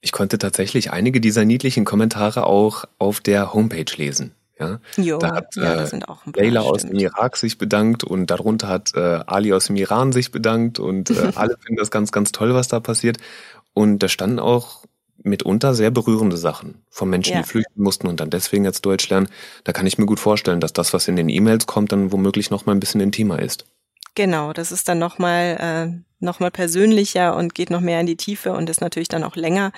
Ich 0.00 0.10
konnte 0.10 0.38
tatsächlich 0.38 0.90
einige 0.90 1.20
dieser 1.20 1.44
niedlichen 1.44 1.84
Kommentare 1.84 2.46
auch 2.46 2.84
auf 2.98 3.20
der 3.20 3.54
Homepage 3.54 3.96
lesen. 3.96 4.34
Ja, 4.58 4.80
jo, 4.96 5.18
da 5.18 5.34
hat 5.34 5.56
ja, 5.56 5.82
äh, 5.84 6.00
Leila 6.36 6.60
aus 6.60 6.82
dem 6.82 6.94
Irak 6.94 7.36
sich 7.36 7.58
bedankt 7.58 8.04
und 8.04 8.30
darunter 8.30 8.68
hat 8.68 8.92
äh, 8.94 9.20
Ali 9.26 9.52
aus 9.52 9.66
dem 9.66 9.76
Iran 9.76 10.12
sich 10.12 10.30
bedankt 10.30 10.78
und 10.78 11.10
äh, 11.10 11.14
alle 11.34 11.56
finden 11.58 11.76
das 11.78 11.90
ganz, 11.90 12.12
ganz 12.12 12.32
toll, 12.32 12.54
was 12.54 12.68
da 12.68 12.78
passiert. 12.78 13.16
Und 13.72 14.00
da 14.00 14.08
standen 14.08 14.38
auch 14.38 14.84
mitunter 15.24 15.74
sehr 15.74 15.90
berührende 15.90 16.36
Sachen 16.36 16.82
von 16.90 17.08
Menschen, 17.08 17.34
ja. 17.34 17.42
die 17.42 17.48
flüchten 17.48 17.82
mussten 17.82 18.06
und 18.06 18.20
dann 18.20 18.30
deswegen 18.30 18.64
jetzt 18.64 18.84
Deutsch 18.84 19.08
lernen. 19.08 19.28
Da 19.64 19.72
kann 19.72 19.86
ich 19.86 19.98
mir 19.98 20.06
gut 20.06 20.20
vorstellen, 20.20 20.60
dass 20.60 20.72
das, 20.72 20.92
was 20.92 21.08
in 21.08 21.16
den 21.16 21.28
E-Mails 21.28 21.66
kommt, 21.66 21.92
dann 21.92 22.12
womöglich 22.12 22.50
noch 22.50 22.66
mal 22.66 22.72
ein 22.72 22.80
bisschen 22.80 23.00
intimer 23.00 23.40
ist. 23.40 23.64
Genau, 24.14 24.52
das 24.52 24.72
ist 24.72 24.88
dann 24.88 24.98
noch 24.98 25.18
mal 25.18 25.56
äh, 25.88 26.02
noch 26.22 26.38
persönlicher 26.52 27.34
und 27.34 27.54
geht 27.54 27.70
noch 27.70 27.80
mehr 27.80 27.98
in 28.00 28.06
die 28.06 28.16
Tiefe 28.16 28.52
und 28.52 28.68
ist 28.68 28.82
natürlich 28.82 29.08
dann 29.08 29.24
auch 29.24 29.36
länger. 29.36 29.72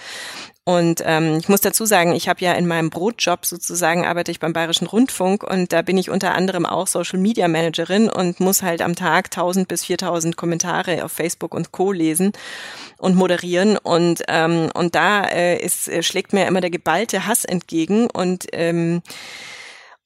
Und 0.65 1.03
ähm, 1.05 1.39
ich 1.39 1.49
muss 1.49 1.61
dazu 1.61 1.85
sagen, 1.85 2.15
ich 2.15 2.29
habe 2.29 2.41
ja 2.41 2.53
in 2.55 2.67
meinem 2.67 2.91
Brotjob 2.91 3.47
sozusagen 3.47 4.05
arbeite 4.07 4.31
ich 4.31 4.41
beim 4.41 4.53
Bayerischen 4.53 4.87
Rundfunk 4.87 5.45
und 5.45 5.73
da 5.73 5.83
bin 5.83 5.99
ich 5.99 6.11
unter 6.11 6.35
anderem 6.35 6.67
auch 6.67 6.87
Social 6.87 7.19
Media 7.19 7.49
Managerin 7.49 8.09
und 8.09 8.41
muss 8.41 8.63
halt 8.63 8.83
am 8.83 8.97
Tag 8.97 9.27
1000 9.27 9.69
bis 9.69 9.85
4000 9.85 10.37
Kommentare 10.37 11.05
auf 11.05 11.13
Facebook 11.13 11.55
und 11.55 11.71
Co 11.71 11.93
lesen 11.93 12.33
und 12.99 13.15
moderieren 13.15 13.77
und 13.77 14.23
ähm, 14.29 14.71
und 14.75 14.95
da 14.95 15.25
äh, 15.25 15.63
ist, 15.63 15.89
äh, 15.89 16.03
schlägt 16.03 16.33
mir 16.33 16.47
immer 16.47 16.61
der 16.61 16.71
geballte 16.71 17.27
Hass 17.27 17.45
entgegen 17.45 18.09
und 18.11 18.47
ähm, 18.53 19.03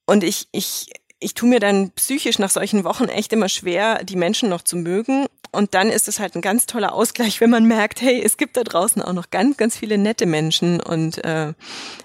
und 0.07 0.25
ich 0.25 0.49
ich 0.53 0.88
ich 1.20 1.35
tue 1.35 1.48
mir 1.48 1.61
dann 1.61 1.90
psychisch 1.92 2.38
nach 2.38 2.50
solchen 2.50 2.85
Wochen 2.85 3.04
echt 3.04 3.33
immer 3.33 3.48
schwer, 3.48 4.04
die 4.04 4.16
Menschen 4.16 4.48
noch 4.48 4.62
zu 4.62 4.76
mögen. 4.76 5.26
Und 5.50 5.74
dann 5.74 5.88
ist 5.88 6.09
es 6.09 6.20
halt 6.20 6.35
ein 6.35 6.42
ganz 6.42 6.66
toller 6.66 6.92
Ausgleich, 6.92 7.40
wenn 7.40 7.50
man 7.50 7.64
merkt, 7.64 8.02
hey, 8.02 8.22
es 8.22 8.37
gibt 8.37 8.57
da 8.57 8.64
draußen 8.64 9.00
auch 9.02 9.12
noch 9.12 9.31
ganz, 9.31 9.57
ganz 9.57 9.76
viele 9.76 9.98
nette 9.98 10.26
Menschen. 10.26 10.81
Und 10.81 11.24
äh, 11.24 11.54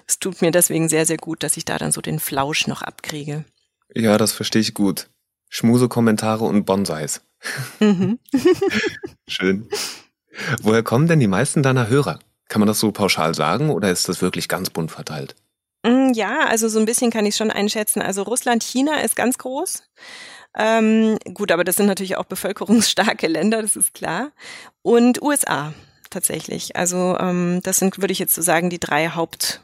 es 0.06 0.18
tut 0.18 0.40
mir 0.40 0.50
deswegen 0.50 0.88
sehr, 0.88 1.06
sehr 1.06 1.18
gut, 1.18 1.42
dass 1.42 1.56
ich 1.56 1.64
da 1.64 1.78
dann 1.78 1.92
so 1.92 2.00
den 2.00 2.20
Flausch 2.20 2.66
noch 2.66 2.82
abkriege. 2.82 3.44
Ja, 3.94 4.18
das 4.18 4.32
verstehe 4.32 4.62
ich 4.62 4.74
gut. 4.74 5.08
Schmuse-Kommentare 5.50 6.44
und 6.44 6.64
Bonsais. 6.64 7.20
Mhm. 7.78 8.18
Schön. 9.28 9.68
Woher 10.62 10.82
kommen 10.82 11.06
denn 11.06 11.20
die 11.20 11.28
meisten 11.28 11.62
deiner 11.62 11.88
Hörer? 11.88 12.18
Kann 12.48 12.60
man 12.60 12.66
das 12.66 12.80
so 12.80 12.90
pauschal 12.90 13.34
sagen 13.34 13.70
oder 13.70 13.90
ist 13.90 14.08
das 14.08 14.20
wirklich 14.20 14.48
ganz 14.48 14.70
bunt 14.70 14.90
verteilt? 14.90 15.36
Mm, 15.84 16.12
ja, 16.14 16.46
also 16.46 16.68
so 16.68 16.78
ein 16.78 16.86
bisschen 16.86 17.10
kann 17.10 17.26
ich 17.26 17.36
schon 17.36 17.50
einschätzen. 17.50 18.02
Also 18.02 18.22
Russland, 18.22 18.62
China 18.64 19.00
ist 19.00 19.16
ganz 19.16 19.38
groß. 19.38 19.84
Ähm, 20.56 21.18
gut, 21.34 21.52
aber 21.52 21.64
das 21.64 21.76
sind 21.76 21.86
natürlich 21.86 22.16
auch 22.16 22.24
bevölkerungsstarke 22.24 23.26
Länder, 23.28 23.62
das 23.62 23.76
ist 23.76 23.94
klar. 23.94 24.32
Und 24.82 25.22
USA 25.22 25.74
tatsächlich. 26.10 26.76
Also 26.76 27.18
ähm, 27.18 27.60
das 27.64 27.78
sind, 27.78 27.98
würde 28.00 28.12
ich 28.12 28.18
jetzt 28.18 28.34
so 28.34 28.42
sagen, 28.42 28.70
die 28.70 28.80
drei 28.80 29.08
Haupt 29.10 29.60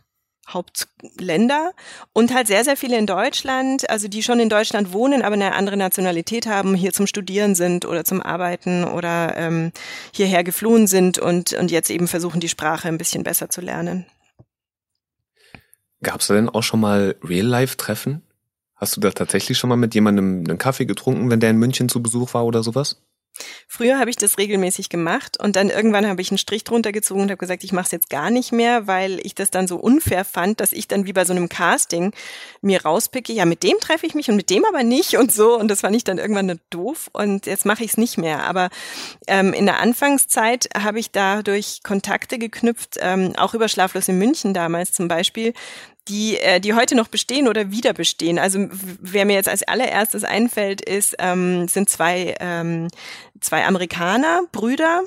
Hauptländer 0.48 1.72
und 2.12 2.34
halt 2.34 2.48
sehr, 2.48 2.64
sehr 2.64 2.76
viele 2.76 2.98
in 2.98 3.06
Deutschland, 3.06 3.88
also 3.88 4.08
die 4.08 4.20
schon 4.20 4.40
in 4.40 4.48
Deutschland 4.48 4.92
wohnen, 4.92 5.22
aber 5.22 5.34
eine 5.34 5.54
andere 5.54 5.76
Nationalität 5.76 6.46
haben, 6.46 6.74
hier 6.74 6.92
zum 6.92 7.06
Studieren 7.06 7.54
sind 7.54 7.84
oder 7.84 8.04
zum 8.04 8.20
Arbeiten 8.20 8.82
oder 8.82 9.36
ähm, 9.36 9.70
hierher 10.12 10.42
geflohen 10.42 10.88
sind 10.88 11.20
und, 11.20 11.52
und 11.52 11.70
jetzt 11.70 11.88
eben 11.88 12.08
versuchen, 12.08 12.40
die 12.40 12.48
Sprache 12.48 12.88
ein 12.88 12.98
bisschen 12.98 13.22
besser 13.22 13.48
zu 13.48 13.60
lernen. 13.60 14.06
Gab 16.02 16.20
es 16.20 16.28
denn 16.28 16.48
auch 16.48 16.62
schon 16.62 16.80
mal 16.80 17.16
Real-Life-Treffen? 17.22 18.22
Hast 18.74 18.96
du 18.96 19.00
da 19.00 19.10
tatsächlich 19.10 19.58
schon 19.58 19.68
mal 19.68 19.76
mit 19.76 19.94
jemandem 19.94 20.44
einen 20.48 20.58
Kaffee 20.58 20.86
getrunken, 20.86 21.30
wenn 21.30 21.40
der 21.40 21.50
in 21.50 21.58
München 21.58 21.88
zu 21.90 22.02
Besuch 22.02 22.32
war 22.32 22.46
oder 22.46 22.62
sowas? 22.62 23.02
Früher 23.66 23.98
habe 23.98 24.10
ich 24.10 24.16
das 24.16 24.38
regelmäßig 24.38 24.88
gemacht 24.88 25.38
und 25.38 25.56
dann 25.56 25.70
irgendwann 25.70 26.06
habe 26.06 26.20
ich 26.20 26.30
einen 26.30 26.38
Strich 26.38 26.64
drunter 26.64 26.92
gezogen 26.92 27.22
und 27.22 27.30
habe 27.30 27.38
gesagt, 27.38 27.64
ich 27.64 27.72
mache 27.72 27.86
es 27.86 27.92
jetzt 27.92 28.10
gar 28.10 28.30
nicht 28.30 28.52
mehr, 28.52 28.86
weil 28.86 29.20
ich 29.24 29.34
das 29.34 29.50
dann 29.50 29.68
so 29.68 29.76
unfair 29.76 30.24
fand, 30.24 30.60
dass 30.60 30.72
ich 30.72 30.88
dann 30.88 31.06
wie 31.06 31.12
bei 31.12 31.24
so 31.24 31.32
einem 31.32 31.48
Casting 31.48 32.12
mir 32.60 32.82
rauspicke, 32.82 33.32
ja, 33.32 33.44
mit 33.44 33.62
dem 33.62 33.78
treffe 33.80 34.06
ich 34.06 34.14
mich 34.14 34.28
und 34.28 34.36
mit 34.36 34.50
dem 34.50 34.64
aber 34.64 34.82
nicht 34.82 35.16
und 35.16 35.32
so 35.32 35.58
und 35.58 35.68
das 35.68 35.80
fand 35.80 35.96
ich 35.96 36.04
dann 36.04 36.18
irgendwann 36.18 36.60
doof 36.70 37.10
und 37.12 37.46
jetzt 37.46 37.66
mache 37.66 37.84
ich 37.84 37.92
es 37.92 37.96
nicht 37.96 38.18
mehr. 38.18 38.44
Aber 38.44 38.70
ähm, 39.26 39.52
in 39.52 39.66
der 39.66 39.80
Anfangszeit 39.80 40.68
habe 40.76 40.98
ich 40.98 41.10
dadurch 41.10 41.82
Kontakte 41.82 42.38
geknüpft, 42.38 42.96
ähm, 43.00 43.34
auch 43.36 43.54
über 43.54 43.68
Schlaflos 43.68 44.08
in 44.08 44.18
München 44.18 44.54
damals 44.54 44.92
zum 44.92 45.08
Beispiel, 45.08 45.54
die, 46.08 46.38
äh, 46.38 46.60
die 46.60 46.74
heute 46.74 46.94
noch 46.94 47.08
bestehen 47.08 47.48
oder 47.48 47.70
wieder 47.70 47.92
bestehen. 47.92 48.38
Also 48.38 48.68
wer 48.70 49.24
mir 49.24 49.34
jetzt 49.34 49.48
als 49.48 49.62
allererstes 49.62 50.24
einfällt, 50.24 50.80
ist, 50.80 51.16
ähm, 51.18 51.68
sind 51.68 51.88
zwei, 51.88 52.34
ähm, 52.40 52.88
zwei 53.40 53.64
Amerikaner, 53.66 54.42
Brüder, 54.52 55.02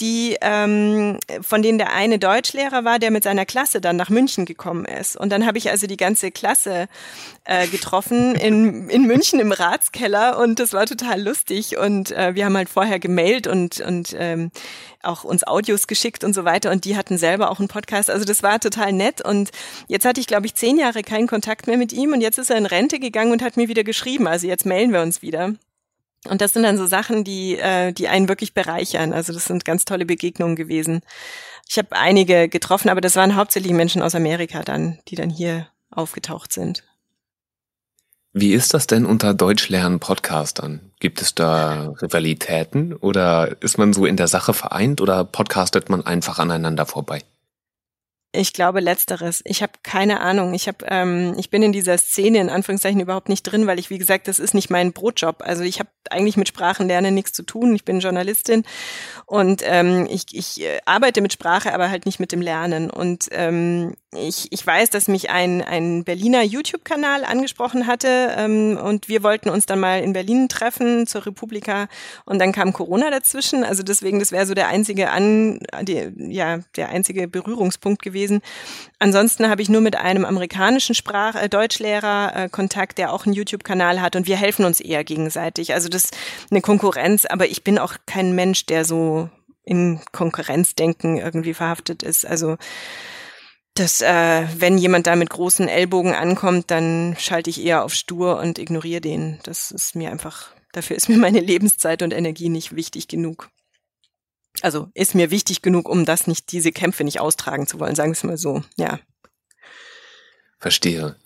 die 0.00 0.36
ähm, 0.40 1.18
von 1.40 1.62
denen 1.62 1.78
der 1.78 1.92
eine 1.92 2.18
Deutschlehrer 2.18 2.84
war, 2.84 2.98
der 2.98 3.10
mit 3.10 3.24
seiner 3.24 3.46
Klasse 3.46 3.80
dann 3.80 3.96
nach 3.96 4.10
München 4.10 4.44
gekommen 4.44 4.84
ist. 4.84 5.16
Und 5.16 5.30
dann 5.30 5.44
habe 5.44 5.58
ich 5.58 5.70
also 5.70 5.86
die 5.86 5.96
ganze 5.96 6.30
Klasse 6.30 6.88
äh, 7.44 7.66
getroffen 7.66 8.34
in, 8.36 8.88
in 8.88 9.06
München 9.06 9.40
im 9.40 9.50
Ratskeller 9.50 10.38
und 10.38 10.60
das 10.60 10.72
war 10.72 10.86
total 10.86 11.20
lustig. 11.20 11.78
Und 11.78 12.12
äh, 12.12 12.34
wir 12.34 12.44
haben 12.44 12.56
halt 12.56 12.68
vorher 12.68 13.00
gemailt 13.00 13.46
und, 13.46 13.80
und 13.80 14.14
ähm, 14.18 14.50
auch 15.02 15.24
uns 15.24 15.44
Audios 15.44 15.86
geschickt 15.86 16.22
und 16.22 16.34
so 16.34 16.44
weiter. 16.44 16.70
Und 16.70 16.84
die 16.84 16.96
hatten 16.96 17.18
selber 17.18 17.50
auch 17.50 17.58
einen 17.58 17.68
Podcast. 17.68 18.10
Also 18.10 18.24
das 18.24 18.42
war 18.42 18.60
total 18.60 18.92
nett. 18.92 19.24
Und 19.24 19.50
jetzt 19.88 20.04
hatte 20.04 20.20
ich, 20.20 20.26
glaube 20.26 20.46
ich, 20.46 20.54
zehn 20.54 20.78
Jahre 20.78 21.02
keinen 21.02 21.26
Kontakt 21.26 21.66
mehr 21.66 21.76
mit 21.76 21.92
ihm 21.92 22.12
und 22.12 22.20
jetzt 22.20 22.38
ist 22.38 22.50
er 22.50 22.56
in 22.56 22.66
Rente 22.66 23.00
gegangen 23.00 23.32
und 23.32 23.42
hat 23.42 23.56
mir 23.56 23.68
wieder 23.68 23.84
geschrieben. 23.84 24.28
Also 24.28 24.46
jetzt 24.46 24.66
mailen 24.66 24.92
wir 24.92 25.02
uns 25.02 25.22
wieder. 25.22 25.54
Und 26.26 26.40
das 26.40 26.52
sind 26.52 26.64
dann 26.64 26.76
so 26.76 26.86
Sachen, 26.86 27.22
die, 27.24 27.56
äh, 27.58 27.92
die 27.92 28.08
einen 28.08 28.28
wirklich 28.28 28.54
bereichern. 28.54 29.12
Also 29.12 29.32
das 29.32 29.44
sind 29.44 29.64
ganz 29.64 29.84
tolle 29.84 30.04
Begegnungen 30.04 30.56
gewesen. 30.56 31.00
Ich 31.68 31.78
habe 31.78 31.88
einige 31.92 32.48
getroffen, 32.48 32.88
aber 32.88 33.00
das 33.00 33.16
waren 33.16 33.36
hauptsächlich 33.36 33.72
Menschen 33.72 34.02
aus 34.02 34.14
Amerika 34.14 34.62
dann, 34.62 34.98
die 35.08 35.14
dann 35.16 35.30
hier 35.30 35.68
aufgetaucht 35.90 36.52
sind. 36.52 36.82
Wie 38.32 38.52
ist 38.52 38.74
das 38.74 38.86
denn 38.86 39.06
unter 39.06 39.32
Deutschlernen 39.32 40.00
Podcastern? 40.00 40.92
Gibt 41.00 41.22
es 41.22 41.34
da 41.34 41.94
Rivalitäten 42.02 42.94
oder 42.94 43.56
ist 43.62 43.78
man 43.78 43.92
so 43.92 44.04
in 44.04 44.16
der 44.16 44.28
Sache 44.28 44.52
vereint 44.52 45.00
oder 45.00 45.24
podcastet 45.24 45.88
man 45.88 46.04
einfach 46.04 46.38
aneinander 46.38 46.84
vorbei? 46.84 47.22
Ich 48.30 48.52
glaube 48.52 48.80
letzteres. 48.80 49.40
Ich 49.46 49.62
habe 49.62 49.72
keine 49.82 50.20
Ahnung. 50.20 50.52
Ich 50.52 50.68
habe, 50.68 50.84
ähm, 50.88 51.34
ich 51.38 51.48
bin 51.48 51.62
in 51.62 51.72
dieser 51.72 51.96
Szene 51.96 52.38
in 52.40 52.50
Anführungszeichen 52.50 53.00
überhaupt 53.00 53.30
nicht 53.30 53.42
drin, 53.42 53.66
weil 53.66 53.78
ich, 53.78 53.88
wie 53.88 53.96
gesagt, 53.96 54.28
das 54.28 54.38
ist 54.38 54.52
nicht 54.52 54.68
mein 54.68 54.92
Brotjob. 54.92 55.36
Also 55.40 55.62
ich 55.62 55.80
habe 55.80 55.88
eigentlich 56.10 56.36
mit 56.36 56.46
Sprachenlernen 56.46 57.14
nichts 57.14 57.32
zu 57.32 57.42
tun. 57.42 57.74
Ich 57.74 57.86
bin 57.86 58.00
Journalistin 58.00 58.64
und 59.24 59.62
ähm, 59.64 60.06
ich, 60.10 60.26
ich 60.32 60.60
äh, 60.60 60.78
arbeite 60.84 61.22
mit 61.22 61.32
Sprache, 61.32 61.72
aber 61.72 61.88
halt 61.88 62.04
nicht 62.04 62.20
mit 62.20 62.30
dem 62.32 62.42
Lernen. 62.42 62.90
Und 62.90 63.28
ähm, 63.30 63.94
ich, 64.14 64.50
ich 64.50 64.66
weiß, 64.66 64.88
dass 64.88 65.06
mich 65.06 65.28
ein, 65.28 65.60
ein 65.60 66.02
Berliner 66.02 66.42
YouTube-Kanal 66.42 67.24
angesprochen 67.24 67.86
hatte 67.86 68.34
ähm, 68.38 68.78
und 68.82 69.08
wir 69.08 69.22
wollten 69.22 69.50
uns 69.50 69.66
dann 69.66 69.80
mal 69.80 70.00
in 70.02 70.14
Berlin 70.14 70.48
treffen 70.48 71.06
zur 71.06 71.26
Republika 71.26 71.88
und 72.24 72.38
dann 72.38 72.52
kam 72.52 72.72
Corona 72.72 73.10
dazwischen. 73.10 73.64
Also 73.64 73.82
deswegen, 73.82 74.18
das 74.18 74.32
wäre 74.32 74.46
so 74.46 74.54
der 74.54 74.68
einzige 74.68 75.10
An, 75.10 75.60
die, 75.82 76.10
ja, 76.16 76.60
der 76.76 76.88
einzige 76.88 77.28
Berührungspunkt 77.28 78.00
gewesen. 78.00 78.40
Ansonsten 78.98 79.50
habe 79.50 79.60
ich 79.60 79.68
nur 79.68 79.82
mit 79.82 79.96
einem 79.96 80.24
amerikanischen 80.24 80.94
Sprach 80.94 81.34
äh, 81.34 81.50
Deutschlehrer 81.50 82.32
äh, 82.34 82.48
Kontakt, 82.48 82.96
der 82.96 83.12
auch 83.12 83.26
einen 83.26 83.34
YouTube-Kanal 83.34 84.00
hat 84.00 84.16
und 84.16 84.26
wir 84.26 84.36
helfen 84.36 84.64
uns 84.64 84.80
eher 84.80 85.04
gegenseitig. 85.04 85.74
Also 85.74 85.90
das 85.90 86.04
ist 86.04 86.16
eine 86.50 86.62
Konkurrenz, 86.62 87.26
aber 87.26 87.46
ich 87.46 87.62
bin 87.62 87.78
auch 87.78 87.94
kein 88.06 88.34
Mensch, 88.34 88.64
der 88.64 88.86
so 88.86 89.28
in 89.64 90.00
Konkurrenzdenken 90.12 91.18
irgendwie 91.18 91.52
verhaftet 91.52 92.02
ist. 92.02 92.26
Also 92.26 92.56
dass 93.78 94.00
äh, 94.00 94.46
wenn 94.58 94.78
jemand 94.78 95.06
da 95.06 95.16
mit 95.16 95.30
großen 95.30 95.68
Ellbogen 95.68 96.14
ankommt, 96.14 96.70
dann 96.70 97.16
schalte 97.18 97.50
ich 97.50 97.62
eher 97.62 97.84
auf 97.84 97.94
stur 97.94 98.38
und 98.38 98.58
ignoriere 98.58 99.00
den. 99.00 99.38
Das 99.44 99.70
ist 99.70 99.94
mir 99.94 100.10
einfach, 100.10 100.50
dafür 100.72 100.96
ist 100.96 101.08
mir 101.08 101.18
meine 101.18 101.40
Lebenszeit 101.40 102.02
und 102.02 102.12
Energie 102.12 102.48
nicht 102.48 102.74
wichtig 102.74 103.08
genug. 103.08 103.50
Also 104.62 104.88
ist 104.94 105.14
mir 105.14 105.30
wichtig 105.30 105.62
genug, 105.62 105.88
um 105.88 106.04
das 106.04 106.26
nicht, 106.26 106.50
diese 106.50 106.72
Kämpfe 106.72 107.04
nicht 107.04 107.20
austragen 107.20 107.66
zu 107.66 107.78
wollen, 107.78 107.94
sagen 107.94 108.10
wir 108.10 108.16
es 108.16 108.24
mal 108.24 108.38
so, 108.38 108.64
ja. 108.76 108.98
Verstehe. 110.58 111.16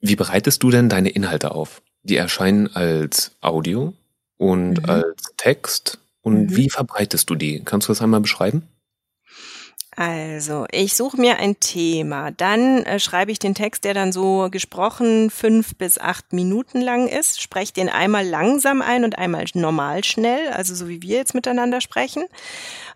Wie 0.00 0.16
bereitest 0.16 0.62
du 0.62 0.70
denn 0.70 0.88
deine 0.88 1.08
Inhalte 1.08 1.52
auf? 1.52 1.82
Die 2.02 2.16
erscheinen 2.16 2.68
als 2.68 3.32
Audio 3.40 3.94
und 4.36 4.82
mhm. 4.82 4.90
als 4.90 5.22
Text. 5.36 5.98
Und 6.20 6.50
mhm. 6.50 6.56
wie 6.56 6.68
verbreitest 6.68 7.30
du 7.30 7.34
die? 7.34 7.62
Kannst 7.64 7.88
du 7.88 7.92
das 7.92 8.02
einmal 8.02 8.20
beschreiben? 8.20 8.68
Also, 10.00 10.64
ich 10.70 10.94
suche 10.94 11.20
mir 11.20 11.38
ein 11.38 11.58
Thema. 11.58 12.30
Dann 12.30 12.84
äh, 12.84 13.00
schreibe 13.00 13.32
ich 13.32 13.40
den 13.40 13.56
Text, 13.56 13.82
der 13.82 13.94
dann 13.94 14.12
so 14.12 14.46
gesprochen 14.48 15.28
fünf 15.28 15.74
bis 15.74 15.98
acht 15.98 16.32
Minuten 16.32 16.80
lang 16.80 17.08
ist, 17.08 17.42
spreche 17.42 17.72
den 17.72 17.88
einmal 17.88 18.24
langsam 18.24 18.80
ein 18.80 19.02
und 19.02 19.18
einmal 19.18 19.44
normal 19.54 20.04
schnell, 20.04 20.50
also 20.50 20.76
so 20.76 20.88
wie 20.88 21.02
wir 21.02 21.16
jetzt 21.16 21.34
miteinander 21.34 21.80
sprechen. 21.80 22.26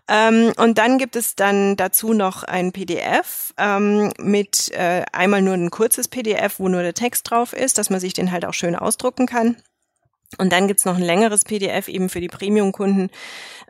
Ähm, 0.07 0.53
und 0.55 0.77
dann 0.77 0.97
gibt 0.97 1.17
es 1.17 1.35
dann 1.35 1.75
dazu 1.75 2.13
noch 2.13 2.43
ein 2.43 2.71
PDF 2.71 3.53
ähm, 3.57 4.13
mit 4.17 4.71
äh, 4.71 5.03
einmal 5.11 5.41
nur 5.41 5.55
ein 5.55 5.71
kurzes 5.71 6.07
PDF, 6.07 6.57
wo 6.59 6.69
nur 6.69 6.83
der 6.83 6.93
Text 6.93 7.29
drauf 7.29 7.51
ist, 7.51 7.77
dass 7.77 7.89
man 7.89 7.99
sich 7.99 8.13
den 8.13 8.31
halt 8.31 8.45
auch 8.45 8.53
schön 8.53 8.77
ausdrucken 8.77 9.25
kann. 9.25 9.57
Und 10.37 10.51
dann 10.51 10.67
gibt's 10.67 10.85
noch 10.85 10.95
ein 10.95 11.03
längeres 11.03 11.43
PDF 11.43 11.87
eben 11.87 12.09
für 12.09 12.21
die 12.21 12.27
Premium-Kunden, 12.27 13.09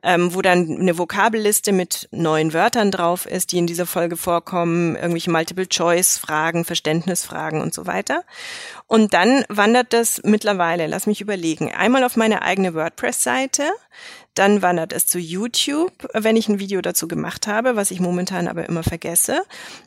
ähm, 0.04 0.34
wo 0.34 0.42
dann 0.42 0.80
eine 0.80 0.98
Vokabelliste 0.98 1.72
mit 1.72 2.10
neuen 2.12 2.54
Wörtern 2.54 2.92
drauf 2.92 3.26
ist, 3.26 3.52
die 3.52 3.58
in 3.58 3.68
dieser 3.68 3.86
Folge 3.86 4.18
vorkommen, 4.18 4.96
irgendwelche 4.96 5.32
Multiple-Choice-Fragen, 5.32 6.66
Verständnisfragen 6.66 7.62
und 7.62 7.74
so 7.74 7.88
weiter. 7.88 8.24
Und 8.94 9.16
dann 9.16 9.44
wandert 9.50 9.92
das 9.92 10.22
mittlerweile, 10.24 10.86
lass 10.86 11.08
mich 11.08 11.20
überlegen, 11.20 11.74
einmal 11.74 12.04
auf 12.04 12.16
meine 12.16 12.44
eigene 12.44 12.76
WordPress-Seite, 12.76 13.64
dann 14.36 14.62
wandert 14.62 14.94
es 14.94 15.08
zu 15.08 15.18
YouTube, 15.18 15.92
wenn 16.14 16.36
ich 16.36 16.48
ein 16.48 16.60
Video 16.60 16.80
dazu 16.80 17.08
gemacht 17.08 17.48
habe, 17.48 17.76
was 17.76 17.90
ich 17.90 18.00
momentan 18.00 18.48
aber 18.48 18.70
immer 18.70 18.84
vergesse. 18.84 19.42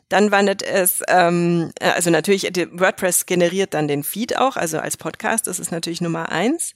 Dann 0.09 0.31
wandert 0.31 0.61
es, 0.61 1.03
ähm, 1.07 1.71
äh, 1.79 1.91
also 1.91 2.09
natürlich, 2.09 2.51
WordPress 2.73 3.25
generiert 3.25 3.73
dann 3.73 3.87
den 3.87 4.03
Feed 4.03 4.37
auch, 4.37 4.57
also 4.57 4.77
als 4.77 4.97
Podcast, 4.97 5.47
das 5.47 5.59
ist 5.59 5.71
natürlich 5.71 6.01
Nummer 6.01 6.29
eins. 6.29 6.73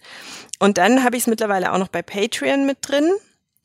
Und 0.57 0.77
dann 0.77 1.03
habe 1.03 1.17
ich 1.17 1.23
es 1.23 1.27
mittlerweile 1.27 1.73
auch 1.73 1.79
noch 1.79 1.89
bei 1.89 2.01
Patreon 2.01 2.65
mit 2.65 2.77
drin 2.79 3.11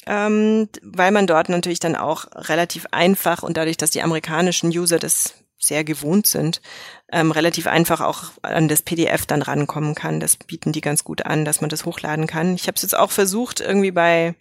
ähm, 0.09 0.68
weil 0.83 1.11
man 1.11 1.26
dort 1.26 1.48
natürlich 1.48 1.81
dann 1.81 1.96
auch 1.96 2.26
relativ 2.33 2.87
einfach 2.92 3.42
und 3.42 3.57
dadurch, 3.57 3.76
dass 3.76 3.90
die 3.90 4.02
amerikanischen 4.02 4.70
User 4.70 5.00
das 5.00 5.35
sehr 5.59 5.85
gewohnt 5.85 6.26
sind, 6.26 6.61
ähm, 7.12 7.31
relativ 7.31 7.66
einfach 7.66 8.01
auch 8.01 8.33
an 8.42 8.69
das 8.69 8.83
PDF 8.83 9.27
dann 9.27 9.42
rankommen 9.42 9.95
kann. 9.95 10.21
Das 10.21 10.37
bieten 10.37 10.73
die 10.73 10.81
ganz 10.81 11.05
gut 11.05 11.25
an, 11.25 11.45
dass 11.45 11.61
man 11.61 11.71
das 11.71 11.85
hochladen 11.85 12.27
kann. 12.27 12.55
Ich 12.55 12.66
habe 12.66 12.77
es 12.77 12.83
jetzt 12.83 12.97
auch 12.97 13.11
versucht, 13.11 13.61
irgendwie 13.61 13.92
bei 13.92 14.35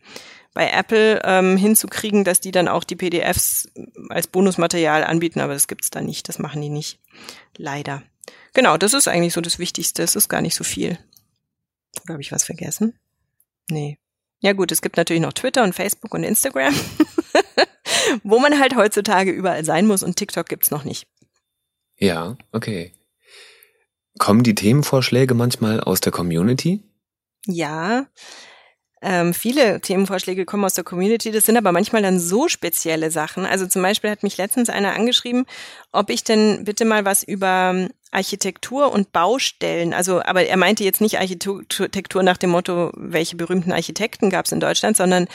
bei 0.56 0.70
Apple 0.72 1.22
ähm, 1.26 1.58
hinzukriegen, 1.58 2.24
dass 2.24 2.40
die 2.40 2.52
dann 2.52 2.70
auch 2.70 2.86
die 2.86 2.96
PDFs 2.96 3.68
als 4.08 4.28
Bonusmaterial 4.28 5.04
anbieten, 5.04 5.42
aber 5.42 5.54
das 5.54 5.68
gibt's 5.68 5.90
da 5.90 6.00
nicht, 6.00 6.30
das 6.30 6.40
machen 6.40 6.62
die 6.62 6.70
nicht. 6.70 6.98
Leider. 7.58 8.04
Genau, 8.54 8.78
das 8.78 8.94
ist 8.94 9.10
eigentlich 9.10 9.34
so 9.34 9.42
das 9.42 9.60
Wichtigste. 9.60 10.02
Es 10.02 10.16
ist 10.16 10.30
gar 10.30 10.42
nicht 10.42 10.56
so 10.56 10.64
viel. 10.64 10.98
Oder 12.04 12.14
habe 12.14 12.22
ich 12.22 12.32
was 12.32 12.46
vergessen? 12.46 12.98
Nee. 13.70 14.00
Ja 14.40 14.54
gut, 14.54 14.72
es 14.72 14.82
gibt 14.82 14.96
natürlich 14.96 15.22
noch 15.22 15.34
Twitter 15.34 15.62
und 15.62 15.76
Facebook 15.76 16.14
und 16.14 16.24
Instagram, 16.24 16.74
wo 18.24 18.40
man 18.40 18.58
halt 18.58 18.78
heutzutage 18.78 19.32
überall 19.32 19.66
sein 19.66 19.88
muss 19.88 20.04
und 20.04 20.16
TikTok 20.16 20.48
gibt's 20.48 20.72
noch 20.72 20.86
nicht. 20.86 21.06
Ja, 21.98 22.38
okay. 22.52 22.94
Kommen 24.18 24.44
die 24.44 24.56
Themenvorschläge 24.56 25.34
manchmal 25.34 25.80
aus 25.82 26.00
der 26.02 26.12
Community? 26.12 26.82
Ja, 27.46 28.08
ähm, 29.02 29.36
viele 29.36 29.82
Themenvorschläge 29.82 30.46
kommen 30.46 30.66
aus 30.66 30.74
der 30.74 30.84
Community, 30.84 31.30
das 31.30 31.46
sind 31.46 31.58
aber 31.58 31.72
manchmal 31.72 32.02
dann 32.02 32.20
so 32.20 32.48
spezielle 32.48 33.12
Sachen. 33.12 33.46
Also 33.46 33.68
zum 33.68 33.84
Beispiel 33.84 34.10
hat 34.10 34.24
mich 34.24 34.38
letztens 34.38 34.68
einer 34.68 34.96
angeschrieben, 34.96 35.46
ob 35.92 36.10
ich 36.10 36.24
denn 36.24 36.64
bitte 36.64 36.86
mal 36.86 37.06
was 37.06 37.22
über 37.22 37.88
Architektur 38.10 38.92
und 38.92 39.12
Baustellen, 39.12 39.94
also 39.94 40.24
aber 40.24 40.46
er 40.48 40.58
meinte 40.58 40.84
jetzt 40.84 41.02
nicht 41.02 41.20
Architektur 41.20 42.24
nach 42.24 42.38
dem 42.38 42.50
Motto, 42.50 42.92
welche 42.96 43.36
berühmten 43.36 43.74
Architekten 43.74 44.32
gab 44.32 44.46
es 44.46 44.52
in 44.52 44.60
Deutschland, 44.60 44.98
sondern 44.98 45.28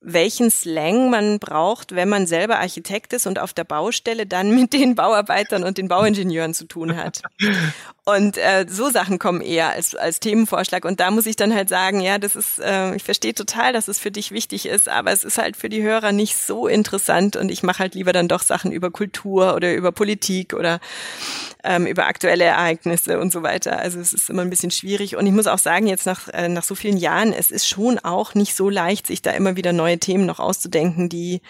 welchen 0.00 0.50
Slang 0.50 1.10
man 1.10 1.38
braucht, 1.38 1.94
wenn 1.94 2.08
man 2.08 2.26
selber 2.26 2.58
Architekt 2.58 3.12
ist 3.12 3.26
und 3.26 3.38
auf 3.38 3.52
der 3.52 3.64
Baustelle 3.64 4.26
dann 4.26 4.54
mit 4.54 4.72
den 4.72 4.94
Bauarbeitern 4.94 5.62
und 5.64 5.78
den 5.78 5.88
Bauingenieuren 5.88 6.54
zu 6.54 6.64
tun 6.66 6.96
hat. 6.96 7.22
Und 8.04 8.38
äh, 8.38 8.66
so 8.68 8.88
Sachen 8.90 9.18
kommen 9.18 9.40
eher 9.40 9.70
als, 9.70 9.94
als 9.94 10.20
Themenvorschlag. 10.20 10.84
Und 10.84 11.00
da 11.00 11.10
muss 11.10 11.26
ich 11.26 11.36
dann 11.36 11.54
halt 11.54 11.68
sagen, 11.68 12.00
ja, 12.00 12.18
das 12.18 12.34
ist, 12.34 12.58
äh, 12.58 12.94
ich 12.96 13.04
verstehe 13.04 13.34
total, 13.34 13.72
dass 13.72 13.88
es 13.88 13.98
für 13.98 14.10
dich 14.10 14.32
wichtig 14.32 14.66
ist, 14.66 14.88
aber 14.88 15.12
es 15.12 15.22
ist 15.22 15.38
halt 15.38 15.56
für 15.56 15.68
die 15.68 15.82
Hörer 15.82 16.12
nicht 16.12 16.36
so 16.36 16.66
interessant 16.66 17.36
und 17.36 17.50
ich 17.50 17.62
mache 17.62 17.80
halt 17.80 17.94
lieber 17.94 18.12
dann 18.12 18.26
doch 18.26 18.42
Sachen 18.42 18.72
über 18.72 18.90
Kultur 18.90 19.54
oder 19.54 19.74
über 19.74 19.92
Politik 19.92 20.54
oder 20.54 20.80
ähm, 21.62 21.86
über 21.86 22.06
aktuelle 22.06 22.44
Ereignisse 22.44 23.20
und 23.20 23.32
so 23.32 23.42
weiter. 23.42 23.78
Also 23.78 24.00
es 24.00 24.12
ist 24.12 24.30
immer 24.30 24.42
ein 24.42 24.50
bisschen 24.50 24.70
schwierig. 24.70 25.16
Und 25.16 25.26
ich 25.26 25.32
muss 25.32 25.46
auch 25.46 25.58
sagen, 25.58 25.86
jetzt 25.86 26.06
nach, 26.06 26.28
äh, 26.28 26.48
nach 26.48 26.64
so 26.64 26.74
vielen 26.74 26.96
Jahren, 26.96 27.32
es 27.32 27.50
ist 27.50 27.68
schon 27.68 27.98
auch 27.98 28.34
nicht 28.34 28.56
so 28.56 28.70
leicht, 28.70 29.06
sich 29.06 29.22
da 29.22 29.32
immer 29.32 29.56
wieder 29.56 29.72
neue 29.90 29.98
Themen 29.98 30.26
noch 30.26 30.38
auszudenken, 30.38 31.08
die 31.08 31.40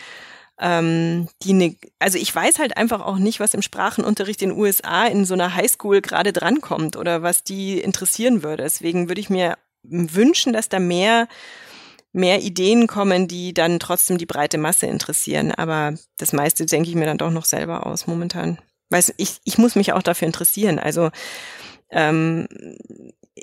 ähm, 0.61 1.29
die 1.43 1.55
ne, 1.55 1.77
also 1.99 2.19
ich 2.19 2.35
weiß 2.35 2.59
halt 2.59 2.77
einfach 2.77 3.01
auch 3.01 3.17
nicht, 3.17 3.41
was 3.41 3.55
im 3.55 3.63
Sprachenunterricht 3.63 4.43
in 4.43 4.51
den 4.51 4.59
USA 4.59 5.07
in 5.07 5.25
so 5.25 5.35
einer 5.35 5.55
Highschool 5.55 6.03
gerade 6.03 6.33
drankommt 6.33 6.97
oder 6.97 7.23
was 7.23 7.45
die 7.45 7.81
interessieren 7.81 8.43
würde. 8.43 8.65
Deswegen 8.65 9.09
würde 9.09 9.23
ich 9.23 9.31
mir 9.31 9.57
wünschen, 9.83 10.53
dass 10.53 10.69
da 10.69 10.79
mehr 10.79 11.29
mehr 12.13 12.43
Ideen 12.43 12.89
kommen, 12.89 13.29
die 13.29 13.55
dann 13.55 13.79
trotzdem 13.79 14.19
die 14.19 14.27
breite 14.27 14.59
Masse 14.59 14.87
interessieren. 14.87 15.53
Aber 15.53 15.95
das 16.19 16.33
meiste 16.33 16.67
denke 16.67 16.89
ich 16.91 16.97
mir 16.97 17.07
dann 17.07 17.19
doch 17.19 17.31
noch 17.31 17.45
selber 17.45 17.87
aus 17.87 18.07
momentan. 18.07 18.59
Weiß 18.91 19.15
ich, 19.17 19.39
ich 19.45 19.59
muss 19.59 19.77
mich 19.77 19.93
auch 19.93 20.03
dafür 20.03 20.27
interessieren. 20.27 20.79
Also 20.79 21.11
ähm, 21.91 22.49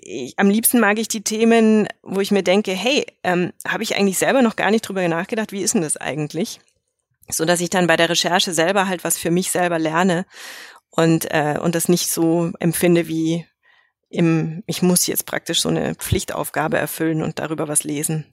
ich, 0.02 0.38
am 0.38 0.50
liebsten 0.50 0.80
mag 0.80 1.00
ich 1.00 1.08
die 1.08 1.24
Themen, 1.24 1.88
wo 2.04 2.20
ich 2.20 2.32
mir 2.32 2.44
denke, 2.44 2.72
hey, 2.72 3.06
ähm, 3.24 3.54
habe 3.68 3.84
ich 3.84 3.96
eigentlich 3.96 4.18
selber 4.18 4.42
noch 4.42 4.56
gar 4.56 4.72
nicht 4.72 4.82
drüber 4.82 5.08
nachgedacht, 5.08 5.52
wie 5.52 5.62
ist 5.62 5.74
denn 5.74 5.82
das 5.82 5.98
eigentlich? 5.98 6.60
so 7.30 7.46
dass 7.46 7.62
ich 7.62 7.70
dann 7.70 7.88
bei 7.88 7.98
der 7.98 8.10
Recherche 8.10 8.54
selber 8.54 8.88
halt 8.88 9.04
was 9.04 9.18
für 9.18 9.32
mich 9.32 9.52
selber 9.52 9.80
lerne 9.80 10.26
und 10.90 11.30
äh, 11.32 11.60
und 11.62 11.76
das 11.76 11.90
nicht 11.90 12.10
so 12.10 12.52
empfinde 12.60 13.08
wie 13.08 13.46
im 14.10 14.64
ich 14.68 14.82
muss 14.82 15.08
jetzt 15.08 15.26
praktisch 15.26 15.62
so 15.62 15.70
eine 15.70 15.96
Pflichtaufgabe 15.96 16.78
erfüllen 16.78 17.22
und 17.22 17.40
darüber 17.40 17.68
was 17.68 17.84
lesen. 17.84 18.26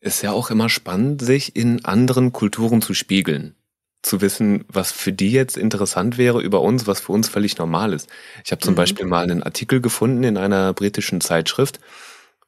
Ist 0.00 0.22
ja 0.22 0.32
auch 0.32 0.50
immer 0.50 0.68
spannend, 0.68 1.22
sich 1.22 1.54
in 1.54 1.84
anderen 1.84 2.32
Kulturen 2.32 2.82
zu 2.82 2.92
spiegeln. 2.92 3.54
Zu 4.02 4.20
wissen, 4.20 4.64
was 4.68 4.90
für 4.90 5.12
die 5.12 5.30
jetzt 5.30 5.56
interessant 5.56 6.18
wäre 6.18 6.42
über 6.42 6.60
uns, 6.60 6.86
was 6.86 7.00
für 7.00 7.12
uns 7.12 7.28
völlig 7.28 7.58
normal 7.58 7.92
ist. 7.92 8.08
Ich 8.44 8.50
habe 8.50 8.60
zum 8.60 8.74
mhm. 8.74 8.76
Beispiel 8.76 9.06
mal 9.06 9.22
einen 9.22 9.42
Artikel 9.42 9.80
gefunden 9.80 10.24
in 10.24 10.36
einer 10.36 10.72
britischen 10.72 11.20
Zeitschrift 11.20 11.78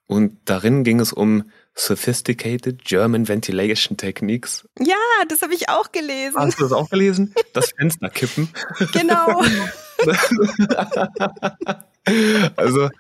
und 0.07 0.39
darin 0.45 0.85
ging 0.85 1.01
es 1.01 1.13
um 1.13 1.45
Sophisticated 1.75 2.85
German 2.85 3.27
Ventilation 3.27 3.97
Techniques. 3.97 4.69
Ja, 4.79 4.95
das 5.29 5.43
habe 5.43 5.55
ich 5.55 5.69
auch 5.69 5.91
gelesen. 5.91 6.37
Hast 6.37 6.61
du 6.61 6.65
das 6.65 6.73
auch 6.73 6.89
gelesen? 6.89 7.35
Das 7.53 7.71
Fenster 7.77 8.11
kippen. 8.11 8.49
Genau. 8.93 9.43
also, 12.57 12.91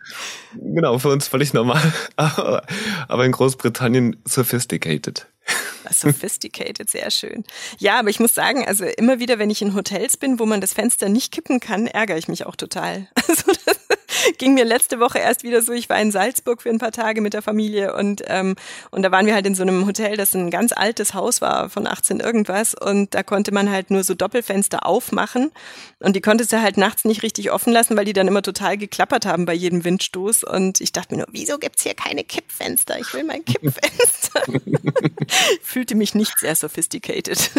genau, 0.54 0.98
für 0.98 1.10
uns 1.10 1.28
völlig 1.28 1.52
normal. 1.52 1.92
Aber 2.16 3.24
in 3.24 3.32
Großbritannien 3.32 4.16
sophisticated. 4.24 5.26
Sophisticated, 5.90 6.88
sehr 6.88 7.10
schön. 7.10 7.44
Ja, 7.78 7.98
aber 7.98 8.10
ich 8.10 8.20
muss 8.20 8.34
sagen, 8.34 8.66
also 8.66 8.84
immer 8.84 9.18
wieder, 9.18 9.38
wenn 9.38 9.50
ich 9.50 9.62
in 9.62 9.74
Hotels 9.74 10.16
bin, 10.16 10.38
wo 10.38 10.46
man 10.46 10.60
das 10.60 10.72
Fenster 10.72 11.08
nicht 11.08 11.32
kippen 11.32 11.60
kann, 11.60 11.86
ärgere 11.86 12.16
ich 12.16 12.28
mich 12.28 12.46
auch 12.46 12.56
total. 12.56 13.08
Also 13.26 13.52
das 13.64 13.83
ging 14.38 14.54
mir 14.54 14.64
letzte 14.64 15.00
Woche 15.00 15.18
erst 15.18 15.42
wieder 15.42 15.62
so. 15.62 15.72
Ich 15.72 15.88
war 15.88 16.00
in 16.00 16.10
Salzburg 16.10 16.62
für 16.62 16.70
ein 16.70 16.78
paar 16.78 16.92
Tage 16.92 17.20
mit 17.20 17.34
der 17.34 17.42
Familie 17.42 17.94
und, 17.94 18.22
ähm, 18.26 18.56
und 18.90 19.02
da 19.02 19.10
waren 19.10 19.26
wir 19.26 19.34
halt 19.34 19.46
in 19.46 19.54
so 19.54 19.62
einem 19.62 19.86
Hotel, 19.86 20.16
das 20.16 20.34
ein 20.34 20.50
ganz 20.50 20.72
altes 20.72 21.14
Haus 21.14 21.40
war 21.40 21.68
von 21.70 21.86
18 21.86 22.20
irgendwas 22.20 22.74
und 22.74 23.14
da 23.14 23.22
konnte 23.22 23.52
man 23.52 23.70
halt 23.70 23.90
nur 23.90 24.04
so 24.04 24.14
Doppelfenster 24.14 24.86
aufmachen 24.86 25.50
und 26.00 26.16
die 26.16 26.20
konntest 26.20 26.52
du 26.52 26.60
halt 26.60 26.76
nachts 26.76 27.04
nicht 27.04 27.22
richtig 27.22 27.50
offen 27.50 27.72
lassen, 27.72 27.96
weil 27.96 28.04
die 28.04 28.12
dann 28.12 28.28
immer 28.28 28.42
total 28.42 28.76
geklappert 28.76 29.26
haben 29.26 29.44
bei 29.44 29.54
jedem 29.54 29.84
Windstoß 29.84 30.44
und 30.44 30.80
ich 30.80 30.92
dachte 30.92 31.14
mir 31.14 31.22
nur, 31.22 31.28
wieso 31.32 31.58
gibt's 31.58 31.82
hier 31.82 31.94
keine 31.94 32.24
Kippfenster? 32.24 32.98
Ich 32.98 33.12
will 33.14 33.24
mein 33.24 33.44
Kippfenster. 33.44 34.42
Fühlte 35.62 35.94
mich 35.94 36.14
nicht 36.14 36.38
sehr 36.38 36.56
sophisticated. 36.56 37.50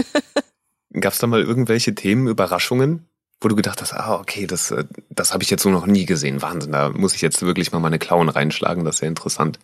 Gab's 0.94 1.20
da 1.20 1.28
mal 1.28 1.42
irgendwelche 1.42 1.94
Themen, 1.94 2.28
Überraschungen? 2.28 3.08
Wo 3.46 3.48
du 3.48 3.56
gedacht 3.56 3.80
hast, 3.80 3.94
ah, 3.94 4.20
okay, 4.20 4.48
das, 4.48 4.72
äh, 4.72 4.86
das 5.12 5.32
habe 5.32 5.44
ich 5.44 5.52
jetzt 5.52 5.62
so 5.62 5.70
noch 5.70 5.86
nie 5.86 6.08
gesehen. 6.08 6.42
Wahnsinn, 6.42 6.72
da 6.72 6.90
muss 6.90 7.14
ich 7.14 7.22
jetzt 7.22 7.44
wirklich 7.44 7.72
mal 7.72 7.80
meine 7.80 8.00
Klauen 8.00 8.28
reinschlagen, 8.28 8.84
das 8.84 8.96
ist 8.96 9.00
sehr 9.02 9.10
interessant. 9.10 9.60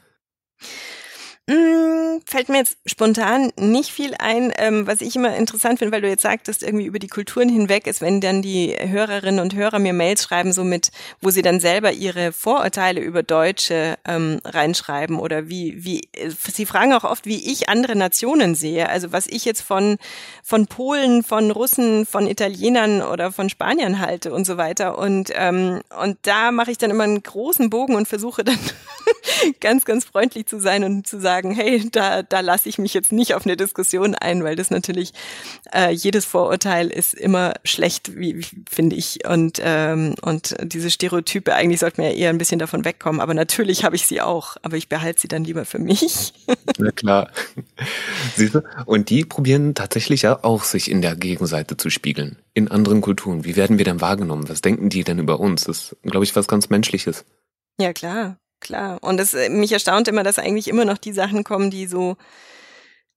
Mm, 1.47 2.19
fällt 2.25 2.49
mir 2.49 2.60
jetzt 2.60 2.77
spontan 2.86 3.51
nicht 3.58 3.89
viel 3.89 4.13
ein, 4.19 4.54
ähm, 4.58 4.86
was 4.86 5.01
ich 5.01 5.15
immer 5.15 5.36
interessant 5.36 5.80
finde, 5.80 5.91
weil 5.91 6.01
du 6.01 6.08
jetzt 6.08 6.21
sagtest, 6.21 6.62
irgendwie 6.62 6.86
über 6.86 6.99
die 6.99 7.08
Kulturen 7.08 7.49
hinweg 7.49 7.88
ist, 7.88 7.99
wenn 7.99 8.21
dann 8.21 8.43
die 8.43 8.75
Hörerinnen 8.80 9.39
und 9.39 9.56
Hörer 9.56 9.80
mir 9.80 9.93
Mails 9.93 10.23
schreiben, 10.23 10.54
so 10.54 10.63
mit, 10.63 10.91
wo 11.19 11.32
sie 11.32 11.41
dann 11.41 11.60
selber 11.60 11.91
ihre 11.91 12.32
Vorurteile 12.32 13.01
über 13.01 13.23
Deutsche 13.23 13.97
ähm, 14.06 14.39
reinschreiben 14.45 15.19
oder 15.19 15.49
wie, 15.49 15.84
wie, 15.84 16.10
sie 16.30 16.67
fragen 16.67 16.93
auch 16.93 17.06
oft, 17.06 17.25
wie 17.25 17.51
ich 17.51 17.69
andere 17.69 17.95
Nationen 17.95 18.54
sehe. 18.54 18.88
Also 18.88 19.12
was 19.12 19.25
ich 19.25 19.43
jetzt 19.43 19.62
von, 19.62 19.97
von 20.43 20.67
Polen, 20.67 21.23
von 21.23 21.49
Russen, 21.49 22.06
von 22.06 22.27
Italienern 22.27 23.01
oder 23.01 23.32
von 23.32 23.49
Spaniern 23.49 23.99
halte 23.99 24.32
und 24.32 24.45
so 24.45 24.58
weiter. 24.58 24.97
Und, 24.97 25.32
ähm, 25.34 25.82
und 25.99 26.19
da 26.21 26.51
mache 26.51 26.69
ich 26.69 26.77
dann 26.77 26.91
immer 26.91 27.04
einen 27.04 27.23
großen 27.23 27.71
Bogen 27.71 27.95
und 27.95 28.08
versuche 28.08 28.43
dann 28.43 28.60
ganz, 29.60 29.86
ganz 29.86 30.06
freundlich 30.06 30.45
zu 30.45 30.60
sein 30.60 30.84
und 30.84 31.08
zu 31.08 31.19
sagen, 31.19 31.31
hey, 31.41 31.89
da, 31.91 32.24
da 32.24 32.39
lasse 32.39 32.70
ich 32.70 32.78
mich 32.78 32.94
jetzt 32.94 33.12
nicht 33.12 33.34
auf 33.36 33.46
eine 33.46 33.58
Diskussion 33.58 34.15
ein, 34.15 34.44
weil 34.44 34.56
das 34.56 34.70
natürlich 34.70 35.13
äh, 35.74 35.91
jedes 35.91 36.26
Vorurteil 36.26 36.88
ist 36.88 37.13
immer 37.13 37.54
schlecht, 37.63 38.17
wie, 38.17 38.46
finde 38.70 38.96
ich. 38.96 39.28
Und, 39.28 39.62
ähm, 39.63 40.15
und 40.22 40.56
diese 40.63 40.91
Stereotype, 40.91 41.54
eigentlich 41.54 41.80
sollte 41.80 42.02
man 42.02 42.12
ja 42.12 42.17
eher 42.17 42.30
ein 42.30 42.38
bisschen 42.38 42.60
davon 42.60 42.86
wegkommen. 42.86 43.22
Aber 43.22 43.34
natürlich 43.34 43.84
habe 43.84 43.96
ich 43.96 44.06
sie 44.06 44.22
auch, 44.22 44.58
aber 44.62 44.78
ich 44.78 44.89
behalte 44.89 45.22
sie 45.22 45.28
dann 45.28 45.44
lieber 45.44 45.65
für 45.65 45.80
mich. 45.80 46.34
Na 46.78 46.91
klar. 46.91 47.30
Siehst 48.36 48.56
du? 48.56 48.63
Und 48.86 49.10
die 49.10 49.26
probieren 49.26 49.76
tatsächlich 49.76 50.24
ja 50.24 50.44
auch, 50.44 50.63
sich 50.63 50.89
in 50.89 51.02
der 51.02 51.15
Gegenseite 51.15 51.78
zu 51.78 51.89
spiegeln. 51.89 52.38
In 52.54 52.70
anderen 52.70 53.02
Kulturen. 53.02 53.46
Wie 53.46 53.56
werden 53.56 53.78
wir 53.78 53.86
denn 53.86 54.02
wahrgenommen? 54.02 54.50
Was 54.50 54.62
denken 54.62 54.89
die 54.89 55.04
denn 55.04 55.20
über 55.20 55.39
uns? 55.39 55.63
Das 55.63 55.94
ist, 55.94 55.98
glaube 56.04 56.26
ich, 56.26 56.36
was 56.36 56.48
ganz 56.48 56.70
Menschliches. 56.70 57.26
Ja, 57.80 57.94
klar. 57.94 58.38
Klar. 58.62 59.00
Und 59.02 59.19
es, 59.19 59.34
äh, 59.34 59.50
mich 59.50 59.74
erstaunt 59.74 60.08
immer, 60.08 60.24
dass 60.24 60.39
eigentlich 60.39 60.67
immer 60.69 60.86
noch 60.86 61.00
die 61.00 61.12
Sachen 61.12 61.43
kommen, 61.43 61.71
die 61.71 61.88
so, 61.88 62.15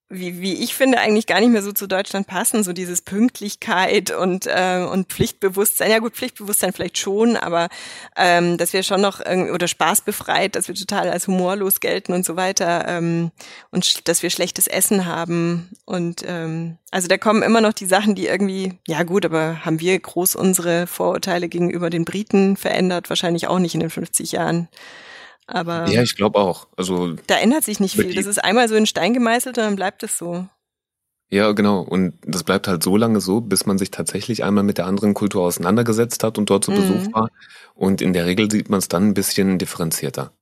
wie, 0.09 0.41
wie 0.41 0.55
ich 0.55 0.75
finde, 0.75 0.99
eigentlich 0.99 1.27
gar 1.27 1.41
nicht 1.41 1.51
mehr 1.51 1.63
so 1.63 1.73
zu 1.73 1.87
Deutschland 1.87 2.27
passen. 2.27 2.65
So 2.65 2.73
dieses 2.73 3.03
Pünktlichkeit 3.03 4.11
und, 4.11 4.47
äh, 4.47 4.87
und 4.91 5.09
Pflichtbewusstsein. 5.13 5.91
Ja 5.91 5.99
gut, 5.99 6.15
Pflichtbewusstsein 6.15 6.73
vielleicht 6.73 6.97
schon, 6.97 7.37
aber 7.37 7.69
ähm, 8.17 8.57
dass 8.57 8.73
wir 8.73 8.83
schon 8.83 9.03
noch 9.03 9.21
oder 9.21 9.69
spaßbefreit, 9.69 10.57
dass 10.57 10.69
wir 10.69 10.75
total 10.75 11.11
als 11.11 11.27
humorlos 11.27 11.81
gelten 11.81 12.15
und 12.15 12.25
so 12.25 12.37
weiter 12.37 12.87
ähm, 12.89 13.31
und 13.71 14.09
dass 14.09 14.23
wir 14.23 14.31
schlechtes 14.31 14.67
Essen 14.67 15.05
haben. 15.05 15.71
Und 15.85 16.23
ähm, 16.27 16.79
also 16.91 17.07
da 17.07 17.19
kommen 17.19 17.43
immer 17.43 17.61
noch 17.61 17.75
die 17.75 17.87
Sachen, 17.87 18.15
die 18.15 18.27
irgendwie, 18.27 18.79
ja 18.87 19.03
gut, 19.03 19.27
aber 19.27 19.65
haben 19.65 19.81
wir 19.81 19.99
groß 19.99 20.37
unsere 20.37 20.87
Vorurteile 20.87 21.49
gegenüber 21.49 21.91
den 21.91 22.07
Briten 22.07 22.57
verändert? 22.57 23.11
Wahrscheinlich 23.11 23.47
auch 23.47 23.59
nicht 23.59 23.75
in 23.75 23.81
den 23.81 23.91
50 23.91 24.33
Jahren. 24.33 24.69
Aber 25.47 25.89
ja, 25.89 26.03
ich 26.03 26.17
glaube 26.17 26.39
auch. 26.39 26.69
Also 26.77 27.15
da 27.27 27.37
ändert 27.37 27.65
sich 27.65 27.81
nicht 27.81 27.97
viel. 27.97 28.15
Das 28.15 28.27
ist 28.27 28.43
einmal 28.43 28.69
so 28.69 28.75
in 28.75 28.87
Stein 28.87 29.13
gemeißelt 29.13 29.59
und 29.59 29.65
dann 29.65 29.77
bleibt 29.77 30.03
es 30.03 30.17
so. 30.17 30.47
Ja, 31.31 31.53
genau. 31.53 31.81
Und 31.81 32.15
das 32.23 32.45
bleibt 32.45 32.69
halt 32.69 32.83
so 32.83 32.97
lange 32.97 33.21
so, 33.21 33.41
bis 33.41 33.67
man 33.67 33.79
sich 33.79 33.91
tatsächlich 33.91 34.45
einmal 34.45 34.65
mit 34.65 34.79
der 34.79 34.87
anderen 34.87 35.15
Kultur 35.15 35.43
auseinandergesetzt 35.43 36.23
hat 36.23 36.39
und 36.39 36.49
dort 36.49 36.65
zu 36.65 36.71
mhm. 36.71 36.77
Besuch 36.77 37.13
war. 37.13 37.29
Und 37.75 38.01
in 38.01 38.13
der 38.13 38.27
Regel 38.27 38.51
sieht 38.51 38.71
man 38.71 38.79
es 38.79 38.89
dann 38.89 39.09
ein 39.09 39.15
bisschen 39.15 39.59
differenzierter. 39.59 40.33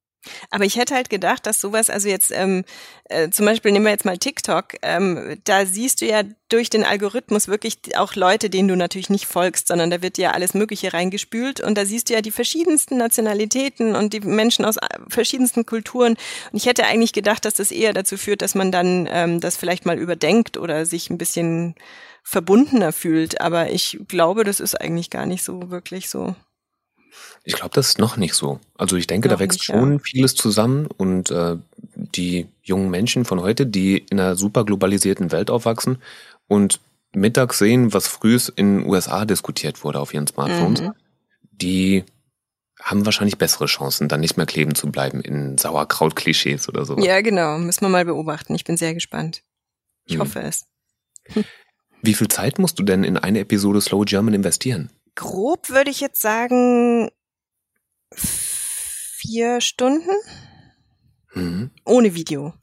Aber 0.50 0.64
ich 0.64 0.76
hätte 0.76 0.94
halt 0.94 1.10
gedacht, 1.10 1.46
dass 1.46 1.60
sowas, 1.60 1.90
also 1.90 2.08
jetzt 2.08 2.30
ähm, 2.32 2.64
äh, 3.04 3.30
zum 3.30 3.46
Beispiel 3.46 3.72
nehmen 3.72 3.84
wir 3.84 3.92
jetzt 3.92 4.04
mal 4.04 4.18
TikTok, 4.18 4.74
ähm, 4.82 5.38
da 5.44 5.66
siehst 5.66 6.00
du 6.00 6.06
ja 6.06 6.22
durch 6.48 6.70
den 6.70 6.84
Algorithmus 6.84 7.48
wirklich 7.48 7.96
auch 7.96 8.14
Leute, 8.14 8.50
denen 8.50 8.68
du 8.68 8.76
natürlich 8.76 9.10
nicht 9.10 9.26
folgst, 9.26 9.68
sondern 9.68 9.90
da 9.90 10.02
wird 10.02 10.18
ja 10.18 10.32
alles 10.32 10.54
Mögliche 10.54 10.92
reingespült 10.92 11.60
und 11.60 11.76
da 11.78 11.86
siehst 11.86 12.08
du 12.08 12.14
ja 12.14 12.20
die 12.20 12.30
verschiedensten 12.30 12.98
Nationalitäten 12.98 13.96
und 13.96 14.12
die 14.12 14.20
Menschen 14.20 14.64
aus 14.64 14.76
äh, 14.76 14.86
verschiedensten 15.08 15.66
Kulturen. 15.66 16.12
Und 16.52 16.56
ich 16.56 16.66
hätte 16.66 16.84
eigentlich 16.84 17.12
gedacht, 17.12 17.44
dass 17.44 17.54
das 17.54 17.70
eher 17.70 17.92
dazu 17.92 18.16
führt, 18.16 18.42
dass 18.42 18.54
man 18.54 18.70
dann 18.70 19.08
ähm, 19.10 19.40
das 19.40 19.56
vielleicht 19.56 19.86
mal 19.86 19.98
überdenkt 19.98 20.56
oder 20.56 20.86
sich 20.86 21.10
ein 21.10 21.18
bisschen 21.18 21.74
verbundener 22.22 22.92
fühlt. 22.92 23.40
Aber 23.40 23.70
ich 23.70 23.98
glaube, 24.08 24.44
das 24.44 24.60
ist 24.60 24.80
eigentlich 24.80 25.10
gar 25.10 25.26
nicht 25.26 25.42
so 25.42 25.70
wirklich 25.70 26.08
so. 26.08 26.34
Ich 27.44 27.54
glaube, 27.54 27.74
das 27.74 27.88
ist 27.88 27.98
noch 27.98 28.16
nicht 28.16 28.34
so. 28.34 28.60
Also 28.76 28.96
ich 28.96 29.06
denke, 29.06 29.28
noch 29.28 29.36
da 29.36 29.40
wächst 29.40 29.58
nicht, 29.58 29.64
schon 29.66 29.94
ja. 29.94 29.98
vieles 29.98 30.34
zusammen 30.34 30.86
und 30.86 31.30
äh, 31.30 31.56
die 31.94 32.46
jungen 32.62 32.90
Menschen 32.90 33.24
von 33.24 33.40
heute, 33.40 33.66
die 33.66 33.98
in 33.98 34.20
einer 34.20 34.36
super 34.36 34.64
globalisierten 34.64 35.32
Welt 35.32 35.50
aufwachsen 35.50 35.98
und 36.48 36.80
mittags 37.14 37.58
sehen, 37.58 37.92
was 37.92 38.08
frühs 38.08 38.48
in 38.48 38.78
den 38.80 38.88
USA 38.88 39.24
diskutiert 39.24 39.84
wurde 39.84 40.00
auf 40.00 40.14
ihren 40.14 40.26
Smartphones, 40.26 40.82
mhm. 40.82 40.92
die 41.52 42.04
haben 42.82 43.04
wahrscheinlich 43.04 43.38
bessere 43.38 43.66
Chancen, 43.66 44.08
dann 44.08 44.20
nicht 44.20 44.36
mehr 44.36 44.46
kleben 44.46 44.74
zu 44.74 44.90
bleiben 44.90 45.20
in 45.20 45.56
Sauerkraut-Klischees 45.56 46.68
oder 46.68 46.84
so. 46.84 46.98
Ja, 46.98 47.20
genau. 47.20 47.58
Müssen 47.58 47.82
wir 47.82 47.88
mal 47.88 48.04
beobachten. 48.04 48.54
Ich 48.54 48.64
bin 48.64 48.76
sehr 48.76 48.92
gespannt. 48.92 49.42
Ich 50.04 50.14
hm. 50.14 50.22
hoffe 50.22 50.40
es. 50.40 50.66
Wie 52.02 52.14
viel 52.14 52.28
Zeit 52.28 52.58
musst 52.58 52.78
du 52.80 52.82
denn 52.82 53.04
in 53.04 53.16
eine 53.16 53.38
Episode 53.38 53.80
Slow 53.80 54.04
German 54.04 54.34
investieren? 54.34 54.90
Grob 55.14 55.68
würde 55.68 55.90
ich 55.90 56.00
jetzt 56.00 56.20
sagen 56.20 57.10
vier 58.14 59.60
Stunden 59.60 60.10
mhm. 61.34 61.70
ohne 61.84 62.14
Video. 62.14 62.54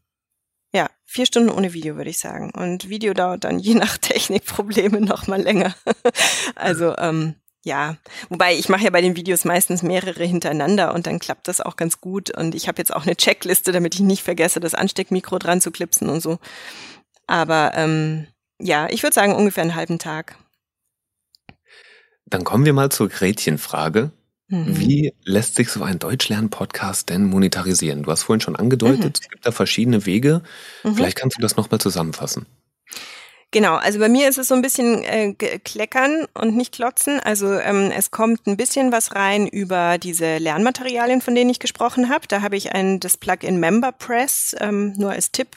Ja, 0.74 0.90
vier 1.06 1.26
Stunden 1.26 1.50
ohne 1.50 1.74
Video 1.74 1.96
würde 1.96 2.10
ich 2.10 2.20
sagen. 2.20 2.52
Und 2.52 2.90
Video 2.90 3.14
dauert 3.14 3.44
dann 3.44 3.60
je 3.60 3.74
nach 3.74 3.98
Technikprobleme 4.00 5.02
noch 5.02 5.28
mal 5.28 5.42
länger. 5.42 5.74
also 6.56 6.96
ähm, 6.98 7.36
ja, 7.64 7.98
wobei 8.30 8.56
ich 8.56 8.70
mache 8.70 8.86
ja 8.86 8.90
bei 8.90 9.02
den 9.02 9.16
Videos 9.16 9.46
meistens 9.46 9.84
mehrere 9.84 10.24
hintereinander 10.24 10.94
und 10.94 11.08
dann 11.08 11.20
klappt 11.20 11.48
das 11.48 11.60
auch 11.60 11.76
ganz 11.76 12.00
gut. 12.00 12.36
Und 12.36 12.56
ich 12.56 12.68
habe 12.68 12.78
jetzt 12.78 12.94
auch 12.94 13.06
eine 13.06 13.16
Checkliste, 13.16 13.72
damit 13.72 13.96
ich 13.96 14.02
nicht 14.02 14.24
vergesse, 14.24 14.60
das 14.60 14.76
Ansteckmikro 14.76 15.40
dran 15.40 15.62
zu 15.62 15.72
klipsen 15.72 16.10
und 16.10 16.22
so. 16.22 16.40
Aber 17.28 17.72
ähm, 17.76 18.28
ja, 18.60 18.88
ich 18.90 19.04
würde 19.04 19.14
sagen 19.14 19.36
ungefähr 19.36 19.64
einen 19.64 19.76
halben 19.76 20.00
Tag. 20.00 20.38
Dann 22.30 22.44
kommen 22.44 22.66
wir 22.66 22.74
mal 22.74 22.92
zur 22.92 23.10
Gretchenfrage. 23.10 24.12
Mhm. 24.48 24.80
Wie 24.80 25.14
lässt 25.24 25.56
sich 25.56 25.70
so 25.70 25.84
ein 25.84 26.00
Deutschlern-Podcast 26.00 27.10
denn 27.10 27.26
monetarisieren? 27.26 28.04
Du 28.04 28.12
hast 28.12 28.24
vorhin 28.24 28.42
schon 28.42 28.56
angedeutet, 28.56 29.04
mhm. 29.04 29.12
es 29.22 29.30
gibt 29.30 29.46
da 29.46 29.52
verschiedene 29.52 30.06
Wege. 30.06 30.42
Mhm. 30.84 30.96
Vielleicht 30.96 31.18
kannst 31.18 31.38
du 31.38 31.42
das 31.42 31.56
nochmal 31.56 31.80
zusammenfassen. 31.80 32.46
Genau, 33.52 33.76
also 33.76 33.98
bei 33.98 34.10
mir 34.10 34.30
ist 34.30 34.38
es 34.38 34.48
so 34.48 34.54
ein 34.54 34.62
bisschen 34.62 35.04
äh, 35.04 35.34
kleckern 35.34 36.28
und 36.36 36.56
nicht 36.56 36.72
klotzen. 36.74 37.20
Also 37.20 37.54
ähm, 37.54 37.92
es 37.96 38.12
kommt 38.12 38.46
ein 38.46 38.58
bisschen 38.58 38.92
was 38.92 39.16
rein 39.16 39.48
über 39.48 39.98
diese 39.98 40.38
Lernmaterialien, 40.38 41.22
von 41.22 41.34
denen 41.34 41.50
ich 41.50 41.60
gesprochen 41.60 42.10
habe. 42.10 42.28
Da 42.28 42.44
habe 42.44 42.58
ich 42.58 42.74
ein 42.74 43.00
das 43.00 43.18
Plugin 43.18 43.60
MemberPress, 43.60 44.56
ähm, 44.60 44.94
nur 44.98 45.12
als 45.12 45.32
Tipp 45.32 45.48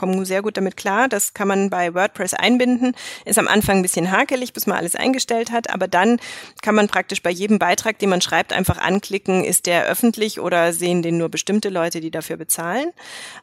kommen 0.00 0.24
sehr 0.24 0.40
gut 0.40 0.56
damit 0.56 0.78
klar. 0.78 1.08
Das 1.08 1.34
kann 1.34 1.46
man 1.46 1.68
bei 1.68 1.92
WordPress 1.92 2.32
einbinden. 2.32 2.96
Ist 3.26 3.38
am 3.38 3.48
Anfang 3.48 3.76
ein 3.76 3.82
bisschen 3.82 4.10
hakelig, 4.10 4.54
bis 4.54 4.66
man 4.66 4.78
alles 4.78 4.96
eingestellt 4.96 5.52
hat, 5.52 5.68
aber 5.68 5.88
dann 5.88 6.18
kann 6.62 6.74
man 6.74 6.88
praktisch 6.88 7.22
bei 7.22 7.28
jedem 7.28 7.58
Beitrag, 7.58 7.98
den 7.98 8.08
man 8.08 8.22
schreibt, 8.22 8.54
einfach 8.54 8.78
anklicken, 8.78 9.44
ist 9.44 9.66
der 9.66 9.84
öffentlich 9.84 10.40
oder 10.40 10.72
sehen 10.72 11.02
den 11.02 11.18
nur 11.18 11.28
bestimmte 11.28 11.68
Leute, 11.68 12.00
die 12.00 12.10
dafür 12.10 12.38
bezahlen. 12.38 12.92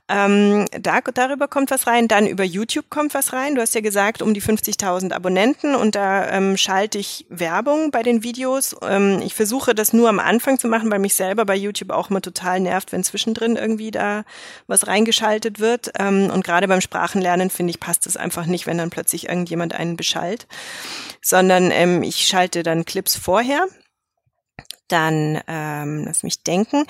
Ähm, 0.10 0.66
da, 0.72 1.02
darüber 1.02 1.48
kommt 1.48 1.70
was 1.70 1.86
rein. 1.86 2.08
Dann 2.08 2.26
über 2.26 2.44
YouTube 2.44 2.90
kommt 2.90 3.14
was 3.14 3.34
rein. 3.34 3.54
Du 3.54 3.62
hast 3.62 3.76
ja 3.76 3.82
gesagt, 3.82 4.24
um 4.24 4.34
die 4.34 4.42
50.000 4.42 5.14
Abonnenten 5.14 5.76
und 5.76 5.94
da 5.94 6.28
ähm, 6.32 6.58
schalte 6.58 6.98
ich 6.98 7.28
Werbung 7.30 7.92
bei 7.92 8.02
den 8.02 8.24
Videos. 8.24 8.76
Ähm, 8.82 9.22
ich 9.24 9.36
versuche 9.36 9.76
das 9.76 9.94
nur 9.94 10.10
am 10.10 10.18
Anfang 10.18 10.58
zu 10.58 10.68
machen, 10.68 10.90
weil 10.90 10.98
mich 10.98 11.14
selber 11.14 11.46
bei 11.46 11.56
YouTube 11.56 11.92
auch 11.92 12.10
immer 12.10 12.22
total 12.22 12.60
nervt, 12.62 12.92
wenn 12.94 13.04
zwischendrin 13.04 13.58
irgendwie 13.58 13.92
da 13.92 14.24
was 14.66 14.88
reingeschaltet 14.88 15.60
wird. 15.60 15.92
Ähm, 16.00 16.32
und 16.34 16.47
gerade 16.48 16.68
beim 16.68 16.82
Sprachenlernen, 16.82 17.50
finde 17.50 17.72
ich, 17.72 17.80
passt 17.80 18.08
es 18.08 18.18
einfach 18.18 18.46
nicht, 18.46 18.66
wenn 18.66 18.78
dann 18.78 18.90
plötzlich 18.90 19.28
irgendjemand 19.28 19.74
einen 19.74 19.98
beschallt, 19.98 20.48
sondern 21.22 21.72
ähm, 21.72 22.02
ich 22.02 22.26
schalte 22.26 22.64
dann 22.64 22.86
Clips 22.86 23.16
vorher. 23.16 23.68
Dann, 24.88 25.42
ähm, 25.48 26.06
lass 26.06 26.24
mich 26.24 26.44
denken, 26.44 26.86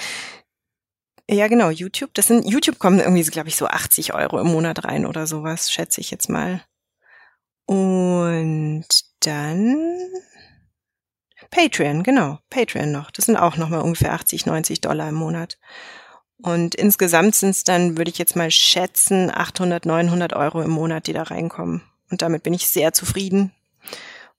ja, 1.29 1.47
genau, 1.47 1.69
YouTube. 1.69 2.13
Das 2.13 2.27
sind, 2.27 2.45
YouTube 2.45 2.79
kommen 2.79 2.99
irgendwie, 2.99 3.23
glaube 3.23 3.49
ich, 3.49 3.57
so 3.57 3.67
80 3.67 4.13
Euro 4.13 4.39
im 4.39 4.47
Monat 4.47 4.85
rein 4.85 5.05
oder 5.05 5.27
sowas, 5.27 5.71
schätze 5.71 5.99
ich 5.99 6.11
jetzt 6.11 6.29
mal. 6.29 6.63
Und 7.65 8.87
dann 9.21 9.97
Patreon, 11.49 12.03
genau, 12.03 12.39
Patreon 12.49 12.91
noch. 12.91 13.11
Das 13.11 13.25
sind 13.25 13.35
auch 13.35 13.57
nochmal 13.57 13.81
ungefähr 13.81 14.13
80, 14.13 14.45
90 14.45 14.81
Dollar 14.81 15.09
im 15.09 15.15
Monat. 15.15 15.57
Und 16.41 16.75
insgesamt 16.75 17.35
sind 17.35 17.49
es 17.51 17.63
dann, 17.63 17.97
würde 17.97 18.11
ich 18.11 18.17
jetzt 18.17 18.35
mal 18.35 18.51
schätzen, 18.51 19.31
800, 19.31 19.85
900 19.85 20.33
Euro 20.33 20.61
im 20.61 20.69
Monat, 20.69 21.07
die 21.07 21.13
da 21.13 21.23
reinkommen. 21.23 21.81
Und 22.11 22.21
damit 22.21 22.43
bin 22.43 22.53
ich 22.53 22.67
sehr 22.67 22.93
zufrieden. 22.93 23.51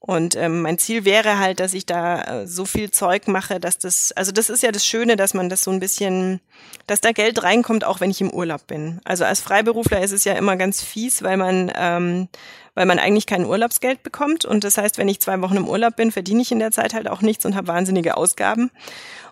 Und 0.00 0.36
ähm, 0.36 0.62
mein 0.62 0.78
Ziel 0.78 1.04
wäre 1.04 1.38
halt, 1.38 1.58
dass 1.58 1.74
ich 1.74 1.84
da 1.84 2.42
äh, 2.42 2.46
so 2.46 2.64
viel 2.64 2.90
Zeug 2.90 3.26
mache, 3.26 3.58
dass 3.58 3.78
das, 3.78 4.12
also 4.12 4.30
das 4.30 4.48
ist 4.48 4.62
ja 4.62 4.70
das 4.70 4.86
Schöne, 4.86 5.16
dass 5.16 5.34
man 5.34 5.48
das 5.48 5.64
so 5.64 5.72
ein 5.72 5.80
bisschen, 5.80 6.40
dass 6.86 7.00
da 7.00 7.10
Geld 7.10 7.42
reinkommt, 7.42 7.84
auch 7.84 8.00
wenn 8.00 8.10
ich 8.10 8.20
im 8.20 8.30
Urlaub 8.30 8.68
bin. 8.68 9.00
Also 9.04 9.24
als 9.24 9.40
Freiberufler 9.40 10.00
ist 10.00 10.12
es 10.12 10.24
ja 10.24 10.34
immer 10.34 10.56
ganz 10.56 10.82
fies, 10.82 11.24
weil 11.24 11.36
man, 11.36 11.72
ähm, 11.74 12.28
weil 12.74 12.86
man 12.86 13.00
eigentlich 13.00 13.26
kein 13.26 13.44
Urlaubsgeld 13.44 14.04
bekommt. 14.04 14.44
Und 14.44 14.62
das 14.62 14.78
heißt, 14.78 14.98
wenn 14.98 15.08
ich 15.08 15.20
zwei 15.20 15.40
Wochen 15.40 15.56
im 15.56 15.68
Urlaub 15.68 15.96
bin, 15.96 16.12
verdiene 16.12 16.42
ich 16.42 16.52
in 16.52 16.60
der 16.60 16.70
Zeit 16.70 16.94
halt 16.94 17.08
auch 17.08 17.20
nichts 17.20 17.44
und 17.44 17.56
habe 17.56 17.66
wahnsinnige 17.66 18.16
Ausgaben. 18.16 18.70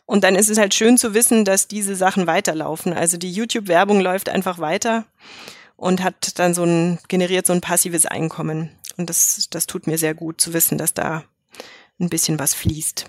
Und 0.06 0.24
dann 0.24 0.36
ist 0.36 0.48
es 0.48 0.58
halt 0.58 0.72
schön 0.72 0.98
zu 0.98 1.14
wissen, 1.14 1.44
dass 1.44 1.68
diese 1.68 1.96
Sachen 1.96 2.26
weiterlaufen. 2.26 2.92
Also 2.92 3.16
die 3.16 3.32
YouTube-Werbung 3.32 4.00
läuft 4.00 4.28
einfach 4.28 4.58
weiter. 4.58 5.04
und 5.76 6.02
hat 6.02 6.38
dann 6.38 6.54
so 6.54 6.64
ein, 6.64 6.98
generiert 7.08 7.46
so 7.46 7.52
ein 7.52 7.60
passives 7.60 8.06
Einkommen. 8.06 8.70
Und 8.96 9.10
das, 9.10 9.48
das 9.50 9.66
tut 9.66 9.86
mir 9.86 9.98
sehr 9.98 10.14
gut 10.14 10.40
zu 10.40 10.54
wissen, 10.54 10.78
dass 10.78 10.94
da 10.94 11.24
ein 12.00 12.08
bisschen 12.08 12.38
was 12.38 12.54
fließt. 12.54 13.04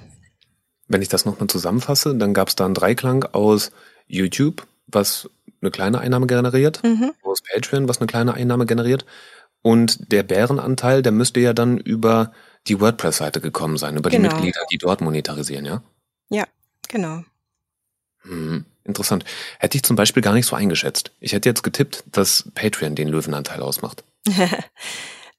Wenn 0.88 1.02
ich 1.02 1.10
das 1.10 1.26
nochmal 1.26 1.48
zusammenfasse, 1.48 2.16
dann 2.16 2.34
gab 2.34 2.50
es 2.50 2.56
da 2.56 2.66
einen 2.66 2.74
Dreiklang 2.74 3.24
aus 3.24 3.72
YouTube, 4.08 4.68
was 4.88 5.30
eine 5.62 5.72
kleine 5.72 6.00
Einnahme 6.00 6.28
generiert, 6.28 6.84
mhm. 6.84 7.12
aus 7.24 7.41
Patreon, 7.41 7.89
was 7.89 8.00
eine 8.00 8.08
kleine 8.08 8.34
Einnahme 8.34 8.66
generiert. 8.66 9.06
Und 9.62 10.12
der 10.12 10.24
Bärenanteil, 10.24 11.02
der 11.02 11.12
müsste 11.12 11.39
ja 11.39 11.54
dann 11.54 11.78
über 11.78 12.32
die 12.68 12.80
WordPress-Seite 12.80 13.41
gekommen 13.41 13.78
sein, 13.78 13.98
über 13.98 14.10
genau. 14.10 14.30
die 14.30 14.36
Mitglieder, 14.36 14.62
die 14.72 14.78
dort 14.78 15.02
monetarisieren, 15.02 15.66
ja? 15.66 15.84
Ja, 16.30 16.45
genau. 16.88 17.24
Hm, 18.24 18.66
interessant. 18.84 19.26
Hätte 19.60 19.78
ich 19.78 19.84
zum 19.84 19.96
Beispiel 19.96 20.24
gar 20.24 20.34
nicht 20.34 20.46
so 20.46 20.56
eingeschätzt. 20.56 21.12
Ich 21.20 21.34
hätte 21.34 21.50
jetzt 21.50 21.64
getippt, 21.64 22.04
dass 22.12 22.50
Patreon 22.56 22.96
den 22.96 23.08
Löwenanteil 23.08 23.62
ausmacht. 23.62 24.04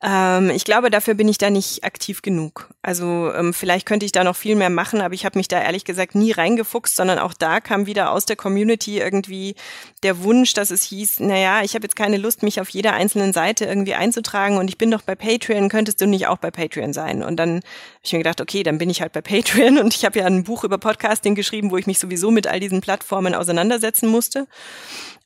Ähm, 0.00 0.50
ich 0.50 0.64
glaube, 0.64 0.90
dafür 0.90 1.14
bin 1.14 1.26
ich 1.26 1.38
da 1.38 1.50
nicht 1.50 1.82
aktiv 1.82 2.22
genug. 2.22 2.68
Also 2.82 3.32
ähm, 3.34 3.52
vielleicht 3.52 3.84
könnte 3.84 4.06
ich 4.06 4.12
da 4.12 4.22
noch 4.22 4.36
viel 4.36 4.54
mehr 4.54 4.70
machen, 4.70 5.00
aber 5.00 5.14
ich 5.14 5.24
habe 5.24 5.36
mich 5.36 5.48
da 5.48 5.60
ehrlich 5.60 5.84
gesagt 5.84 6.14
nie 6.14 6.30
reingefuchst, 6.30 6.94
sondern 6.94 7.18
auch 7.18 7.34
da 7.34 7.60
kam 7.60 7.86
wieder 7.86 8.12
aus 8.12 8.24
der 8.24 8.36
Community 8.36 9.00
irgendwie 9.00 9.56
der 10.04 10.22
Wunsch, 10.22 10.54
dass 10.54 10.70
es 10.70 10.84
hieß, 10.84 11.18
naja, 11.18 11.62
ich 11.64 11.74
habe 11.74 11.84
jetzt 11.84 11.96
keine 11.96 12.16
Lust, 12.16 12.44
mich 12.44 12.60
auf 12.60 12.68
jeder 12.68 12.92
einzelnen 12.92 13.32
Seite 13.32 13.64
irgendwie 13.64 13.94
einzutragen 13.94 14.56
und 14.58 14.68
ich 14.68 14.78
bin 14.78 14.92
doch 14.92 15.02
bei 15.02 15.16
Patreon, 15.16 15.68
könntest 15.68 16.00
du 16.00 16.06
nicht 16.06 16.28
auch 16.28 16.38
bei 16.38 16.52
Patreon 16.52 16.92
sein? 16.92 17.24
Und 17.24 17.36
dann 17.36 17.56
habe 17.56 17.64
ich 18.04 18.12
mir 18.12 18.18
gedacht, 18.18 18.40
okay, 18.40 18.62
dann 18.62 18.78
bin 18.78 18.90
ich 18.90 19.00
halt 19.00 19.12
bei 19.12 19.20
Patreon 19.20 19.78
und 19.78 19.96
ich 19.96 20.04
habe 20.04 20.20
ja 20.20 20.26
ein 20.26 20.44
Buch 20.44 20.62
über 20.62 20.78
Podcasting 20.78 21.34
geschrieben, 21.34 21.72
wo 21.72 21.76
ich 21.76 21.88
mich 21.88 21.98
sowieso 21.98 22.30
mit 22.30 22.46
all 22.46 22.60
diesen 22.60 22.80
Plattformen 22.80 23.34
auseinandersetzen 23.34 24.08
musste. 24.08 24.46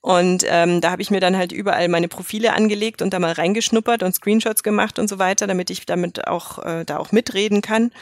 Und 0.02 0.44
ähm, 0.48 0.80
da 0.80 0.90
habe 0.90 1.00
ich 1.00 1.12
mir 1.12 1.20
dann 1.20 1.36
halt 1.36 1.52
überall 1.52 1.88
meine 1.88 2.08
Profile 2.08 2.52
angelegt 2.54 3.02
und 3.02 3.14
da 3.14 3.20
mal 3.20 3.32
reingeschnuppert 3.32 4.02
und 4.02 4.12
Screenshots 4.14 4.64
gemacht 4.64 4.98
und 4.98 5.08
so 5.08 5.20
weiter, 5.20 5.46
damit 5.46 5.70
ich 5.70 5.86
damit 5.86 6.26
auch 6.26 6.58
äh, 6.58 6.84
da 6.84 6.98
auch 6.98 7.12
mitreden 7.12 7.62
kann. 7.62 7.92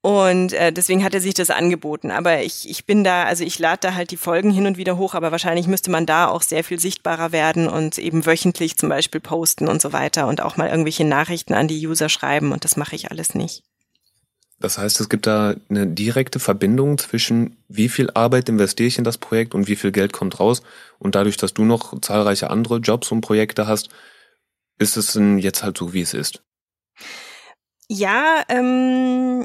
Und 0.00 0.52
äh, 0.52 0.72
deswegen 0.72 1.04
hat 1.04 1.14
er 1.14 1.20
sich 1.20 1.34
das 1.34 1.50
angeboten. 1.50 2.10
Aber 2.10 2.42
ich, 2.42 2.68
ich 2.68 2.86
bin 2.86 3.04
da, 3.04 3.22
also 3.22 3.44
ich 3.44 3.60
lade 3.60 3.78
da 3.82 3.94
halt 3.94 4.10
die 4.10 4.16
Folgen 4.16 4.50
hin 4.50 4.66
und 4.66 4.76
wieder 4.76 4.96
hoch, 4.96 5.14
aber 5.14 5.30
wahrscheinlich 5.30 5.68
müsste 5.68 5.92
man 5.92 6.06
da 6.06 6.26
auch 6.26 6.42
sehr 6.42 6.64
viel 6.64 6.80
sichtbarer 6.80 7.30
werden 7.30 7.68
und 7.68 7.98
eben 7.98 8.26
wöchentlich 8.26 8.76
zum 8.76 8.88
Beispiel 8.88 9.20
posten 9.20 9.68
und 9.68 9.80
so 9.80 9.92
weiter 9.92 10.26
und 10.26 10.40
auch 10.40 10.56
mal 10.56 10.70
irgendwelche 10.70 11.04
Nachrichten 11.04 11.54
an 11.54 11.68
die 11.68 11.86
User 11.86 12.08
schreiben 12.08 12.50
und 12.50 12.64
das 12.64 12.76
mache 12.76 12.96
ich 12.96 13.12
alles 13.12 13.36
nicht. 13.36 13.62
Das 14.62 14.78
heißt, 14.78 15.00
es 15.00 15.08
gibt 15.08 15.26
da 15.26 15.56
eine 15.68 15.88
direkte 15.88 16.38
Verbindung 16.38 16.96
zwischen 16.96 17.56
wie 17.66 17.88
viel 17.88 18.10
Arbeit 18.14 18.48
investiere 18.48 18.86
ich 18.86 18.96
in 18.96 19.02
das 19.02 19.18
Projekt 19.18 19.56
und 19.56 19.66
wie 19.66 19.74
viel 19.74 19.90
Geld 19.90 20.12
kommt 20.12 20.38
raus. 20.38 20.62
Und 21.00 21.16
dadurch, 21.16 21.36
dass 21.36 21.52
du 21.52 21.64
noch 21.64 22.00
zahlreiche 22.00 22.48
andere 22.48 22.76
Jobs 22.76 23.10
und 23.10 23.22
Projekte 23.22 23.66
hast, 23.66 23.88
ist 24.78 24.96
es 24.96 25.18
jetzt 25.38 25.64
halt 25.64 25.76
so, 25.76 25.92
wie 25.92 26.02
es 26.02 26.14
ist. 26.14 26.44
Ja, 27.88 28.44
ähm, 28.48 29.44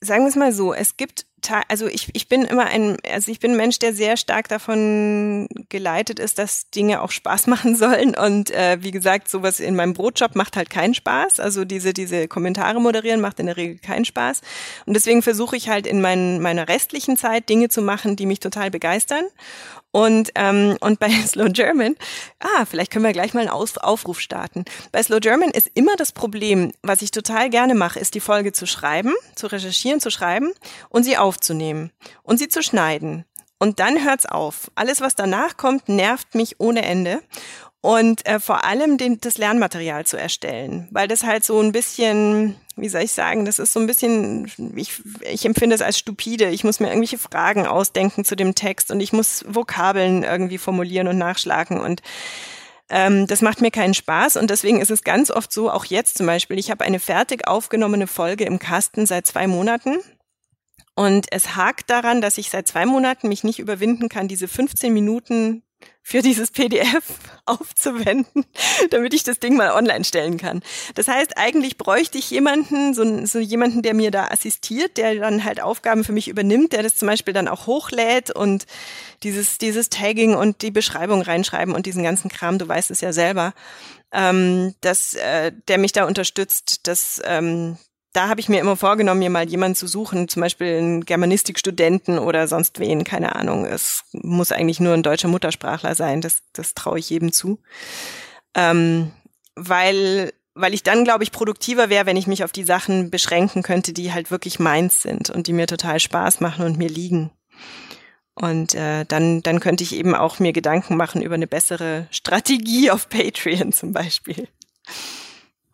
sagen 0.00 0.24
wir 0.24 0.28
es 0.28 0.34
mal 0.34 0.52
so, 0.52 0.74
es 0.74 0.96
gibt 0.96 1.27
also 1.68 1.86
ich, 1.86 2.08
ich 2.14 2.28
bin 2.28 2.44
immer 2.44 2.66
ein, 2.66 2.96
also 3.10 3.30
ich 3.30 3.40
bin 3.40 3.52
ein 3.52 3.56
Mensch, 3.56 3.78
der 3.78 3.94
sehr 3.94 4.16
stark 4.16 4.48
davon 4.48 5.48
geleitet 5.68 6.18
ist, 6.18 6.38
dass 6.38 6.70
Dinge 6.70 7.02
auch 7.02 7.10
Spaß 7.10 7.46
machen 7.48 7.76
sollen. 7.76 8.16
Und 8.16 8.50
äh, 8.50 8.78
wie 8.80 8.90
gesagt, 8.90 9.28
sowas 9.28 9.60
in 9.60 9.76
meinem 9.76 9.94
Brotjob 9.94 10.34
macht 10.34 10.56
halt 10.56 10.70
keinen 10.70 10.94
Spaß. 10.94 11.40
Also 11.40 11.64
diese, 11.64 11.92
diese 11.92 12.28
Kommentare 12.28 12.80
moderieren 12.80 13.20
macht 13.20 13.40
in 13.40 13.46
der 13.46 13.56
Regel 13.56 13.78
keinen 13.78 14.04
Spaß. 14.04 14.40
Und 14.86 14.94
deswegen 14.94 15.22
versuche 15.22 15.56
ich 15.56 15.68
halt 15.68 15.86
in 15.86 16.00
mein, 16.00 16.40
meiner 16.40 16.68
restlichen 16.68 17.16
Zeit 17.16 17.48
Dinge 17.48 17.68
zu 17.68 17.82
machen, 17.82 18.16
die 18.16 18.26
mich 18.26 18.40
total 18.40 18.70
begeistern. 18.70 19.24
Und, 19.90 20.30
ähm, 20.34 20.76
und 20.80 21.00
bei 21.00 21.10
Slow 21.26 21.50
German, 21.50 21.96
ah, 22.40 22.64
vielleicht 22.66 22.90
können 22.90 23.04
wir 23.04 23.12
gleich 23.12 23.34
mal 23.34 23.40
einen 23.40 23.48
Aus 23.48 23.78
Aufruf 23.78 24.20
starten. 24.20 24.64
Bei 24.92 25.02
Slow 25.02 25.20
German 25.20 25.50
ist 25.50 25.70
immer 25.74 25.96
das 25.96 26.12
Problem, 26.12 26.72
was 26.82 27.02
ich 27.02 27.10
total 27.10 27.50
gerne 27.50 27.74
mache, 27.74 27.98
ist 27.98 28.14
die 28.14 28.20
Folge 28.20 28.52
zu 28.52 28.66
schreiben, 28.66 29.14
zu 29.34 29.46
recherchieren, 29.46 30.00
zu 30.00 30.10
schreiben 30.10 30.52
und 30.90 31.04
sie 31.04 31.16
aufzunehmen 31.16 31.90
und 32.22 32.38
sie 32.38 32.48
zu 32.48 32.62
schneiden. 32.62 33.24
Und 33.60 33.80
dann 33.80 34.04
hört's 34.04 34.26
auf. 34.26 34.70
Alles, 34.76 35.00
was 35.00 35.16
danach 35.16 35.56
kommt, 35.56 35.88
nervt 35.88 36.34
mich 36.36 36.60
ohne 36.60 36.84
Ende 36.84 37.20
und 37.80 38.26
äh, 38.26 38.40
vor 38.40 38.64
allem 38.64 38.98
den, 38.98 39.20
das 39.20 39.38
Lernmaterial 39.38 40.04
zu 40.04 40.16
erstellen, 40.16 40.88
weil 40.90 41.06
das 41.06 41.22
halt 41.22 41.44
so 41.44 41.60
ein 41.60 41.70
bisschen, 41.70 42.56
wie 42.76 42.88
soll 42.88 43.02
ich 43.02 43.12
sagen, 43.12 43.44
das 43.44 43.60
ist 43.60 43.72
so 43.72 43.78
ein 43.78 43.86
bisschen, 43.86 44.50
ich, 44.74 45.00
ich 45.30 45.44
empfinde 45.44 45.76
es 45.76 45.82
als 45.82 45.98
stupide. 45.98 46.50
Ich 46.50 46.64
muss 46.64 46.80
mir 46.80 46.88
irgendwelche 46.88 47.18
Fragen 47.18 47.66
ausdenken 47.66 48.24
zu 48.24 48.34
dem 48.34 48.54
Text 48.56 48.90
und 48.90 49.00
ich 49.00 49.12
muss 49.12 49.44
Vokabeln 49.48 50.24
irgendwie 50.24 50.58
formulieren 50.58 51.06
und 51.06 51.18
nachschlagen 51.18 51.80
und 51.80 52.02
ähm, 52.90 53.26
das 53.26 53.42
macht 53.42 53.60
mir 53.60 53.70
keinen 53.70 53.94
Spaß 53.94 54.36
und 54.36 54.50
deswegen 54.50 54.80
ist 54.80 54.90
es 54.90 55.04
ganz 55.04 55.30
oft 55.30 55.52
so, 55.52 55.70
auch 55.70 55.84
jetzt 55.84 56.18
zum 56.18 56.26
Beispiel, 56.26 56.58
ich 56.58 56.70
habe 56.70 56.84
eine 56.84 56.98
fertig 56.98 57.46
aufgenommene 57.46 58.06
Folge 58.06 58.44
im 58.44 58.58
Kasten 58.58 59.06
seit 59.06 59.26
zwei 59.26 59.46
Monaten. 59.46 59.98
Und 60.96 61.26
es 61.30 61.54
hakt 61.54 61.90
daran, 61.90 62.20
dass 62.20 62.38
ich 62.38 62.50
seit 62.50 62.66
zwei 62.66 62.84
Monaten 62.84 63.28
mich 63.28 63.44
nicht 63.44 63.60
überwinden 63.60 64.08
kann, 64.08 64.26
diese 64.26 64.48
15 64.48 64.92
Minuten 64.92 65.62
für 66.02 66.22
dieses 66.22 66.50
PDF 66.50 67.04
aufzuwenden, 67.44 68.46
damit 68.90 69.12
ich 69.12 69.24
das 69.24 69.40
Ding 69.40 69.56
mal 69.56 69.72
online 69.72 70.04
stellen 70.04 70.38
kann. 70.38 70.62
Das 70.94 71.06
heißt, 71.06 71.36
eigentlich 71.36 71.76
bräuchte 71.76 72.16
ich 72.16 72.30
jemanden, 72.30 72.94
so, 72.94 73.26
so, 73.26 73.38
jemanden, 73.38 73.82
der 73.82 73.94
mir 73.94 74.10
da 74.10 74.28
assistiert, 74.28 74.96
der 74.96 75.16
dann 75.16 75.44
halt 75.44 75.60
Aufgaben 75.60 76.04
für 76.04 76.12
mich 76.12 76.28
übernimmt, 76.28 76.72
der 76.72 76.82
das 76.82 76.94
zum 76.94 77.08
Beispiel 77.08 77.34
dann 77.34 77.48
auch 77.48 77.66
hochlädt 77.66 78.30
und 78.30 78.66
dieses, 79.22 79.58
dieses 79.58 79.90
Tagging 79.90 80.34
und 80.34 80.62
die 80.62 80.70
Beschreibung 80.70 81.20
reinschreiben 81.20 81.74
und 81.74 81.86
diesen 81.86 82.02
ganzen 82.02 82.30
Kram, 82.30 82.58
du 82.58 82.66
weißt 82.66 82.90
es 82.90 83.00
ja 83.00 83.12
selber, 83.12 83.52
ähm, 84.12 84.74
dass 84.80 85.14
äh, 85.14 85.52
der 85.68 85.78
mich 85.78 85.92
da 85.92 86.06
unterstützt, 86.06 86.86
dass 86.86 87.20
ähm, 87.24 87.76
da 88.12 88.28
habe 88.28 88.40
ich 88.40 88.48
mir 88.48 88.60
immer 88.60 88.76
vorgenommen, 88.76 89.20
mir 89.20 89.30
mal 89.30 89.48
jemanden 89.48 89.76
zu 89.76 89.86
suchen, 89.86 90.28
zum 90.28 90.40
Beispiel 90.40 90.78
einen 90.78 91.04
Germanistikstudenten 91.04 92.18
oder 92.18 92.48
sonst 92.48 92.78
wen, 92.78 93.04
keine 93.04 93.36
Ahnung. 93.36 93.66
Es 93.66 94.04
muss 94.12 94.52
eigentlich 94.52 94.80
nur 94.80 94.94
ein 94.94 95.02
deutscher 95.02 95.28
Muttersprachler 95.28 95.94
sein, 95.94 96.20
das, 96.20 96.42
das 96.52 96.74
traue 96.74 96.98
ich 96.98 97.10
jedem 97.10 97.32
zu. 97.32 97.60
Ähm, 98.54 99.12
weil, 99.54 100.32
weil 100.54 100.74
ich 100.74 100.82
dann, 100.82 101.04
glaube 101.04 101.24
ich, 101.24 101.32
produktiver 101.32 101.90
wäre, 101.90 102.06
wenn 102.06 102.16
ich 102.16 102.26
mich 102.26 102.44
auf 102.44 102.52
die 102.52 102.64
Sachen 102.64 103.10
beschränken 103.10 103.62
könnte, 103.62 103.92
die 103.92 104.12
halt 104.12 104.30
wirklich 104.30 104.58
meins 104.58 105.02
sind 105.02 105.30
und 105.30 105.46
die 105.46 105.52
mir 105.52 105.66
total 105.66 106.00
Spaß 106.00 106.40
machen 106.40 106.64
und 106.64 106.78
mir 106.78 106.88
liegen. 106.88 107.30
Und 108.34 108.74
äh, 108.74 109.04
dann, 109.04 109.42
dann 109.42 109.60
könnte 109.60 109.82
ich 109.82 109.94
eben 109.94 110.14
auch 110.14 110.38
mir 110.38 110.52
Gedanken 110.52 110.96
machen 110.96 111.22
über 111.22 111.34
eine 111.34 111.48
bessere 111.48 112.06
Strategie 112.10 112.90
auf 112.90 113.08
Patreon 113.08 113.72
zum 113.72 113.92
Beispiel. 113.92 114.48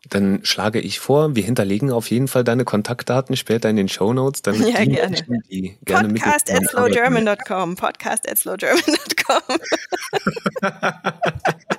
Dann 0.09 0.39
schlage 0.43 0.79
ich 0.79 0.99
vor, 0.99 1.35
wir 1.35 1.43
hinterlegen 1.43 1.91
auf 1.91 2.09
jeden 2.11 2.27
Fall 2.27 2.43
deine 2.43 2.63
Kontaktdaten 2.65 3.35
später 3.35 3.69
in 3.69 3.75
den 3.75 3.89
Show 3.89 4.13
Notes, 4.13 4.41
damit 4.41 4.61
ja, 4.61 4.83
die 4.83 4.91
gerne. 4.91 5.09
Menschen, 5.09 5.43
die 5.49 5.77
gerne 5.83 6.13
Podcast 6.13 6.51
at 6.51 6.67
slowgerman.com. 6.69 7.75
Podcast 7.75 8.29
at 8.29 8.37
slowgerman.com. 8.37 9.41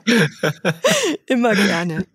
Immer 1.26 1.54
gerne. 1.54 2.06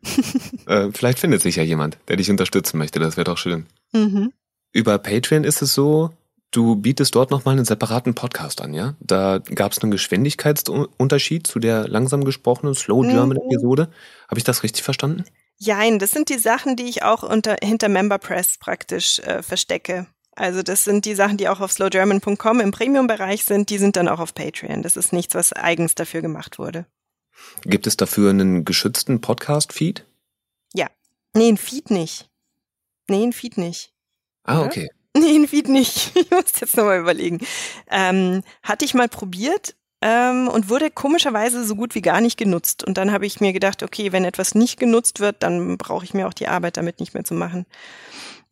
Äh, 0.67 0.89
vielleicht 0.93 1.19
findet 1.19 1.41
sich 1.41 1.55
ja 1.55 1.63
jemand, 1.63 1.97
der 2.07 2.17
dich 2.17 2.29
unterstützen 2.29 2.77
möchte. 2.77 2.99
Das 2.99 3.17
wäre 3.17 3.25
doch 3.25 3.37
schön. 3.37 3.65
Mhm. 3.93 4.33
Über 4.73 4.97
Patreon 4.97 5.43
ist 5.43 5.61
es 5.61 5.73
so, 5.73 6.11
du 6.51 6.75
bietest 6.75 7.15
dort 7.15 7.31
nochmal 7.31 7.55
einen 7.55 7.65
separaten 7.65 8.13
Podcast 8.13 8.61
an, 8.61 8.73
ja? 8.73 8.95
Da 8.99 9.39
gab 9.39 9.71
es 9.71 9.79
einen 9.79 9.91
Geschwindigkeitsunterschied 9.91 11.47
zu 11.47 11.59
der 11.59 11.87
langsam 11.87 12.23
gesprochenen 12.23 12.75
Slow 12.75 13.01
German 13.07 13.37
mhm. 13.37 13.49
Episode. 13.49 13.89
Habe 14.27 14.37
ich 14.37 14.43
das 14.43 14.63
richtig 14.63 14.83
verstanden? 14.83 15.23
Jein, 15.63 15.99
das 15.99 16.09
sind 16.09 16.29
die 16.29 16.39
Sachen, 16.39 16.75
die 16.75 16.89
ich 16.89 17.03
auch 17.03 17.21
unter, 17.21 17.55
hinter 17.61 17.87
MemberPress 17.87 18.57
praktisch 18.57 19.19
äh, 19.19 19.43
verstecke. 19.43 20.07
Also 20.35 20.63
das 20.63 20.85
sind 20.85 21.05
die 21.05 21.13
Sachen, 21.13 21.37
die 21.37 21.47
auch 21.47 21.59
auf 21.59 21.71
slowgerman.com 21.71 22.59
im 22.59 22.71
Premium-Bereich 22.71 23.45
sind, 23.45 23.69
die 23.69 23.77
sind 23.77 23.95
dann 23.95 24.07
auch 24.07 24.19
auf 24.19 24.33
Patreon. 24.33 24.81
Das 24.81 24.97
ist 24.97 25.13
nichts, 25.13 25.35
was 25.35 25.53
eigens 25.53 25.93
dafür 25.93 26.23
gemacht 26.23 26.57
wurde. 26.57 26.87
Gibt 27.61 27.85
es 27.85 27.95
dafür 27.95 28.31
einen 28.31 28.65
geschützten 28.65 29.21
Podcast-Feed? 29.21 30.03
Ja. 30.73 30.87
Nee, 31.35 31.49
ein 31.49 31.57
Feed 31.57 31.91
nicht. 31.91 32.27
Nee, 33.07 33.21
ein 33.21 33.33
Feed 33.33 33.59
nicht. 33.59 33.93
Ah, 34.43 34.63
okay. 34.65 34.89
Nee, 35.15 35.35
ein 35.35 35.47
Feed 35.47 35.67
nicht. 35.67 36.13
Ich 36.15 36.31
muss 36.31 36.59
jetzt 36.59 36.75
nochmal 36.75 37.01
überlegen. 37.01 37.39
Ähm, 37.87 38.41
hatte 38.63 38.83
ich 38.83 38.95
mal 38.95 39.09
probiert, 39.09 39.75
ähm, 40.01 40.47
und 40.47 40.69
wurde 40.69 40.89
komischerweise 40.89 41.65
so 41.65 41.75
gut 41.75 41.95
wie 41.95 42.01
gar 42.01 42.21
nicht 42.21 42.37
genutzt. 42.37 42.83
Und 42.83 42.97
dann 42.97 43.11
habe 43.11 43.25
ich 43.25 43.39
mir 43.39 43.53
gedacht, 43.53 43.83
okay, 43.83 44.11
wenn 44.11 44.25
etwas 44.25 44.55
nicht 44.55 44.79
genutzt 44.79 45.19
wird, 45.19 45.37
dann 45.39 45.77
brauche 45.77 46.05
ich 46.05 46.13
mir 46.13 46.27
auch 46.27 46.33
die 46.33 46.47
Arbeit 46.47 46.77
damit 46.77 46.99
nicht 46.99 47.13
mehr 47.13 47.23
zu 47.23 47.33
machen. 47.33 47.65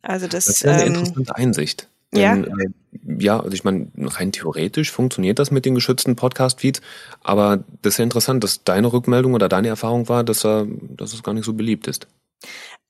Also 0.02 0.26
das, 0.26 0.46
das 0.46 0.56
ist 0.56 0.62
ja 0.62 0.72
eine 0.72 0.84
ähm, 0.84 0.94
interessante 0.94 1.36
Einsicht. 1.36 1.88
Denn, 2.12 2.20
ja. 2.20 2.36
Äh, 2.36 3.22
ja, 3.22 3.40
also 3.40 3.52
ich 3.52 3.64
meine, 3.64 3.88
rein 3.96 4.32
theoretisch 4.32 4.90
funktioniert 4.90 5.38
das 5.38 5.50
mit 5.50 5.64
den 5.64 5.74
geschützten 5.74 6.16
Podcast-Feeds, 6.16 6.80
aber 7.22 7.62
das 7.82 7.94
ist 7.94 7.98
ja 7.98 8.04
interessant, 8.04 8.42
dass 8.42 8.64
deine 8.64 8.92
Rückmeldung 8.92 9.34
oder 9.34 9.48
deine 9.48 9.68
Erfahrung 9.68 10.08
war, 10.08 10.24
dass, 10.24 10.44
er, 10.44 10.66
dass 10.66 11.12
es 11.12 11.22
gar 11.22 11.34
nicht 11.34 11.44
so 11.44 11.52
beliebt 11.52 11.86
ist. 11.86 12.08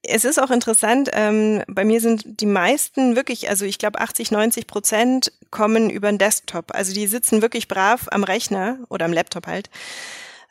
Es 0.03 0.25
ist 0.25 0.43
auch 0.43 0.51
interessant, 0.51 1.11
ähm, 1.13 1.63
bei 1.69 1.85
mir 1.85 2.01
sind 2.01 2.41
die 2.41 2.47
meisten 2.47 3.17
wirklich, 3.17 3.51
also 3.51 3.67
ich 3.67 3.79
glaube 3.79 4.01
80, 4.01 4.31
90 4.31 4.67
Prozent 4.67 5.33
kommen 5.51 5.91
über 5.91 6.11
den 6.11 6.19
Desktop. 6.19 6.75
Also 6.75 6.95
die 6.95 7.07
sitzen 7.07 7.43
wirklich 7.43 7.69
brav 7.69 8.09
am 8.11 8.25
Rechner 8.25 8.79
oder 8.89 9.05
am 9.05 9.13
Laptop 9.13 9.47
halt 9.47 9.69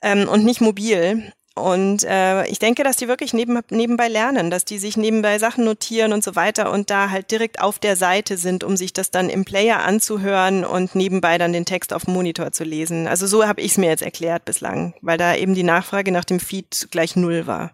ähm, 0.03 0.29
und 0.29 0.45
nicht 0.45 0.61
mobil. 0.61 1.33
Und 1.55 2.03
äh, 2.05 2.45
ich 2.47 2.59
denke, 2.59 2.83
dass 2.83 2.95
die 2.95 3.07
wirklich 3.07 3.33
neben, 3.33 3.59
nebenbei 3.69 4.07
lernen, 4.07 4.49
dass 4.49 4.65
die 4.65 4.77
sich 4.77 4.97
nebenbei 4.97 5.39
Sachen 5.39 5.65
notieren 5.65 6.13
und 6.13 6.23
so 6.23 6.35
weiter 6.35 6.71
und 6.71 6.89
da 6.89 7.09
halt 7.09 7.31
direkt 7.31 7.59
auf 7.59 7.79
der 7.79 7.95
Seite 7.95 8.37
sind, 8.37 8.63
um 8.63 8.77
sich 8.77 8.93
das 8.93 9.11
dann 9.11 9.29
im 9.29 9.45
Player 9.45 9.79
anzuhören 9.83 10.63
und 10.63 10.95
nebenbei 10.95 11.37
dann 11.37 11.53
den 11.53 11.65
Text 11.65 11.91
auf 11.91 12.05
dem 12.05 12.13
Monitor 12.13 12.51
zu 12.51 12.63
lesen. 12.63 13.07
Also 13.07 13.27
so 13.27 13.45
habe 13.45 13.61
ich 13.61 13.71
es 13.71 13.77
mir 13.77 13.89
jetzt 13.89 14.03
erklärt 14.03 14.45
bislang, 14.45 14.93
weil 15.01 15.17
da 15.17 15.35
eben 15.35 15.53
die 15.53 15.63
Nachfrage 15.63 16.11
nach 16.11 16.25
dem 16.25 16.39
Feed 16.39 16.87
gleich 16.91 17.15
null 17.15 17.45
war. 17.45 17.71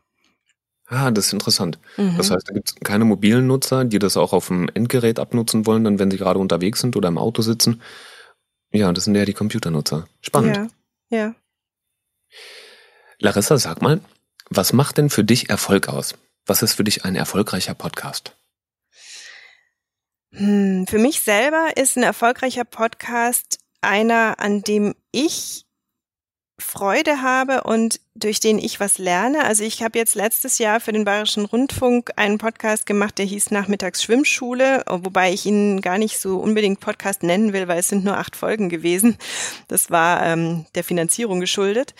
Ah, 0.87 1.09
das 1.11 1.27
ist 1.27 1.33
interessant. 1.33 1.79
Mhm. 1.97 2.17
Das 2.17 2.29
heißt, 2.29 2.47
da 2.47 2.53
gibt 2.53 2.69
es 2.69 2.75
keine 2.75 3.05
mobilen 3.05 3.47
Nutzer, 3.47 3.85
die 3.85 3.99
das 3.99 4.17
auch 4.17 4.33
auf 4.33 4.47
dem 4.47 4.69
Endgerät 4.73 5.19
abnutzen 5.19 5.65
wollen, 5.65 5.83
dann 5.83 5.99
wenn 5.99 6.11
sie 6.11 6.17
gerade 6.17 6.39
unterwegs 6.39 6.81
sind 6.81 6.95
oder 6.95 7.07
im 7.07 7.17
Auto 7.17 7.41
sitzen. 7.41 7.81
Ja, 8.71 8.91
das 8.91 9.05
sind 9.05 9.15
ja 9.15 9.25
die 9.25 9.33
Computernutzer. 9.33 10.07
Spannend. 10.21 10.71
Ja, 11.09 11.17
ja. 11.17 11.35
Larissa, 13.19 13.57
sag 13.57 13.81
mal, 13.81 14.01
was 14.49 14.73
macht 14.73 14.97
denn 14.97 15.09
für 15.09 15.23
dich 15.23 15.49
Erfolg 15.49 15.87
aus? 15.87 16.15
Was 16.45 16.61
ist 16.61 16.73
für 16.73 16.83
dich 16.83 17.05
ein 17.05 17.15
erfolgreicher 17.15 17.73
Podcast? 17.73 18.35
Hm, 20.31 20.85
für 20.87 20.99
mich 20.99 21.21
selber 21.21 21.77
ist 21.77 21.97
ein 21.97 22.03
erfolgreicher 22.03 22.65
Podcast 22.65 23.59
einer, 23.81 24.39
an 24.39 24.61
dem 24.61 24.93
ich 25.11 25.64
Freude 26.57 27.21
habe 27.21 27.63
und 27.63 27.99
durch 28.15 28.39
den 28.39 28.59
ich 28.59 28.79
was 28.79 28.97
lerne. 28.97 29.43
Also 29.43 29.63
ich 29.63 29.83
habe 29.83 29.99
jetzt 29.99 30.15
letztes 30.15 30.57
Jahr 30.57 30.79
für 30.79 30.93
den 30.93 31.03
Bayerischen 31.03 31.45
Rundfunk 31.45 32.11
einen 32.15 32.37
Podcast 32.37 32.85
gemacht, 32.85 33.17
der 33.17 33.25
hieß 33.25 33.51
Nachmittags 33.51 34.01
Schwimmschule, 34.01 34.83
wobei 34.87 35.33
ich 35.33 35.45
ihn 35.45 35.81
gar 35.81 35.97
nicht 35.97 36.17
so 36.17 36.37
unbedingt 36.37 36.79
Podcast 36.79 37.23
nennen 37.23 37.51
will, 37.51 37.67
weil 37.67 37.79
es 37.79 37.89
sind 37.89 38.05
nur 38.05 38.17
acht 38.17 38.37
Folgen 38.37 38.69
gewesen. 38.69 39.17
Das 39.67 39.91
war 39.91 40.25
ähm, 40.25 40.65
der 40.75 40.85
Finanzierung 40.85 41.41
geschuldet. 41.41 41.93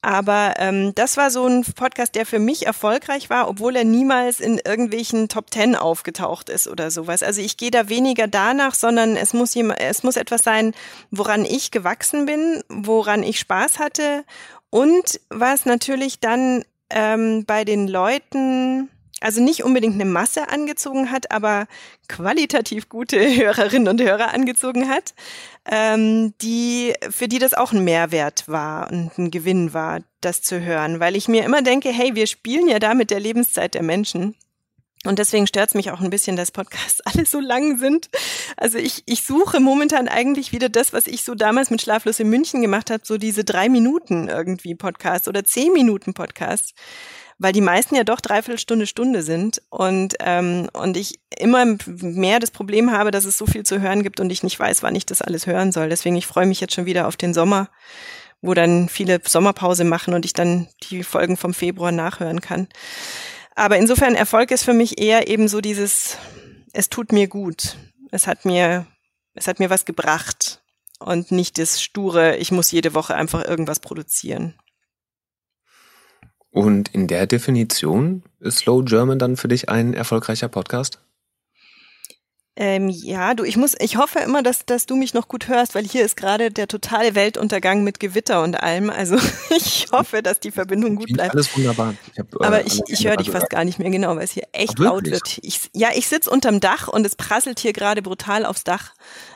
Aber 0.00 0.54
ähm, 0.58 0.94
das 0.94 1.16
war 1.16 1.30
so 1.30 1.46
ein 1.46 1.64
Podcast, 1.74 2.14
der 2.14 2.24
für 2.24 2.38
mich 2.38 2.66
erfolgreich 2.66 3.30
war, 3.30 3.48
obwohl 3.48 3.74
er 3.74 3.84
niemals 3.84 4.38
in 4.38 4.60
irgendwelchen 4.64 5.28
Top 5.28 5.50
Ten 5.50 5.74
aufgetaucht 5.74 6.50
ist 6.50 6.68
oder 6.68 6.92
sowas. 6.92 7.24
Also 7.24 7.40
ich 7.40 7.56
gehe 7.56 7.72
da 7.72 7.88
weniger 7.88 8.28
danach, 8.28 8.74
sondern 8.74 9.16
es 9.16 9.34
muss 9.34 9.54
jemand, 9.54 9.80
es 9.80 10.04
muss 10.04 10.16
etwas 10.16 10.42
sein, 10.42 10.72
woran 11.10 11.44
ich 11.44 11.72
gewachsen 11.72 12.26
bin, 12.26 12.62
woran 12.68 13.24
ich 13.24 13.40
Spaß 13.40 13.80
hatte 13.80 14.24
und 14.70 15.20
was 15.30 15.66
natürlich 15.66 16.20
dann 16.20 16.64
ähm, 16.90 17.44
bei 17.44 17.64
den 17.64 17.88
Leuten 17.88 18.88
also 19.20 19.42
nicht 19.42 19.64
unbedingt 19.64 19.94
eine 19.94 20.04
Masse 20.04 20.48
angezogen 20.48 21.10
hat, 21.10 21.30
aber 21.30 21.66
qualitativ 22.08 22.88
gute 22.88 23.18
Hörerinnen 23.36 23.88
und 23.88 24.00
Hörer 24.00 24.32
angezogen 24.32 24.88
hat, 24.88 25.14
ähm, 25.66 26.34
die, 26.40 26.94
für 27.10 27.28
die 27.28 27.38
das 27.38 27.54
auch 27.54 27.72
ein 27.72 27.84
Mehrwert 27.84 28.48
war 28.48 28.90
und 28.90 29.16
ein 29.18 29.30
Gewinn 29.30 29.74
war, 29.74 30.00
das 30.20 30.42
zu 30.42 30.60
hören. 30.60 31.00
Weil 31.00 31.16
ich 31.16 31.28
mir 31.28 31.44
immer 31.44 31.62
denke, 31.62 31.90
hey, 31.90 32.14
wir 32.14 32.26
spielen 32.26 32.68
ja 32.68 32.78
da 32.78 32.94
mit 32.94 33.10
der 33.10 33.20
Lebenszeit 33.20 33.74
der 33.74 33.82
Menschen. 33.82 34.34
Und 35.04 35.20
deswegen 35.20 35.46
stört 35.46 35.68
es 35.68 35.74
mich 35.74 35.92
auch 35.92 36.00
ein 36.00 36.10
bisschen, 36.10 36.36
dass 36.36 36.50
Podcasts 36.50 37.00
alle 37.04 37.24
so 37.24 37.40
lang 37.40 37.78
sind. 37.78 38.08
Also 38.56 38.78
ich, 38.78 39.02
ich 39.06 39.22
suche 39.22 39.60
momentan 39.60 40.08
eigentlich 40.08 40.52
wieder 40.52 40.68
das, 40.68 40.92
was 40.92 41.06
ich 41.06 41.22
so 41.22 41.34
damals 41.34 41.70
mit 41.70 41.82
Schlaflos 41.82 42.20
in 42.20 42.28
München 42.30 42.62
gemacht 42.62 42.90
habe, 42.90 43.02
so 43.04 43.16
diese 43.16 43.44
drei 43.44 43.68
Minuten 43.68 44.28
irgendwie 44.28 44.74
Podcast 44.74 45.28
oder 45.28 45.44
zehn 45.44 45.72
Minuten 45.72 46.14
Podcast 46.14 46.74
weil 47.38 47.52
die 47.52 47.60
meisten 47.60 47.94
ja 47.94 48.04
doch 48.04 48.20
dreiviertel 48.20 48.58
Stunde, 48.58 48.86
Stunde 48.86 49.22
sind 49.22 49.62
und, 49.70 50.14
ähm, 50.20 50.68
und 50.72 50.96
ich 50.96 51.20
immer 51.38 51.64
mehr 51.86 52.40
das 52.40 52.50
Problem 52.50 52.90
habe, 52.90 53.12
dass 53.12 53.24
es 53.24 53.38
so 53.38 53.46
viel 53.46 53.64
zu 53.64 53.80
hören 53.80 54.02
gibt 54.02 54.18
und 54.20 54.30
ich 54.30 54.42
nicht 54.42 54.58
weiß, 54.58 54.82
wann 54.82 54.96
ich 54.96 55.06
das 55.06 55.22
alles 55.22 55.46
hören 55.46 55.70
soll. 55.70 55.88
Deswegen, 55.88 56.16
ich 56.16 56.26
freue 56.26 56.46
mich 56.46 56.60
jetzt 56.60 56.74
schon 56.74 56.86
wieder 56.86 57.06
auf 57.06 57.16
den 57.16 57.34
Sommer, 57.34 57.68
wo 58.40 58.54
dann 58.54 58.88
viele 58.88 59.20
Sommerpause 59.24 59.84
machen 59.84 60.14
und 60.14 60.24
ich 60.24 60.32
dann 60.32 60.68
die 60.90 61.04
Folgen 61.04 61.36
vom 61.36 61.54
Februar 61.54 61.92
nachhören 61.92 62.40
kann. 62.40 62.68
Aber 63.54 63.76
insofern 63.76 64.14
Erfolg 64.14 64.50
ist 64.50 64.64
für 64.64 64.74
mich 64.74 65.00
eher 65.00 65.28
eben 65.28 65.48
so 65.48 65.60
dieses, 65.60 66.16
es 66.72 66.88
tut 66.88 67.12
mir 67.12 67.28
gut. 67.28 67.76
Es 68.10 68.26
hat 68.26 68.44
mir, 68.44 68.86
es 69.34 69.46
hat 69.46 69.60
mir 69.60 69.70
was 69.70 69.84
gebracht 69.84 70.60
und 70.98 71.30
nicht 71.30 71.58
das 71.58 71.80
sture, 71.80 72.36
ich 72.36 72.50
muss 72.50 72.72
jede 72.72 72.94
Woche 72.94 73.14
einfach 73.14 73.44
irgendwas 73.44 73.80
produzieren. 73.80 74.54
Und 76.50 76.88
in 76.94 77.06
der 77.06 77.26
Definition 77.26 78.22
ist 78.40 78.58
Slow 78.58 78.84
German 78.84 79.18
dann 79.18 79.36
für 79.36 79.48
dich 79.48 79.68
ein 79.68 79.94
erfolgreicher 79.94 80.48
Podcast? 80.48 81.00
Ähm, 82.60 82.88
ja, 82.88 83.34
du, 83.34 83.44
ich 83.44 83.56
muss, 83.56 83.76
ich 83.78 83.96
hoffe 83.96 84.18
immer, 84.18 84.42
dass, 84.42 84.66
dass 84.66 84.84
du 84.86 84.96
mich 84.96 85.14
noch 85.14 85.28
gut 85.28 85.46
hörst, 85.46 85.76
weil 85.76 85.84
hier 85.84 86.04
ist 86.04 86.16
gerade 86.16 86.50
der 86.50 86.66
totale 86.66 87.14
Weltuntergang 87.14 87.84
mit 87.84 88.00
Gewitter 88.00 88.42
und 88.42 88.60
allem. 88.60 88.90
Also 88.90 89.16
ich 89.56 89.86
hoffe, 89.92 90.22
dass 90.24 90.40
die 90.40 90.50
Verbindung 90.50 90.96
gut 90.96 91.12
bleibt. 91.12 91.34
Alles 91.34 91.56
wunderbar. 91.56 91.94
Ich 92.12 92.18
hab, 92.18 92.34
äh, 92.34 92.44
Aber 92.44 92.66
ich, 92.66 92.80
ich 92.88 93.06
höre 93.06 93.16
dich 93.16 93.30
fast 93.30 93.48
gar 93.48 93.64
nicht 93.64 93.78
mehr 93.78 93.90
genau, 93.90 94.16
weil 94.16 94.24
es 94.24 94.32
hier 94.32 94.48
echt 94.50 94.76
laut 94.80 95.04
wird. 95.06 95.38
Ich, 95.42 95.70
ja, 95.72 95.90
ich 95.94 96.08
sitze 96.08 96.30
unterm 96.30 96.58
Dach 96.58 96.88
und 96.88 97.06
es 97.06 97.14
prasselt 97.14 97.60
hier 97.60 97.72
gerade 97.72 98.02
brutal 98.02 98.44
aufs 98.44 98.64
Dach. 98.64 98.92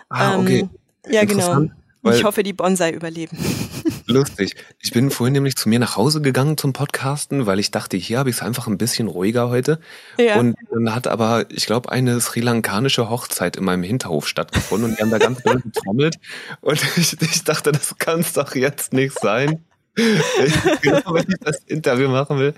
Ah, 0.09 0.37
okay. 0.41 0.63
Ähm, 0.63 0.71
ja, 1.09 1.25
genau. 1.25 1.69
Ich 2.11 2.25
hoffe, 2.25 2.43
die 2.43 2.53
Bonsai 2.53 2.91
überleben. 2.91 3.39
Lustig. 4.13 4.57
Ich 4.81 4.93
bin 4.93 5.11
vorhin 5.11 5.33
nämlich 5.33 5.57
zu 5.57 5.69
mir 5.69 5.79
nach 5.79 5.97
Hause 5.97 6.21
gegangen 6.21 6.57
zum 6.57 6.73
Podcasten, 6.73 7.47
weil 7.47 7.59
ich 7.59 7.71
dachte, 7.71 7.97
hier 7.97 8.19
habe 8.19 8.31
ich 8.31 8.37
es 8.37 8.43
einfach 8.43 8.67
ein 8.67 8.79
bisschen 8.79 9.09
ruhiger 9.09 9.49
heute. 9.49 9.81
Ja. 10.19 10.39
Und 10.39 10.57
dann 10.71 10.95
hat 10.95 11.07
aber, 11.07 11.51
ich 11.51 11.67
glaube, 11.67 11.91
eine 11.91 12.21
sri 12.21 12.41
lankanische 12.41 13.11
Hochzeit 13.11 13.57
in 13.57 13.65
meinem 13.65 13.83
Hinterhof 13.83 14.29
stattgefunden 14.29 14.91
und 14.91 14.99
die 14.99 15.03
haben 15.03 15.11
da 15.11 15.19
ganz 15.19 15.43
doll 15.43 15.61
getrommelt. 15.61 16.17
Und 16.61 16.81
ich, 16.97 17.21
ich 17.21 17.45
dachte, 17.45 17.73
das 17.73 17.97
kann 17.99 18.21
es 18.21 18.33
doch 18.33 18.55
jetzt 18.55 18.93
nicht 18.93 19.19
sein. 19.19 19.65
genau, 19.95 21.15
wenn 21.15 21.27
ich 21.29 21.39
das 21.41 21.59
Interview 21.67 22.09
machen 22.09 22.39
will. 22.39 22.55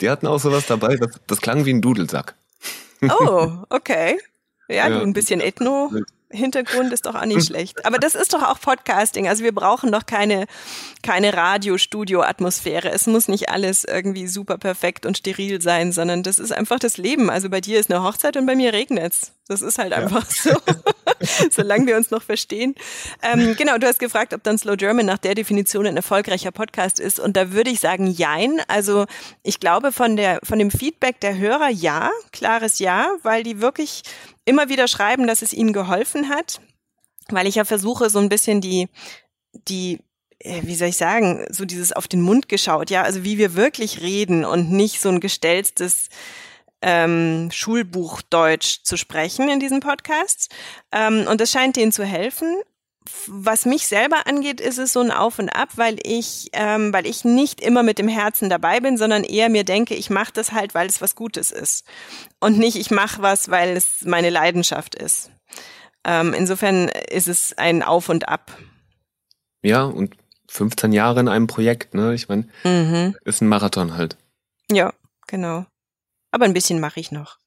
Die 0.00 0.08
hatten 0.08 0.26
auch 0.26 0.38
sowas 0.38 0.66
dabei, 0.66 0.96
das, 0.96 1.20
das 1.26 1.40
klang 1.40 1.64
wie 1.66 1.72
ein 1.74 1.82
Dudelsack. 1.82 2.34
Oh, 3.02 3.52
okay. 3.68 4.18
Ja, 4.68 4.88
ja, 4.88 4.90
du 4.90 5.00
ein 5.02 5.12
bisschen 5.12 5.40
Ethno. 5.40 5.90
Hintergrund 6.30 6.92
ist 6.92 7.06
doch 7.06 7.14
auch 7.14 7.24
nicht 7.24 7.46
schlecht. 7.46 7.86
Aber 7.86 7.98
das 7.98 8.14
ist 8.14 8.34
doch 8.34 8.42
auch 8.42 8.60
Podcasting. 8.60 9.28
Also 9.28 9.44
wir 9.44 9.52
brauchen 9.52 9.90
doch 9.90 10.04
keine, 10.04 10.46
keine 11.02 11.34
Radio-Studio-Atmosphäre. 11.34 12.90
Es 12.90 13.06
muss 13.06 13.28
nicht 13.28 13.48
alles 13.48 13.84
irgendwie 13.84 14.26
super 14.26 14.58
perfekt 14.58 15.06
und 15.06 15.16
steril 15.16 15.62
sein, 15.62 15.92
sondern 15.92 16.22
das 16.22 16.38
ist 16.38 16.52
einfach 16.52 16.78
das 16.78 16.98
Leben. 16.98 17.30
Also 17.30 17.48
bei 17.48 17.60
dir 17.60 17.80
ist 17.80 17.90
eine 17.90 18.02
Hochzeit 18.02 18.36
und 18.36 18.46
bei 18.46 18.56
mir 18.56 18.72
regnet's. 18.72 19.32
Das 19.48 19.62
ist 19.62 19.78
halt 19.78 19.92
einfach 19.92 20.26
ja. 20.44 20.52
so. 20.52 20.74
Solange 21.50 21.86
wir 21.86 21.96
uns 21.96 22.10
noch 22.10 22.22
verstehen. 22.22 22.74
Ähm, 23.22 23.56
genau, 23.56 23.78
du 23.78 23.86
hast 23.86 23.98
gefragt, 23.98 24.34
ob 24.34 24.42
dann 24.42 24.58
Slow 24.58 24.76
German 24.76 25.06
nach 25.06 25.18
der 25.18 25.34
Definition 25.34 25.86
ein 25.86 25.96
erfolgreicher 25.96 26.52
Podcast 26.52 27.00
ist. 27.00 27.18
Und 27.18 27.36
da 27.36 27.52
würde 27.52 27.70
ich 27.70 27.80
sagen, 27.80 28.06
jein. 28.06 28.60
Also 28.68 29.06
ich 29.42 29.58
glaube 29.58 29.90
von 29.90 30.16
der, 30.16 30.38
von 30.44 30.58
dem 30.58 30.70
Feedback 30.70 31.20
der 31.20 31.38
Hörer 31.38 31.70
ja, 31.70 32.10
klares 32.32 32.78
Ja, 32.78 33.10
weil 33.22 33.42
die 33.42 33.60
wirklich 33.60 34.02
immer 34.44 34.68
wieder 34.68 34.86
schreiben, 34.86 35.26
dass 35.26 35.42
es 35.42 35.52
ihnen 35.52 35.72
geholfen 35.72 36.28
hat, 36.28 36.60
weil 37.30 37.46
ich 37.46 37.56
ja 37.56 37.64
versuche, 37.64 38.10
so 38.10 38.18
ein 38.18 38.28
bisschen 38.28 38.60
die, 38.60 38.88
die, 39.52 39.98
äh, 40.38 40.62
wie 40.62 40.74
soll 40.74 40.88
ich 40.88 40.96
sagen, 40.96 41.46
so 41.50 41.64
dieses 41.64 41.92
auf 41.92 42.08
den 42.08 42.22
Mund 42.22 42.48
geschaut, 42.48 42.90
ja, 42.90 43.02
also 43.02 43.24
wie 43.24 43.38
wir 43.38 43.54
wirklich 43.54 44.00
reden 44.00 44.44
und 44.44 44.70
nicht 44.70 45.00
so 45.00 45.08
ein 45.08 45.20
gestelltes 45.20 46.08
ähm, 46.82 47.50
Schulbuchdeutsch 47.52 48.82
zu 48.84 48.96
sprechen 48.96 49.48
in 49.48 49.60
diesem 49.60 49.80
Podcast. 49.80 50.54
Ähm, 50.92 51.26
und 51.28 51.40
das 51.40 51.50
scheint 51.50 51.76
denen 51.76 51.92
zu 51.92 52.04
helfen 52.04 52.56
was 53.26 53.64
mich 53.64 53.86
selber 53.86 54.26
angeht, 54.26 54.60
ist 54.60 54.78
es 54.78 54.92
so 54.92 55.00
ein 55.00 55.10
Auf 55.10 55.38
und 55.38 55.50
Ab, 55.50 55.70
weil 55.76 55.98
ich, 56.02 56.48
ähm, 56.52 56.92
weil 56.92 57.06
ich 57.06 57.24
nicht 57.24 57.60
immer 57.60 57.82
mit 57.82 57.98
dem 57.98 58.08
Herzen 58.08 58.50
dabei 58.50 58.80
bin, 58.80 58.96
sondern 58.96 59.24
eher 59.24 59.48
mir 59.48 59.64
denke, 59.64 59.94
ich 59.94 60.10
mache 60.10 60.32
das 60.32 60.52
halt, 60.52 60.74
weil 60.74 60.86
es 60.88 61.00
was 61.00 61.14
Gutes 61.14 61.50
ist 61.50 61.86
und 62.40 62.58
nicht, 62.58 62.76
ich 62.76 62.90
mache 62.90 63.22
was, 63.22 63.50
weil 63.50 63.76
es 63.76 64.04
meine 64.04 64.30
Leidenschaft 64.30 64.94
ist. 64.94 65.30
Ähm, 66.04 66.34
insofern 66.34 66.88
ist 66.88 67.28
es 67.28 67.56
ein 67.56 67.82
Auf 67.82 68.08
und 68.08 68.28
Ab. 68.28 68.56
Ja, 69.62 69.84
und 69.84 70.14
15 70.48 70.92
Jahre 70.92 71.20
in 71.20 71.28
einem 71.28 71.46
Projekt, 71.46 71.94
ne? 71.94 72.14
Ich 72.14 72.28
meine, 72.28 72.48
mhm. 72.64 73.16
ist 73.24 73.42
ein 73.42 73.48
Marathon 73.48 73.96
halt. 73.96 74.16
Ja, 74.70 74.92
genau. 75.26 75.66
Aber 76.38 76.44
ein 76.44 76.54
bisschen 76.54 76.78
mache 76.78 77.00
ich 77.00 77.10
noch, 77.10 77.38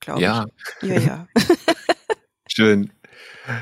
glaube 0.00 0.22
ja. 0.22 0.46
ich. 0.80 0.88
Ja, 0.88 0.98
ja. 0.98 1.26
Schön. 2.48 2.90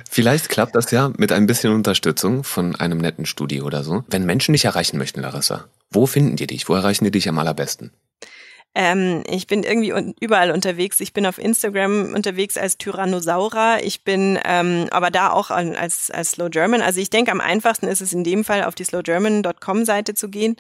Vielleicht 0.08 0.50
klappt 0.50 0.76
das 0.76 0.92
ja 0.92 1.10
mit 1.18 1.32
ein 1.32 1.46
bisschen 1.46 1.72
Unterstützung 1.72 2.44
von 2.44 2.76
einem 2.76 2.98
netten 2.98 3.26
Studio 3.26 3.64
oder 3.64 3.82
so. 3.82 4.04
Wenn 4.06 4.24
Menschen 4.24 4.52
dich 4.52 4.66
erreichen 4.66 4.96
möchten, 4.96 5.20
Larissa, 5.20 5.64
wo 5.90 6.06
finden 6.06 6.36
die 6.36 6.46
dich? 6.46 6.68
Wo 6.68 6.74
erreichen 6.74 7.02
die 7.02 7.10
dich 7.10 7.28
am 7.28 7.40
allerbesten? 7.40 7.90
Ähm, 8.76 9.24
ich 9.26 9.48
bin 9.48 9.64
irgendwie 9.64 9.92
überall 10.20 10.52
unterwegs. 10.52 11.00
Ich 11.00 11.12
bin 11.12 11.26
auf 11.26 11.38
Instagram 11.38 12.14
unterwegs 12.14 12.56
als 12.56 12.78
Tyrannosaura. 12.78 13.80
Ich 13.80 14.04
bin 14.04 14.38
ähm, 14.44 14.86
aber 14.92 15.10
da 15.10 15.32
auch 15.32 15.50
als, 15.50 16.12
als 16.12 16.30
Slow 16.30 16.50
German. 16.50 16.82
Also 16.82 17.00
ich 17.00 17.10
denke, 17.10 17.32
am 17.32 17.40
einfachsten 17.40 17.88
ist 17.88 18.00
es 18.00 18.12
in 18.12 18.22
dem 18.22 18.44
Fall, 18.44 18.62
auf 18.62 18.76
die 18.76 18.84
slowgerman.com 18.84 19.84
Seite 19.84 20.14
zu 20.14 20.28
gehen. 20.28 20.54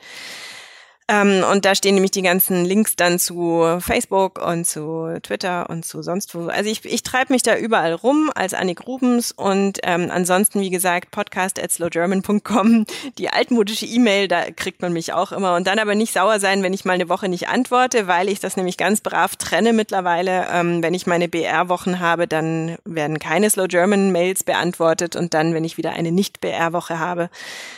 Ähm, 1.10 1.42
und 1.50 1.64
da 1.64 1.74
stehen 1.74 1.94
nämlich 1.94 2.10
die 2.10 2.22
ganzen 2.22 2.66
Links 2.66 2.94
dann 2.94 3.18
zu 3.18 3.78
Facebook 3.80 4.46
und 4.46 4.66
zu 4.66 5.18
Twitter 5.22 5.70
und 5.70 5.86
zu 5.86 6.02
sonst 6.02 6.34
wo. 6.34 6.48
Also 6.48 6.68
ich, 6.68 6.84
ich 6.84 7.02
treibe 7.02 7.32
mich 7.32 7.42
da 7.42 7.56
überall 7.56 7.94
rum 7.94 8.30
als 8.34 8.52
Annik 8.52 8.86
Rubens 8.86 9.32
und 9.32 9.78
ähm, 9.84 10.10
ansonsten, 10.12 10.60
wie 10.60 10.68
gesagt, 10.68 11.10
podcast 11.10 11.62
at 11.62 11.72
slowgerman.com, 11.72 12.84
die 13.16 13.30
altmodische 13.30 13.86
E-Mail, 13.86 14.28
da 14.28 14.50
kriegt 14.50 14.82
man 14.82 14.92
mich 14.92 15.14
auch 15.14 15.32
immer. 15.32 15.56
Und 15.56 15.66
dann 15.66 15.78
aber 15.78 15.94
nicht 15.94 16.12
sauer 16.12 16.40
sein, 16.40 16.62
wenn 16.62 16.74
ich 16.74 16.84
mal 16.84 16.92
eine 16.92 17.08
Woche 17.08 17.30
nicht 17.30 17.48
antworte, 17.48 18.06
weil 18.06 18.28
ich 18.28 18.40
das 18.40 18.58
nämlich 18.58 18.76
ganz 18.76 19.00
brav 19.00 19.36
trenne 19.36 19.72
mittlerweile. 19.72 20.46
Ähm, 20.52 20.82
wenn 20.82 20.92
ich 20.92 21.06
meine 21.06 21.28
BR-Wochen 21.28 22.00
habe, 22.00 22.28
dann 22.28 22.76
werden 22.84 23.18
keine 23.18 23.48
Slow 23.48 23.66
German 23.66 24.12
Mails 24.12 24.44
beantwortet 24.44 25.16
und 25.16 25.32
dann, 25.32 25.54
wenn 25.54 25.64
ich 25.64 25.78
wieder 25.78 25.92
eine 25.92 26.12
Nicht-BR-Woche 26.12 26.98
habe, 26.98 27.30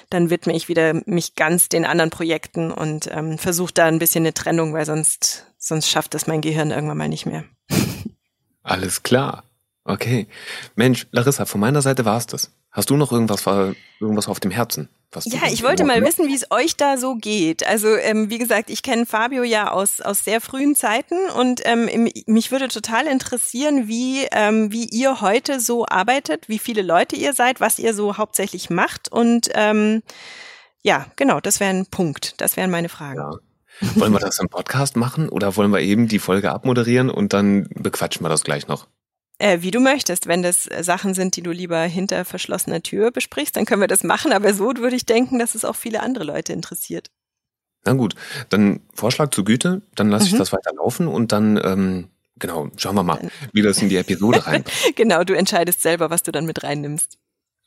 dann 0.08 0.30
widme 0.30 0.52
ich 0.52 0.68
wieder 0.68 1.00
mich 1.06 1.36
ganz 1.36 1.68
den 1.68 1.84
anderen 1.84 2.10
Projekten 2.10 2.72
und 2.72 3.08
ähm, 3.20 3.38
versuche 3.38 3.72
da 3.72 3.86
ein 3.86 3.98
bisschen 3.98 4.22
eine 4.22 4.34
Trennung, 4.34 4.72
weil 4.72 4.86
sonst, 4.86 5.46
sonst 5.58 5.88
schafft 5.88 6.14
das 6.14 6.26
mein 6.26 6.40
Gehirn 6.40 6.70
irgendwann 6.70 6.98
mal 6.98 7.08
nicht 7.08 7.26
mehr. 7.26 7.44
Alles 8.62 9.02
klar. 9.02 9.44
Okay. 9.84 10.26
Mensch, 10.74 11.06
Larissa, 11.10 11.46
von 11.46 11.60
meiner 11.60 11.82
Seite 11.82 12.04
war's 12.04 12.26
das. 12.26 12.52
Hast 12.70 12.90
du 12.90 12.96
noch 12.96 13.10
irgendwas, 13.10 13.44
irgendwas 14.00 14.28
auf 14.28 14.40
dem 14.40 14.50
Herzen? 14.50 14.88
ja, 15.24 15.40
ich 15.50 15.64
wollte 15.64 15.84
mal 15.84 16.04
wissen, 16.04 16.28
wie 16.28 16.36
es 16.36 16.52
euch 16.52 16.76
da 16.76 16.96
so 16.96 17.16
geht. 17.16 17.66
Also 17.66 17.96
ähm, 17.96 18.30
wie 18.30 18.38
gesagt, 18.38 18.70
ich 18.70 18.84
kenne 18.84 19.06
Fabio 19.06 19.42
ja 19.42 19.72
aus, 19.72 20.00
aus 20.00 20.22
sehr 20.22 20.40
frühen 20.40 20.76
Zeiten 20.76 21.16
und 21.30 21.62
ähm, 21.64 22.08
mich 22.26 22.52
würde 22.52 22.68
total 22.68 23.08
interessieren, 23.08 23.88
wie, 23.88 24.28
ähm, 24.30 24.70
wie 24.70 24.84
ihr 24.84 25.20
heute 25.20 25.58
so 25.58 25.84
arbeitet, 25.84 26.48
wie 26.48 26.60
viele 26.60 26.82
Leute 26.82 27.16
ihr 27.16 27.32
seid, 27.32 27.60
was 27.60 27.80
ihr 27.80 27.92
so 27.92 28.18
hauptsächlich 28.18 28.70
macht 28.70 29.10
und 29.10 29.48
ähm, 29.54 30.02
ja, 30.82 31.06
genau, 31.16 31.40
das 31.40 31.60
wäre 31.60 31.70
ein 31.70 31.86
Punkt. 31.86 32.40
Das 32.40 32.56
wären 32.56 32.70
meine 32.70 32.88
Fragen. 32.88 33.20
Ja. 33.20 33.38
Wollen 33.94 34.12
wir 34.12 34.18
das 34.18 34.38
im 34.38 34.48
Podcast 34.48 34.96
machen 34.96 35.28
oder 35.28 35.56
wollen 35.56 35.70
wir 35.72 35.80
eben 35.80 36.08
die 36.08 36.18
Folge 36.18 36.50
abmoderieren 36.50 37.08
und 37.08 37.32
dann 37.32 37.68
bequatschen 37.74 38.24
wir 38.24 38.28
das 38.28 38.44
gleich 38.44 38.68
noch? 38.68 38.88
Äh, 39.38 39.62
wie 39.62 39.70
du 39.70 39.80
möchtest. 39.80 40.26
Wenn 40.26 40.42
das 40.42 40.64
Sachen 40.80 41.14
sind, 41.14 41.36
die 41.36 41.42
du 41.42 41.50
lieber 41.50 41.80
hinter 41.80 42.24
verschlossener 42.26 42.82
Tür 42.82 43.10
besprichst, 43.10 43.56
dann 43.56 43.64
können 43.64 43.80
wir 43.80 43.88
das 43.88 44.04
machen. 44.04 44.32
Aber 44.32 44.52
so 44.52 44.66
würde 44.76 44.96
ich 44.96 45.06
denken, 45.06 45.38
dass 45.38 45.54
es 45.54 45.64
auch 45.64 45.76
viele 45.76 46.02
andere 46.02 46.24
Leute 46.24 46.52
interessiert. 46.52 47.08
Na 47.84 47.94
gut, 47.94 48.14
dann 48.50 48.80
Vorschlag 48.92 49.30
zur 49.30 49.46
Güte, 49.46 49.80
dann 49.94 50.10
lasse 50.10 50.26
mhm. 50.26 50.32
ich 50.32 50.38
das 50.38 50.52
weiter 50.52 50.72
laufen 50.76 51.06
und 51.08 51.32
dann, 51.32 51.58
ähm, 51.64 52.08
genau, 52.36 52.68
schauen 52.76 52.94
wir 52.94 53.02
mal, 53.02 53.30
wie 53.54 53.62
das 53.62 53.80
in 53.80 53.88
die 53.88 53.96
Episode 53.96 54.46
rein. 54.46 54.64
genau, 54.96 55.24
du 55.24 55.34
entscheidest 55.34 55.80
selber, 55.80 56.10
was 56.10 56.22
du 56.22 56.32
dann 56.32 56.44
mit 56.44 56.62
reinnimmst. 56.62 57.16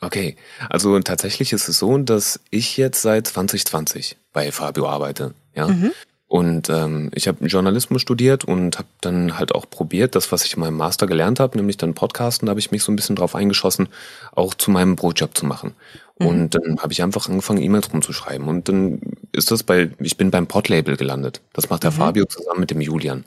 Okay, 0.04 0.36
also 0.70 1.00
tatsächlich 1.00 1.54
ist 1.54 1.70
es 1.70 1.80
so, 1.80 1.98
dass 1.98 2.40
ich 2.50 2.78
jetzt 2.78 3.02
seit 3.02 3.28
2020 3.28 4.18
bei 4.34 4.52
Fabio 4.52 4.88
arbeite. 4.88 5.34
Ja. 5.56 5.68
Mhm. 5.68 5.92
Und 6.28 6.68
ähm, 6.70 7.12
ich 7.14 7.28
habe 7.28 7.46
Journalismus 7.46 8.02
studiert 8.02 8.44
und 8.44 8.80
habe 8.80 8.88
dann 9.02 9.38
halt 9.38 9.54
auch 9.54 9.70
probiert, 9.70 10.16
das, 10.16 10.32
was 10.32 10.44
ich 10.46 10.56
in 10.56 10.62
meinem 10.62 10.78
Master 10.78 11.06
gelernt 11.06 11.40
habe, 11.40 11.56
nämlich 11.58 11.78
dann 11.78 11.94
Podcasten, 11.94 12.48
da 12.48 12.50
habe 12.50 12.60
ich 12.60 12.72
mich 12.72 12.84
so 12.84 12.92
ein 12.92 12.96
bisschen 12.96 13.16
drauf 13.16 13.36
eingeschossen, 13.36 13.88
auch 14.32 14.56
zu 14.56 14.72
meinem 14.72 14.96
Brotjob 14.96 15.38
zu 15.38 15.46
machen. 15.46 15.76
Mhm. 16.18 16.28
Und 16.28 16.56
dann 16.56 16.80
habe 16.80 16.92
ich 16.92 17.04
einfach 17.04 17.30
angefangen, 17.30 17.62
E-Mails 17.62 17.94
rumzuschreiben. 17.94 18.48
Und 18.48 18.68
dann 18.68 19.00
ist 19.32 19.52
das 19.52 19.62
bei, 19.64 19.92
ich 20.00 20.18
bin 20.18 20.32
beim 20.32 20.48
Podlabel 20.48 20.98
gelandet. 20.98 21.42
Das 21.54 21.70
macht 21.70 21.84
der 21.84 21.92
mhm. 21.92 21.96
Fabio 21.96 22.26
zusammen 22.26 22.62
mit 22.62 22.72
dem 22.72 22.82
Julian. 22.82 23.26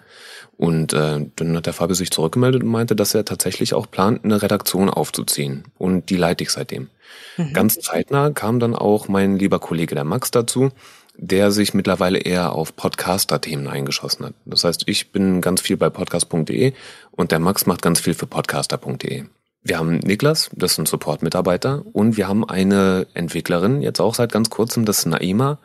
Und 0.57 0.95
äh, 0.95 1.27
dann 1.37 1.57
hat 1.57 1.67
der 1.67 1.75
Fabio 1.75 1.95
sich 1.95 2.11
zurückgemeldet 2.11 2.63
und 2.63 2.71
meinte, 2.71 2.97
dass 2.97 3.15
er 3.15 3.25
tatsächlich 3.25 3.75
auch 3.75 3.91
plant, 3.91 4.25
eine 4.25 4.41
Redaktion 4.41 4.89
aufzuziehen. 4.89 5.65
Und 5.77 6.09
die 6.09 6.17
leite 6.17 6.45
ich 6.45 6.51
seitdem. 6.51 6.89
Mhm. 7.37 7.53
Ganz 7.53 7.79
zeitnah 7.79 8.31
kam 8.31 8.59
dann 8.59 8.75
auch 8.75 9.09
mein 9.09 9.39
lieber 9.39 9.59
Kollege 9.59 9.95
der 9.95 10.05
Max 10.05 10.31
dazu, 10.31 10.71
der 11.19 11.51
sich 11.51 11.75
mittlerweile 11.75 12.19
eher 12.19 12.53
auf 12.53 12.75
Podcaster-Themen 12.75 13.69
eingeschossen 13.69 14.27
hat. 14.27 14.35
Das 14.45 14.65
heißt, 14.65 14.85
ich 14.87 15.13
bin 15.13 15.41
ganz 15.41 15.61
viel 15.61 15.77
bei 15.77 15.91
podcast.de 15.91 16.73
und 17.11 17.33
der 17.33 17.39
Max 17.39 17.67
macht 17.67 17.83
ganz 17.83 18.01
viel 18.01 18.15
für 18.15 18.27
podcaster.de. 18.27 19.25
Wir 19.63 19.79
haben 19.79 19.99
Niklas, 19.99 20.51
das 20.53 20.73
ist 20.73 20.79
ein 20.79 20.87
Support-Mitarbeiter, 20.87 21.83
und 21.93 22.17
wir 22.17 22.29
haben 22.29 22.49
eine 22.49 23.07
Entwicklerin, 23.15 23.83
jetzt 23.83 24.01
auch 24.01 24.15
seit 24.15 24.31
ganz 24.31 24.49
kurzem, 24.49 24.85
das 24.85 25.01
ist 25.01 25.07
Naima. 25.07 25.59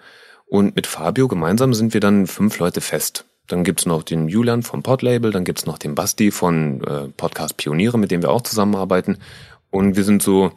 Und 0.47 0.75
mit 0.75 0.87
Fabio 0.87 1.27
gemeinsam 1.27 1.73
sind 1.73 1.93
wir 1.93 2.01
dann 2.01 2.27
fünf 2.27 2.57
Leute 2.57 2.81
fest. 2.81 3.25
Dann 3.51 3.65
gibt's 3.65 3.85
noch 3.85 4.03
den 4.03 4.29
Julian 4.29 4.63
vom 4.63 4.81
Podlabel, 4.81 5.31
dann 5.31 5.43
gibt's 5.43 5.65
noch 5.65 5.77
den 5.77 5.93
Basti 5.93 6.31
von 6.31 6.81
äh, 6.85 7.09
Podcast 7.09 7.57
Pioniere, 7.57 7.99
mit 7.99 8.09
dem 8.09 8.21
wir 8.21 8.31
auch 8.31 8.43
zusammenarbeiten. 8.43 9.17
Und 9.69 9.97
wir 9.97 10.05
sind 10.05 10.23
so 10.23 10.53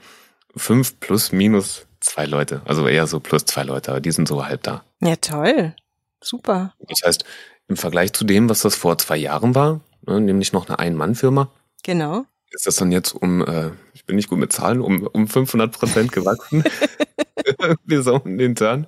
fünf 0.57 1.01
plus 1.01 1.33
minus 1.33 1.87
zwei 2.01 2.25
Leute. 2.27 2.63
Also 2.67 2.87
eher 2.87 3.09
so 3.09 3.19
plus 3.19 3.47
zwei 3.47 3.65
Leute, 3.65 3.91
aber 3.91 4.01
die 4.01 4.13
sind 4.13 4.29
so 4.29 4.47
halb 4.47 4.63
da. 4.63 4.85
Ja, 5.01 5.17
toll. 5.17 5.75
Super. 6.23 6.75
Das 6.79 7.01
heißt, 7.05 7.25
im 7.67 7.77
Vergleich 7.77 8.13
zu 8.13 8.25
dem, 8.25 8.49
was 8.49 8.63
das 8.63 8.77
vor 8.77 8.97
zwei 8.99 9.17
Jahren 9.17 9.57
war, 9.57 9.81
ne, 10.07 10.21
nämlich 10.21 10.53
noch 10.53 10.69
eine 10.69 10.79
Ein-Mann-Firma. 10.79 11.51
Genau. 11.83 12.27
Ist 12.51 12.69
das 12.69 12.77
dann 12.77 12.93
jetzt 12.93 13.13
um, 13.13 13.45
äh, 13.45 13.71
ich 13.95 14.05
bin 14.07 14.15
nicht 14.15 14.29
gut 14.29 14.39
mit 14.39 14.53
Zahlen, 14.53 14.81
um, 14.81 15.09
um 15.09 15.27
500 15.27 15.73
Prozent 15.73 16.13
gewachsen. 16.13 16.63
wir 17.85 18.07
um 18.25 18.39
den 18.39 18.55
Turn. 18.55 18.87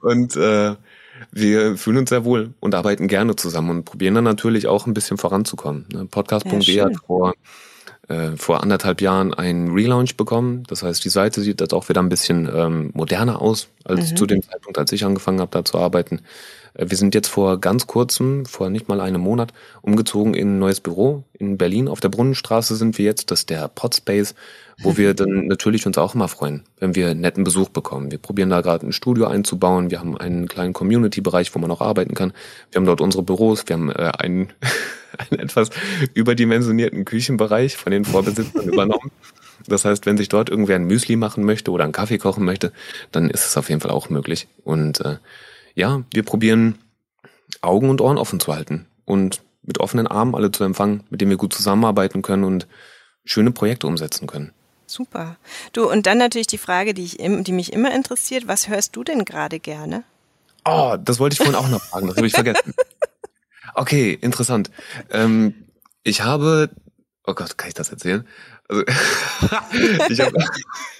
Und 0.00 0.36
äh, 0.36 0.76
wir 1.36 1.76
fühlen 1.76 1.98
uns 1.98 2.08
sehr 2.08 2.24
wohl 2.24 2.54
und 2.60 2.74
arbeiten 2.74 3.08
gerne 3.08 3.36
zusammen 3.36 3.70
und 3.70 3.84
probieren 3.84 4.14
dann 4.14 4.24
natürlich 4.24 4.66
auch 4.66 4.86
ein 4.86 4.94
bisschen 4.94 5.18
voranzukommen. 5.18 5.84
Ne, 5.92 6.06
Podcast.de 6.06 6.74
ja, 6.74 6.86
hat 6.86 6.96
vor, 7.06 7.34
äh, 8.08 8.30
vor 8.36 8.62
anderthalb 8.62 9.02
Jahren 9.02 9.34
einen 9.34 9.70
Relaunch 9.70 10.16
bekommen. 10.16 10.62
Das 10.66 10.82
heißt, 10.82 11.04
die 11.04 11.10
Seite 11.10 11.42
sieht 11.42 11.60
jetzt 11.60 11.74
auch 11.74 11.90
wieder 11.90 12.02
ein 12.02 12.08
bisschen 12.08 12.48
ähm, 12.52 12.90
moderner 12.94 13.42
aus, 13.42 13.68
als 13.84 14.12
mhm. 14.12 14.16
zu 14.16 14.26
dem 14.26 14.42
Zeitpunkt, 14.42 14.78
als 14.78 14.92
ich 14.92 15.04
angefangen 15.04 15.40
habe, 15.40 15.50
da 15.50 15.62
zu 15.62 15.78
arbeiten. 15.78 16.22
Äh, 16.76 16.86
wir 16.88 16.96
sind 16.96 17.14
jetzt 17.14 17.28
vor 17.28 17.60
ganz 17.60 17.86
kurzem, 17.86 18.46
vor 18.46 18.70
nicht 18.70 18.88
mal 18.88 19.00
einem 19.00 19.20
Monat, 19.20 19.52
umgezogen 19.82 20.34
in 20.34 20.56
ein 20.56 20.58
neues 20.58 20.80
Büro 20.80 21.24
in 21.38 21.58
Berlin. 21.58 21.88
Auf 21.88 22.00
der 22.00 22.08
Brunnenstraße 22.08 22.76
sind 22.76 22.98
wir 22.98 23.04
jetzt, 23.04 23.30
das 23.30 23.40
ist 23.40 23.50
der 23.50 23.68
Podspace 23.68 24.34
wo 24.82 24.96
wir 24.96 25.14
dann 25.14 25.46
natürlich 25.46 25.86
uns 25.86 25.98
auch 25.98 26.14
immer 26.14 26.28
freuen, 26.28 26.64
wenn 26.78 26.94
wir 26.94 27.14
netten 27.14 27.44
Besuch 27.44 27.68
bekommen. 27.68 28.10
Wir 28.10 28.18
probieren 28.18 28.50
da 28.50 28.60
gerade 28.60 28.86
ein 28.86 28.92
Studio 28.92 29.26
einzubauen. 29.26 29.90
Wir 29.90 30.00
haben 30.00 30.16
einen 30.16 30.48
kleinen 30.48 30.72
Community-Bereich, 30.72 31.54
wo 31.54 31.58
man 31.58 31.70
auch 31.70 31.80
arbeiten 31.80 32.14
kann. 32.14 32.32
Wir 32.70 32.78
haben 32.78 32.86
dort 32.86 33.00
unsere 33.00 33.22
Büros. 33.22 33.64
Wir 33.66 33.74
haben 33.74 33.90
äh, 33.90 34.12
einen, 34.18 34.52
einen 35.18 35.40
etwas 35.40 35.70
überdimensionierten 36.14 37.04
Küchenbereich 37.04 37.76
von 37.76 37.92
den 37.92 38.04
Vorbesitzern 38.04 38.68
übernommen. 38.72 39.10
Das 39.66 39.84
heißt, 39.84 40.06
wenn 40.06 40.16
sich 40.16 40.28
dort 40.28 40.50
irgendwer 40.50 40.76
ein 40.76 40.84
Müsli 40.84 41.16
machen 41.16 41.44
möchte 41.44 41.70
oder 41.70 41.84
einen 41.84 41.92
Kaffee 41.92 42.18
kochen 42.18 42.44
möchte, 42.44 42.72
dann 43.10 43.30
ist 43.30 43.46
es 43.46 43.56
auf 43.56 43.68
jeden 43.68 43.80
Fall 43.80 43.90
auch 43.90 44.10
möglich. 44.10 44.46
Und 44.64 45.00
äh, 45.00 45.16
ja, 45.76 46.02
wir 46.12 46.24
probieren 46.24 46.78
Augen 47.60 47.90
und 47.90 48.00
Ohren 48.00 48.18
offen 48.18 48.40
zu 48.40 48.52
halten 48.52 48.86
und 49.04 49.42
mit 49.62 49.78
offenen 49.78 50.06
Armen 50.06 50.34
alle 50.34 50.50
zu 50.50 50.64
empfangen, 50.64 51.04
mit 51.10 51.20
denen 51.20 51.30
wir 51.30 51.38
gut 51.38 51.52
zusammenarbeiten 51.52 52.22
können 52.22 52.44
und 52.44 52.66
schöne 53.24 53.52
Projekte 53.52 53.86
umsetzen 53.86 54.26
können. 54.26 54.52
Super. 54.86 55.36
Du, 55.72 55.90
und 55.90 56.06
dann 56.06 56.18
natürlich 56.18 56.46
die 56.46 56.58
Frage, 56.58 56.94
die, 56.94 57.04
ich, 57.04 57.16
die 57.18 57.52
mich 57.52 57.72
immer 57.72 57.94
interessiert, 57.94 58.48
was 58.48 58.68
hörst 58.68 58.96
du 58.96 59.04
denn 59.04 59.24
gerade 59.24 59.60
gerne? 59.60 60.04
Oh, 60.64 60.96
das 60.98 61.18
wollte 61.18 61.34
ich 61.34 61.38
vorhin 61.38 61.54
auch 61.54 61.68
noch 61.68 61.82
fragen, 61.82 62.06
das 62.08 62.16
habe 62.16 62.26
ich 62.26 62.32
vergessen. 62.32 62.74
Okay, 63.74 64.14
interessant. 64.14 64.70
Ähm, 65.10 65.66
ich 66.02 66.22
habe, 66.22 66.70
oh 67.26 67.34
Gott, 67.34 67.58
kann 67.58 67.68
ich 67.68 67.74
das 67.74 67.90
erzählen? 67.90 68.26
Also, 68.68 68.82
ich 70.08 70.20
habe 70.20 70.38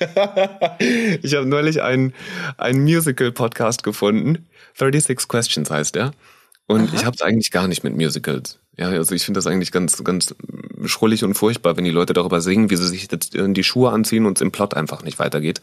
hab 1.37 1.47
neulich 1.47 1.83
einen, 1.83 2.15
einen 2.57 2.83
Musical-Podcast 2.83 3.83
gefunden. 3.83 4.47
36 4.75 5.29
Questions 5.29 5.71
heißt 5.71 5.95
der. 5.95 6.13
Und 6.67 6.89
Aha. 6.89 6.97
ich 6.97 7.05
habe 7.05 7.15
es 7.15 7.23
eigentlich 7.23 7.51
gar 7.51 7.69
nicht 7.69 7.85
mit 7.85 7.97
Musicals. 7.97 8.59
Ja, 8.77 8.89
also 8.89 9.15
ich 9.15 9.25
finde 9.25 9.39
das 9.39 9.47
eigentlich 9.47 9.73
ganz, 9.73 10.03
ganz 10.05 10.35
schrullig 10.85 11.25
und 11.25 11.35
furchtbar, 11.35 11.77
wenn 11.77 11.85
die 11.85 11.91
Leute 11.91 12.13
darüber 12.13 12.41
singen, 12.41 12.71
wie 12.71 12.77
sie 12.77 12.87
sich 12.87 13.11
jetzt 13.11 13.35
die 13.35 13.65
Schuhe 13.65 13.91
anziehen 13.91 14.27
und 14.27 14.37
es 14.37 14.43
im 14.43 14.53
Plot 14.53 14.75
einfach 14.75 15.03
nicht 15.03 15.19
weitergeht. 15.19 15.61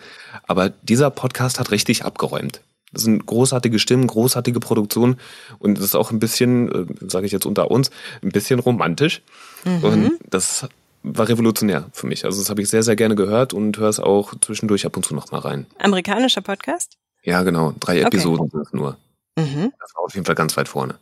Aber 0.47 0.69
dieser 0.69 1.11
Podcast 1.11 1.59
hat 1.59 1.71
richtig 1.71 2.05
abgeräumt. 2.05 2.61
Das 2.91 3.03
sind 3.03 3.25
großartige 3.25 3.79
Stimmen, 3.79 4.07
großartige 4.07 4.59
Produktionen 4.59 5.17
und 5.59 5.77
das 5.77 5.85
ist 5.85 5.95
auch 5.95 6.11
ein 6.11 6.19
bisschen, 6.19 6.71
äh, 6.71 7.09
sage 7.09 7.25
ich 7.25 7.31
jetzt 7.31 7.45
unter 7.45 7.71
uns, 7.71 7.89
ein 8.21 8.29
bisschen 8.29 8.59
romantisch. 8.59 9.21
Mhm. 9.65 9.83
Und 9.83 10.11
das 10.29 10.67
war 11.03 11.27
revolutionär 11.27 11.89
für 11.91 12.07
mich. 12.07 12.25
Also 12.25 12.39
das 12.39 12.49
habe 12.49 12.61
ich 12.61 12.69
sehr, 12.69 12.83
sehr 12.83 12.95
gerne 12.95 13.15
gehört 13.15 13.53
und 13.53 13.77
höre 13.77 13.89
es 13.89 13.99
auch 13.99 14.33
zwischendurch 14.39 14.85
ab 14.85 14.95
und 14.97 15.05
zu 15.05 15.13
noch 15.13 15.31
mal 15.31 15.39
rein. 15.39 15.67
Amerikanischer 15.79 16.41
Podcast? 16.41 16.97
Ja, 17.23 17.43
genau. 17.43 17.73
Drei 17.79 18.01
Episoden 18.01 18.47
okay. 18.47 18.57
sind 18.57 18.73
nur. 18.73 18.97
Mhm. 19.37 19.73
Das 19.79 19.95
war 19.95 20.03
auf 20.03 20.13
jeden 20.13 20.25
Fall 20.25 20.35
ganz 20.35 20.55
weit 20.57 20.67
vorne. 20.67 20.95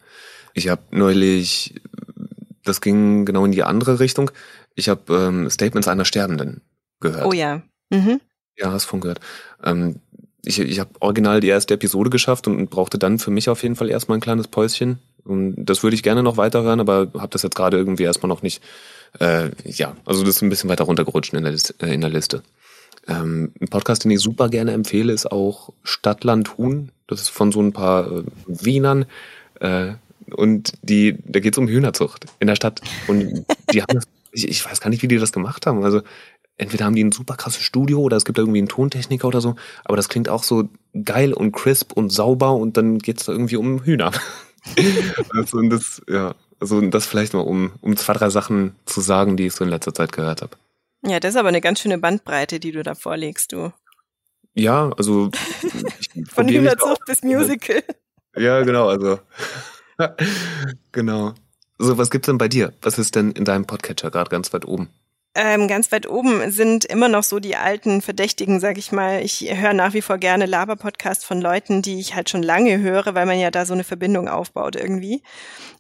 Ich 0.54 0.68
habe 0.68 0.82
neulich, 0.92 1.82
das 2.64 2.82
ging 2.82 3.26
genau 3.26 3.46
in 3.46 3.52
die 3.52 3.64
andere 3.64 4.00
Richtung. 4.00 4.32
Ich 4.76 4.90
habe 4.90 5.14
ähm, 5.14 5.50
Statements 5.50 5.88
einer 5.88 6.06
Sterbenden 6.06 6.62
gehört. 7.00 7.26
Oh 7.26 7.34
ja. 7.34 7.62
Mhm. 7.90 8.20
Ja, 8.58 8.72
hast 8.72 8.86
von 8.86 9.02
gehört. 9.02 9.20
Ähm, 9.64 10.00
ich 10.44 10.60
ich 10.60 10.80
habe 10.80 10.90
original 11.00 11.40
die 11.40 11.50
erste 11.50 11.76
Episode 11.76 12.10
geschafft 12.10 12.48
und 12.48 12.70
brauchte 12.70 12.98
dann 12.98 13.20
für 13.20 13.32
mich 13.32 13.50
auf 13.50 13.64
jeden 13.64 13.76
Fall 13.76 13.90
erstmal 13.90 14.18
ein 14.18 14.22
kleines 14.22 14.48
Päuschen. 14.48 15.00
Und 15.24 15.66
das 15.66 15.84
würde 15.84 15.96
ich 15.96 16.04
gerne 16.04 16.24
noch 16.24 16.38
weiterhören, 16.38 16.80
aber 16.80 17.12
habe 17.16 17.30
das 17.30 17.44
jetzt 17.44 17.56
gerade 17.56 17.78
irgendwie 17.78 18.04
erstmal 18.04 18.30
noch 18.30 18.42
nicht. 18.42 18.62
Äh, 19.20 19.52
ja, 19.66 19.96
also 20.06 20.22
das 20.22 20.38
ist 20.38 20.42
ein 20.42 20.50
bisschen 20.50 20.70
weiter 20.70 20.86
runtergerutscht 20.86 21.34
in 21.34 21.44
der, 21.44 21.52
Liste, 21.52 21.76
äh, 21.82 21.94
in 21.94 22.02
der 22.02 22.10
Liste. 22.10 22.44
Ähm, 23.08 23.52
ein 23.60 23.68
Podcast, 23.68 24.04
den 24.04 24.12
ich 24.12 24.20
super 24.20 24.50
gerne 24.50 24.74
empfehle, 24.74 25.12
ist 25.12 25.32
auch 25.32 25.74
Stadtland 25.84 26.58
Huhn. 26.58 26.92
Das 27.08 27.22
ist 27.22 27.30
von 27.30 27.52
so 27.52 27.62
ein 27.62 27.74
paar 27.74 28.12
äh, 28.12 28.24
Wienern. 28.48 29.06
Äh, 29.60 29.94
und 30.36 30.74
die, 30.82 31.18
da 31.26 31.40
geht 31.40 31.56
es 31.56 31.58
um 31.58 31.68
Hühnerzucht 31.68 32.26
in 32.40 32.48
der 32.48 32.56
Stadt. 32.56 32.82
Und 33.08 33.46
die 33.74 33.82
haben 33.82 33.96
das, 33.96 34.06
ich, 34.32 34.48
ich 34.48 34.66
weiß 34.66 34.80
gar 34.80 34.90
nicht, 34.90 35.02
wie 35.02 35.08
die 35.08 35.18
das 35.18 35.32
gemacht 35.32 35.66
haben. 35.66 35.84
Also 35.84 36.02
entweder 36.58 36.86
haben 36.86 36.96
die 36.96 37.04
ein 37.04 37.12
super 37.12 37.36
krasses 37.36 37.64
Studio 37.64 38.00
oder 38.00 38.18
es 38.18 38.26
gibt 38.26 38.38
irgendwie 38.38 38.60
einen 38.60 38.68
Tontechniker 38.68 39.28
oder 39.28 39.42
so, 39.42 39.56
aber 39.84 39.98
das 39.98 40.10
klingt 40.10 40.30
auch 40.30 40.44
so 40.44 40.70
geil 41.04 41.34
und 41.34 41.52
crisp 41.54 41.94
und 41.94 42.12
sauber 42.12 42.56
und 42.56 42.78
dann 42.78 43.00
geht's 43.00 43.26
da 43.26 43.32
irgendwie 43.32 43.56
um 43.56 43.84
Hühner. 43.84 44.12
also, 45.36 45.58
und 45.58 45.72
das, 45.72 46.02
ja, 46.08 46.36
also 46.62 46.80
das 46.82 47.06
vielleicht 47.06 47.34
mal, 47.34 47.42
um, 47.42 47.74
um 47.82 47.98
zwei, 47.98 48.14
drei 48.14 48.30
Sachen 48.30 48.76
zu 48.86 49.02
sagen, 49.02 49.36
die 49.36 49.48
ich 49.48 49.54
so 49.54 49.64
in 49.64 49.70
letzter 49.70 49.94
Zeit 49.94 50.12
gehört 50.12 50.42
habe. 50.42 50.56
Ja, 51.06 51.20
das 51.20 51.32
ist 51.32 51.40
aber 51.40 51.50
eine 51.50 51.62
ganz 51.62 51.80
schöne 51.80 51.98
Bandbreite, 51.98 52.60
die 52.60 52.72
du 52.72 52.84
da 52.84 52.94
vorlegst, 52.94 53.52
du. 53.52 53.74
Ja, 54.54 54.92
also 54.98 55.32
von 56.32 56.48
Hühnerzucht 56.48 57.06
bis 57.06 57.24
Musical. 57.24 57.84
Ja, 58.38 58.62
genau, 58.62 58.88
also 58.88 59.20
genau. 60.94 61.34
So, 61.78 61.98
was 61.98 62.10
gibt's 62.10 62.28
denn 62.28 62.38
bei 62.38 62.48
dir? 62.48 62.72
Was 62.82 62.98
ist 62.98 63.18
denn 63.18 63.32
in 63.32 63.44
deinem 63.44 63.66
Podcatcher 63.66 64.10
gerade 64.10 64.30
ganz 64.30 64.54
weit 64.54 64.64
oben? 64.64 64.90
Ähm, 65.34 65.70
ganz 65.70 65.94
weit 65.94 66.10
oben 66.10 66.52
sind 66.52 66.84
immer 66.84 67.08
noch 67.08 67.24
so 67.24 67.40
die 67.40 67.56
alten 67.56 68.02
Verdächtigen, 68.02 68.60
sag 68.60 68.78
ich 68.78 68.92
mal. 68.92 69.24
Ich 69.24 69.50
höre 69.50 69.72
nach 69.72 69.94
wie 69.94 70.02
vor 70.02 70.18
gerne 70.18 70.46
Laber-Podcasts 70.46 71.24
von 71.24 71.40
Leuten, 71.40 71.82
die 71.82 72.02
ich 72.02 72.16
halt 72.16 72.30
schon 72.30 72.44
lange 72.44 72.80
höre, 72.80 73.16
weil 73.16 73.26
man 73.26 73.40
ja 73.40 73.50
da 73.50 73.66
so 73.66 73.74
eine 73.74 73.86
Verbindung 73.86 74.28
aufbaut 74.28 74.76
irgendwie. 74.76 75.24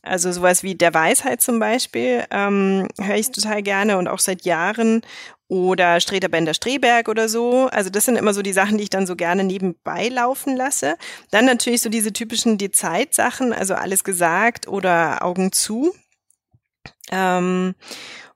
Also 0.03 0.31
sowas 0.31 0.63
wie 0.63 0.75
der 0.75 0.93
Weisheit 0.93 1.41
zum 1.41 1.59
Beispiel 1.59 2.23
ähm, 2.31 2.87
höre 2.97 3.15
ich 3.15 3.31
total 3.31 3.61
gerne 3.61 3.97
und 3.97 4.07
auch 4.07 4.19
seit 4.19 4.43
Jahren. 4.43 5.01
Oder 5.49 5.99
Streter 5.99 6.29
Bender 6.29 6.53
Streberg 6.53 7.09
oder 7.09 7.27
so. 7.27 7.67
Also 7.73 7.89
das 7.89 8.05
sind 8.05 8.15
immer 8.15 8.33
so 8.33 8.41
die 8.41 8.53
Sachen, 8.53 8.77
die 8.77 8.83
ich 8.83 8.89
dann 8.89 9.05
so 9.05 9.17
gerne 9.17 9.43
nebenbei 9.43 10.07
laufen 10.07 10.55
lasse. 10.55 10.95
Dann 11.29 11.43
natürlich 11.43 11.81
so 11.81 11.89
diese 11.89 12.13
typischen 12.13 12.57
Die 12.57 12.71
Zeit-Sachen, 12.71 13.51
also 13.51 13.73
alles 13.73 14.05
gesagt 14.05 14.69
oder 14.69 15.25
Augen 15.25 15.51
zu. 15.51 15.93
Ähm, 17.11 17.75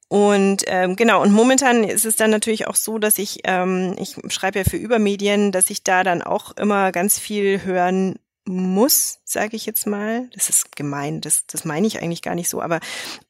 und 0.08 0.64
ähm, 0.68 0.96
genau, 0.96 1.22
und 1.22 1.32
momentan 1.32 1.84
ist 1.84 2.06
es 2.06 2.16
dann 2.16 2.30
natürlich 2.30 2.68
auch 2.68 2.76
so, 2.76 3.00
dass 3.00 3.18
ich, 3.18 3.40
ähm, 3.46 3.96
ich 3.98 4.16
schreibe 4.32 4.60
ja 4.60 4.66
für 4.66 4.78
Übermedien, 4.78 5.52
dass 5.52 5.70
ich 5.70 5.84
da 5.84 6.04
dann 6.04 6.22
auch 6.22 6.56
immer 6.58 6.92
ganz 6.92 7.18
viel 7.18 7.64
hören 7.64 8.20
muss, 8.48 9.20
sage 9.26 9.56
ich 9.56 9.66
jetzt 9.66 9.88
mal. 9.88 10.30
Das 10.34 10.50
ist 10.50 10.76
gemein, 10.76 11.22
das, 11.22 11.48
das 11.48 11.66
meine 11.66 11.88
ich 11.88 12.02
eigentlich 12.02 12.22
gar 12.22 12.36
nicht 12.36 12.50
so, 12.50 12.62
aber 12.62 12.80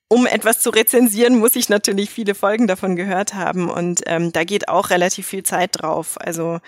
um 0.08 0.28
etwas 0.28 0.60
zu 0.60 0.70
rezensieren, 0.70 1.40
muss 1.40 1.56
ich 1.56 1.70
natürlich 1.70 2.10
viele 2.10 2.36
Folgen 2.36 2.68
davon 2.68 2.96
gehört 2.96 3.34
haben. 3.34 3.70
Und 3.70 4.02
ähm, 4.06 4.32
da 4.32 4.44
geht 4.44 4.70
auch 4.70 4.90
relativ 4.90 5.26
viel 5.26 5.44
Zeit 5.44 5.72
drauf. 5.74 6.18
Also 6.20 6.60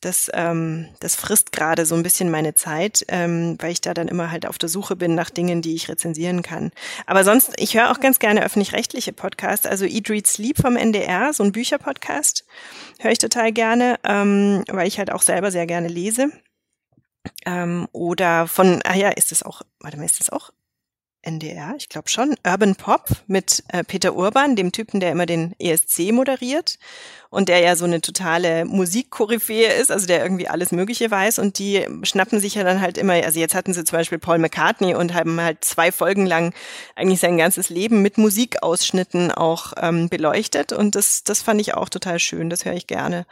das, 0.00 0.30
ähm, 0.34 0.88
das 1.00 1.16
frisst 1.16 1.52
gerade 1.52 1.86
so 1.86 1.94
ein 1.94 2.02
bisschen 2.02 2.30
meine 2.30 2.54
Zeit, 2.54 3.04
ähm, 3.08 3.56
weil 3.60 3.72
ich 3.72 3.80
da 3.80 3.94
dann 3.94 4.08
immer 4.08 4.30
halt 4.30 4.46
auf 4.46 4.58
der 4.58 4.68
Suche 4.68 4.94
bin 4.94 5.14
nach 5.14 5.30
Dingen, 5.30 5.62
die 5.62 5.74
ich 5.74 5.88
rezensieren 5.88 6.42
kann. 6.42 6.70
Aber 7.06 7.24
sonst, 7.24 7.52
ich 7.56 7.76
höre 7.76 7.90
auch 7.90 8.00
ganz 8.00 8.18
gerne 8.18 8.44
öffentlich-rechtliche 8.44 9.12
Podcasts, 9.12 9.66
also 9.66 9.84
Eat, 9.84 10.10
Read, 10.10 10.26
Sleep 10.26 10.58
vom 10.58 10.76
NDR, 10.76 11.32
so 11.32 11.42
ein 11.42 11.52
Bücherpodcast, 11.52 12.44
höre 13.00 13.12
ich 13.12 13.18
total 13.18 13.52
gerne, 13.52 13.98
ähm, 14.04 14.64
weil 14.68 14.86
ich 14.86 14.98
halt 14.98 15.12
auch 15.12 15.22
selber 15.22 15.50
sehr 15.50 15.66
gerne 15.66 15.88
lese. 15.88 16.30
Ähm, 17.44 17.88
oder 17.92 18.46
von, 18.46 18.80
ah 18.84 18.94
ja, 18.94 19.08
ist 19.08 19.32
das 19.32 19.42
auch, 19.42 19.62
warte 19.80 19.96
mal, 19.96 20.04
ist 20.04 20.20
das 20.20 20.30
auch 20.30 20.50
NDR, 21.26 21.74
ich 21.76 21.88
glaube 21.88 22.08
schon, 22.08 22.36
Urban 22.46 22.76
Pop 22.76 23.08
mit 23.26 23.64
äh, 23.68 23.82
Peter 23.84 24.14
Urban, 24.14 24.56
dem 24.56 24.72
Typen, 24.72 25.00
der 25.00 25.12
immer 25.12 25.26
den 25.26 25.54
ESC 25.58 26.12
moderiert 26.12 26.78
und 27.30 27.48
der 27.48 27.58
ja 27.58 27.76
so 27.76 27.84
eine 27.84 28.00
totale 28.00 28.64
Musikkoryphäe 28.64 29.72
ist, 29.74 29.90
also 29.90 30.06
der 30.06 30.22
irgendwie 30.22 30.48
alles 30.48 30.72
Mögliche 30.72 31.10
weiß 31.10 31.38
und 31.38 31.58
die 31.58 31.84
schnappen 32.02 32.40
sich 32.40 32.54
ja 32.54 32.64
dann 32.64 32.80
halt 32.80 32.96
immer, 32.96 33.14
also 33.14 33.40
jetzt 33.40 33.54
hatten 33.54 33.74
sie 33.74 33.84
zum 33.84 33.98
Beispiel 33.98 34.18
Paul 34.18 34.38
McCartney 34.38 34.94
und 34.94 35.14
haben 35.14 35.40
halt 35.40 35.64
zwei 35.64 35.92
Folgen 35.92 36.26
lang 36.26 36.54
eigentlich 36.94 37.20
sein 37.20 37.36
ganzes 37.36 37.68
Leben 37.68 38.02
mit 38.02 38.18
Musikausschnitten 38.18 39.32
auch 39.32 39.72
ähm, 39.76 40.08
beleuchtet 40.08 40.72
und 40.72 40.94
das, 40.94 41.24
das 41.24 41.42
fand 41.42 41.60
ich 41.60 41.74
auch 41.74 41.88
total 41.88 42.18
schön, 42.20 42.48
das 42.50 42.64
höre 42.64 42.74
ich 42.74 42.86
gerne. 42.86 43.26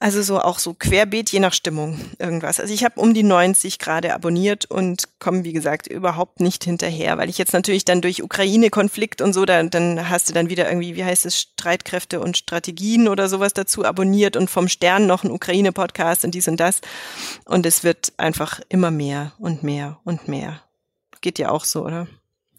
Also 0.00 0.22
so 0.22 0.40
auch 0.40 0.60
so 0.60 0.74
querbeet, 0.74 1.30
je 1.30 1.40
nach 1.40 1.52
Stimmung 1.52 1.98
irgendwas. 2.20 2.60
Also 2.60 2.72
ich 2.72 2.84
habe 2.84 3.00
um 3.00 3.14
die 3.14 3.24
90 3.24 3.80
gerade 3.80 4.14
abonniert 4.14 4.64
und 4.66 5.08
komme, 5.18 5.42
wie 5.42 5.52
gesagt, 5.52 5.88
überhaupt 5.88 6.40
nicht 6.40 6.62
hinterher, 6.62 7.18
weil 7.18 7.28
ich 7.28 7.36
jetzt 7.36 7.52
natürlich 7.52 7.84
dann 7.84 8.00
durch 8.00 8.22
Ukraine-Konflikt 8.22 9.20
und 9.20 9.32
so, 9.32 9.44
dann, 9.44 9.70
dann 9.70 10.08
hast 10.08 10.28
du 10.28 10.32
dann 10.32 10.50
wieder 10.50 10.68
irgendwie, 10.68 10.94
wie 10.94 11.04
heißt 11.04 11.26
es, 11.26 11.40
Streitkräfte 11.40 12.20
und 12.20 12.36
Strategien 12.36 13.08
oder 13.08 13.28
sowas 13.28 13.54
dazu 13.54 13.84
abonniert 13.84 14.36
und 14.36 14.48
vom 14.48 14.68
Stern 14.68 15.08
noch 15.08 15.24
ein 15.24 15.32
Ukraine-Podcast 15.32 16.24
und 16.24 16.32
dies 16.32 16.46
und 16.46 16.60
das. 16.60 16.80
Und 17.44 17.66
es 17.66 17.82
wird 17.82 18.12
einfach 18.18 18.60
immer 18.68 18.92
mehr 18.92 19.32
und 19.40 19.64
mehr 19.64 19.98
und 20.04 20.28
mehr. 20.28 20.62
Geht 21.20 21.40
ja 21.40 21.50
auch 21.50 21.64
so, 21.64 21.84
oder? 21.84 22.06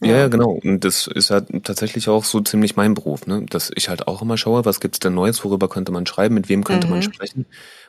Ja, 0.01 0.17
ja, 0.17 0.27
genau. 0.29 0.51
Und 0.63 0.85
das 0.85 1.07
ist 1.07 1.29
halt 1.29 1.47
tatsächlich 1.65 2.07
auch 2.07 2.23
so 2.23 2.39
ziemlich 2.39 2.77
mein 2.77 2.93
Beruf, 2.93 3.27
ne? 3.27 3.45
Dass 3.49 3.69
ich 3.75 3.89
halt 3.89 4.07
auch 4.07 4.21
immer 4.21 4.37
schaue, 4.37 4.63
was 4.63 4.79
gibt's 4.79 4.99
denn 4.99 5.13
Neues, 5.13 5.43
worüber 5.43 5.67
könnte 5.67 5.91
man 5.91 6.05
schreiben, 6.05 6.35
mit 6.35 6.47
wem 6.47 6.63
könnte 6.63 6.87
mhm. 6.87 6.93
man 6.93 7.03
sprechen. 7.03 7.45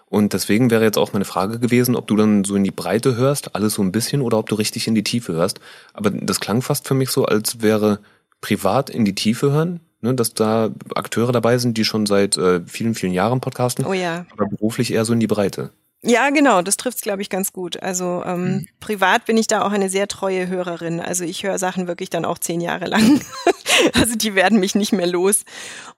Und 0.06 0.32
deswegen 0.32 0.72
wäre 0.72 0.82
jetzt 0.82 0.98
auch 0.98 1.12
meine 1.12 1.24
Frage 1.24 1.60
gewesen, 1.60 1.94
ob 1.94 2.08
du 2.08 2.16
dann 2.16 2.42
so 2.42 2.56
in 2.56 2.64
die 2.64 2.72
Breite 2.72 3.16
hörst, 3.16 3.54
alles 3.54 3.74
so 3.74 3.82
ein 3.82 3.92
bisschen, 3.92 4.22
oder 4.22 4.38
ob 4.38 4.48
du 4.48 4.56
richtig 4.56 4.88
in 4.88 4.96
die 4.96 5.04
Tiefe 5.04 5.34
hörst. 5.34 5.60
Aber 5.92 6.10
das 6.10 6.40
klang 6.40 6.62
fast 6.62 6.88
für 6.88 6.94
mich 6.94 7.10
so, 7.10 7.26
als 7.26 7.62
wäre 7.62 8.00
privat 8.40 8.90
in 8.90 9.04
die 9.04 9.14
Tiefe 9.14 9.52
hören, 9.52 9.78
ne, 10.00 10.14
dass 10.14 10.34
da 10.34 10.70
Akteure 10.96 11.30
dabei 11.30 11.58
sind, 11.58 11.78
die 11.78 11.84
schon 11.84 12.06
seit 12.06 12.36
äh, 12.36 12.60
vielen, 12.66 12.96
vielen 12.96 13.12
Jahren 13.12 13.40
podcasten, 13.40 13.86
oh 13.86 13.92
ja. 13.92 14.26
aber 14.32 14.46
beruflich 14.48 14.92
eher 14.92 15.04
so 15.04 15.12
in 15.12 15.20
die 15.20 15.28
Breite. 15.28 15.70
Ja, 16.02 16.30
genau, 16.30 16.62
das 16.62 16.78
trifft's, 16.78 17.02
glaube 17.02 17.20
ich, 17.20 17.28
ganz 17.28 17.52
gut. 17.52 17.82
Also 17.82 18.22
ähm, 18.24 18.44
mhm. 18.44 18.66
privat 18.80 19.26
bin 19.26 19.36
ich 19.36 19.48
da 19.48 19.62
auch 19.62 19.72
eine 19.72 19.90
sehr 19.90 20.08
treue 20.08 20.48
Hörerin. 20.48 20.98
Also 20.98 21.24
ich 21.24 21.42
höre 21.42 21.58
Sachen 21.58 21.88
wirklich 21.88 22.08
dann 22.08 22.24
auch 22.24 22.38
zehn 22.38 22.62
Jahre 22.62 22.86
lang. 22.86 23.20
also 23.92 24.14
die 24.16 24.34
werden 24.34 24.60
mich 24.60 24.74
nicht 24.74 24.92
mehr 24.92 25.06
los 25.06 25.44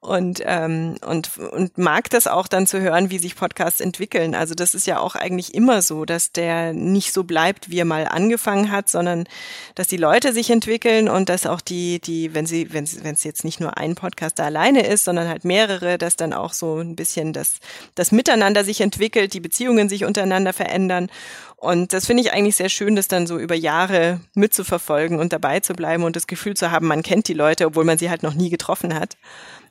und 0.00 0.42
ähm, 0.44 0.96
und 1.07 1.38
und 1.38 1.78
mag 1.78 2.11
das 2.11 2.26
auch 2.26 2.48
dann 2.48 2.66
zu 2.66 2.80
hören, 2.80 3.11
wie 3.11 3.18
sich 3.18 3.36
Podcasts 3.36 3.80
entwickeln. 3.80 4.34
Also 4.34 4.57
das 4.57 4.74
ist 4.74 4.88
ja 4.88 4.98
auch 4.98 5.14
eigentlich 5.14 5.55
immer 5.55 5.82
so, 5.82 6.05
dass 6.05 6.32
der 6.32 6.72
nicht 6.72 7.12
so 7.12 7.22
bleibt, 7.22 7.70
wie 7.70 7.78
er 7.78 7.84
mal 7.84 8.09
angefangen 8.09 8.72
hat, 8.72 8.88
sondern 8.88 9.28
dass 9.76 9.86
die 9.86 9.96
Leute 9.98 10.32
sich 10.32 10.50
entwickeln 10.50 11.09
und 11.09 11.28
dass 11.28 11.46
auch 11.46 11.61
die 11.61 12.00
die, 12.00 12.34
wenn 12.34 12.46
sie 12.46 12.72
wenn 12.72 12.88
wenn 13.05 13.14
es 13.14 13.22
jetzt 13.22 13.44
nicht 13.44 13.61
nur 13.61 13.78
ein 13.78 13.94
Podcast 13.94 14.40
da 14.40 14.46
alleine 14.46 14.84
ist, 14.84 15.05
sondern 15.05 15.28
halt 15.28 15.44
mehrere, 15.44 15.96
dass 15.96 16.16
dann 16.16 16.32
auch 16.32 16.55
so 16.55 16.78
ein 16.78 16.96
bisschen 16.96 17.32
das 17.32 17.61
das 17.94 18.11
Miteinander 18.11 18.64
sich 18.64 18.80
entwickelt, 18.80 19.32
die 19.32 19.40
Beziehungen 19.40 19.91
sich 19.93 20.05
untereinander 20.05 20.53
verändern. 20.53 21.09
Und 21.57 21.93
das 21.93 22.07
finde 22.07 22.22
ich 22.22 22.32
eigentlich 22.32 22.57
sehr 22.57 22.68
schön, 22.68 22.97
das 22.97 23.07
dann 23.07 23.28
so 23.28 23.38
über 23.38 23.55
Jahre 23.55 24.20
mitzuverfolgen 24.34 25.20
und 25.20 25.32
dabei 25.32 25.61
zu 25.61 25.74
bleiben 25.74 26.03
und 26.03 26.16
das 26.16 26.26
Gefühl 26.26 26.55
zu 26.55 26.72
haben, 26.72 26.88
man 26.88 27.05
kennt 27.05 27.28
die 27.28 27.34
Leute, 27.34 27.66
obwohl 27.66 27.84
man 27.84 27.99
sie 27.99 28.11
halt 28.11 28.24
noch 28.24 28.34
nie 28.34 28.51
getroffen 28.51 28.95
hat. 28.95 29.16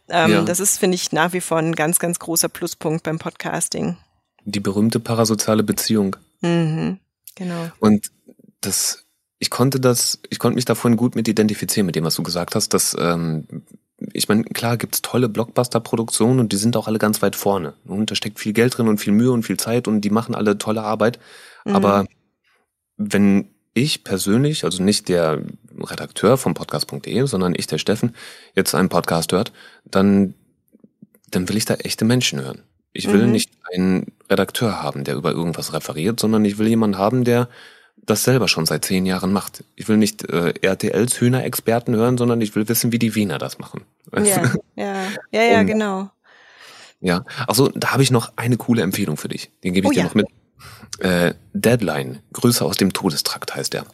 Ähm, 0.09 0.31
ja. 0.31 0.41
Das 0.43 0.59
ist, 0.59 0.77
finde 0.77 0.95
ich, 0.95 1.11
nach 1.11 1.33
wie 1.33 1.41
vor 1.41 1.57
ein 1.57 1.75
ganz, 1.75 1.99
ganz 1.99 2.19
großer 2.19 2.49
Pluspunkt 2.49 3.03
beim 3.03 3.19
Podcasting. 3.19 3.97
Die 4.45 4.59
berühmte 4.59 4.99
parasoziale 4.99 5.63
Beziehung. 5.63 6.15
Mhm, 6.41 6.99
genau. 7.35 7.69
Und 7.79 8.11
das, 8.61 9.05
ich 9.39 9.49
konnte 9.49 9.79
das, 9.79 10.19
ich 10.29 10.39
konnte 10.39 10.55
mich 10.55 10.65
davon 10.65 10.95
gut 10.95 11.15
mit 11.15 11.27
identifizieren, 11.27 11.85
mit 11.85 11.95
dem, 11.95 12.05
was 12.05 12.15
du 12.15 12.23
gesagt 12.23 12.55
hast, 12.55 12.73
dass 12.73 12.95
ähm, 12.97 13.45
ich 14.13 14.27
meine, 14.27 14.43
klar 14.43 14.77
gibt's 14.77 15.01
tolle 15.01 15.29
Blockbuster-Produktionen 15.29 16.39
und 16.39 16.51
die 16.51 16.57
sind 16.57 16.75
auch 16.75 16.87
alle 16.87 16.99
ganz 16.99 17.21
weit 17.21 17.35
vorne. 17.35 17.73
Und 17.85 18.11
da 18.11 18.15
steckt 18.15 18.39
viel 18.39 18.53
Geld 18.53 18.77
drin 18.77 18.87
und 18.87 18.97
viel 18.97 19.13
Mühe 19.13 19.31
und 19.31 19.43
viel 19.43 19.57
Zeit 19.57 19.87
und 19.87 20.01
die 20.01 20.09
machen 20.09 20.35
alle 20.35 20.57
tolle 20.57 20.81
Arbeit. 20.81 21.19
Mhm. 21.65 21.75
Aber 21.75 22.05
wenn 22.97 23.49
ich 23.73 24.03
persönlich, 24.03 24.63
also 24.63 24.83
nicht 24.83 25.07
der 25.07 25.41
Redakteur 25.77 26.37
vom 26.37 26.53
Podcast.de, 26.53 27.25
sondern 27.25 27.53
ich, 27.55 27.67
der 27.67 27.77
Steffen, 27.77 28.15
jetzt 28.55 28.75
einen 28.75 28.89
Podcast 28.89 29.31
hört, 29.31 29.51
dann, 29.85 30.33
dann 31.29 31.47
will 31.47 31.57
ich 31.57 31.65
da 31.65 31.75
echte 31.75 32.05
Menschen 32.05 32.41
hören. 32.41 32.63
Ich 32.93 33.07
will 33.07 33.25
mhm. 33.25 33.31
nicht 33.31 33.51
einen 33.73 34.11
Redakteur 34.29 34.81
haben, 34.81 35.03
der 35.03 35.15
über 35.15 35.31
irgendwas 35.31 35.73
referiert, 35.73 36.19
sondern 36.19 36.43
ich 36.43 36.57
will 36.57 36.67
jemanden 36.67 36.97
haben, 36.97 37.23
der 37.23 37.47
das 38.05 38.23
selber 38.23 38.47
schon 38.47 38.65
seit 38.65 38.85
zehn 38.85 39.05
Jahren 39.05 39.31
macht. 39.31 39.63
Ich 39.75 39.87
will 39.87 39.97
nicht 39.97 40.27
äh, 40.29 40.53
RTLs 40.61 41.19
Hühnerexperten 41.19 41.95
hören, 41.95 42.17
sondern 42.17 42.41
ich 42.41 42.55
will 42.55 42.67
wissen, 42.67 42.91
wie 42.91 42.99
die 42.99 43.15
Wiener 43.15 43.37
das 43.37 43.59
machen. 43.59 43.83
Ja, 44.13 44.23
ja, 44.23 44.53
ja, 45.31 45.43
ja, 45.43 45.59
Und, 45.59 45.67
genau. 45.67 46.09
Ja, 46.99 47.23
also 47.47 47.69
da 47.69 47.91
habe 47.91 48.03
ich 48.03 48.11
noch 48.11 48.33
eine 48.35 48.57
coole 48.57 48.81
Empfehlung 48.81 49.17
für 49.17 49.27
dich. 49.27 49.51
Den 49.63 49.73
gebe 49.73 49.87
ich 49.87 49.91
oh, 49.91 49.93
dir 49.93 49.99
ja. 49.99 50.03
noch 50.05 50.15
mit. 50.15 50.27
Äh, 50.99 51.33
Deadline, 51.53 52.19
Grüße 52.33 52.63
aus 52.63 52.77
dem 52.77 52.93
Todestrakt 52.93 53.55
heißt 53.55 53.73
der. 53.73 53.85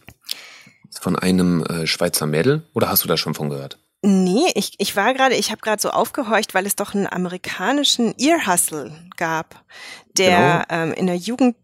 Von 0.99 1.15
einem 1.15 1.63
äh, 1.63 1.87
Schweizer 1.87 2.25
Mädel. 2.25 2.63
Oder 2.73 2.89
hast 2.89 3.03
du 3.03 3.07
da 3.07 3.15
schon 3.15 3.33
von 3.33 3.49
gehört? 3.49 3.77
Nee, 4.09 4.53
ich, 4.55 4.75
ich 4.77 4.95
war 4.95 5.13
gerade, 5.13 5.35
ich 5.35 5.51
habe 5.51 5.59
gerade 5.59 5.81
so 5.81 5.89
aufgehorcht, 5.89 6.53
weil 6.53 6.65
es 6.65 6.77
doch 6.77 6.95
einen 6.95 7.07
amerikanischen 7.07 8.15
Ear 8.17 8.47
Hustle 8.47 8.93
gab, 9.17 9.65
der 10.17 10.65
genau. 10.69 10.83
ähm, 10.83 10.93
in 10.93 11.07
der 11.07 11.17
Jugend 11.17 11.57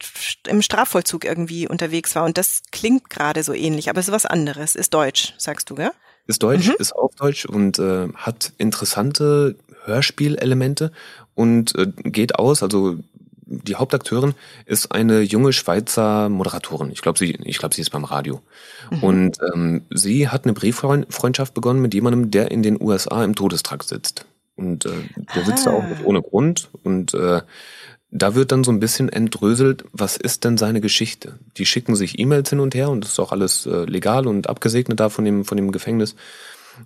im 0.49 0.61
Strafvollzug 0.61 1.23
irgendwie 1.23 1.69
unterwegs 1.69 2.15
war. 2.15 2.25
Und 2.25 2.37
das 2.37 2.63
klingt 2.69 3.09
gerade 3.09 3.43
so 3.43 3.53
ähnlich, 3.53 3.89
aber 3.89 4.01
es 4.01 4.09
ist 4.09 4.13
was 4.13 4.25
anderes. 4.25 4.75
Ist 4.75 4.93
deutsch, 4.93 5.33
sagst 5.37 5.69
du, 5.69 5.75
gell? 5.75 5.91
Ist 6.27 6.43
deutsch, 6.43 6.67
mhm. 6.67 6.75
ist 6.79 6.93
auch 6.93 7.15
deutsch 7.15 7.45
und 7.45 7.79
äh, 7.79 8.09
hat 8.13 8.51
interessante 8.57 9.55
Hörspielelemente 9.85 10.91
und 11.35 11.73
äh, 11.75 11.87
geht 12.03 12.35
aus, 12.35 12.61
also 12.61 12.97
die 13.45 13.75
Hauptakteurin 13.75 14.33
ist 14.65 14.91
eine 14.91 15.21
junge 15.21 15.53
Schweizer 15.53 16.29
Moderatorin. 16.29 16.91
Ich 16.91 17.01
glaube, 17.01 17.19
sie, 17.19 17.37
ich 17.43 17.57
glaube, 17.57 17.75
sie 17.75 17.81
ist 17.81 17.89
beim 17.89 18.05
Radio. 18.05 18.41
Mhm. 18.91 19.03
Und 19.03 19.37
ähm, 19.53 19.81
sie 19.89 20.29
hat 20.29 20.45
eine 20.45 20.53
Brieffreundschaft 20.53 21.53
begonnen 21.53 21.81
mit 21.81 21.93
jemandem, 21.93 22.31
der 22.31 22.51
in 22.51 22.63
den 22.63 22.81
USA 22.81 23.23
im 23.23 23.35
Todestrakt 23.35 23.87
sitzt. 23.87 24.25
Und 24.55 24.85
äh, 24.85 24.91
der 25.35 25.45
sitzt 25.45 25.65
da 25.65 25.71
auch 25.71 25.83
nicht 25.83 26.01
ah. 26.01 26.05
ohne 26.05 26.21
Grund. 26.21 26.69
Und 26.83 27.13
äh, 27.13 27.41
da 28.11 28.35
wird 28.35 28.51
dann 28.51 28.63
so 28.63 28.71
ein 28.71 28.79
bisschen 28.79 29.09
entdröselt, 29.09 29.85
was 29.91 30.17
ist 30.17 30.43
denn 30.43 30.57
seine 30.57 30.81
Geschichte? 30.81 31.39
Die 31.57 31.65
schicken 31.65 31.95
sich 31.95 32.19
E-Mails 32.19 32.49
hin 32.49 32.59
und 32.59 32.75
her 32.75 32.89
und 32.89 33.03
das 33.03 33.13
ist 33.13 33.19
auch 33.19 33.31
alles 33.31 33.65
äh, 33.65 33.85
legal 33.85 34.27
und 34.27 34.47
abgesegnet 34.49 34.99
da 34.99 35.09
von 35.09 35.25
dem, 35.25 35.45
von 35.45 35.57
dem 35.57 35.71
Gefängnis. 35.71 36.15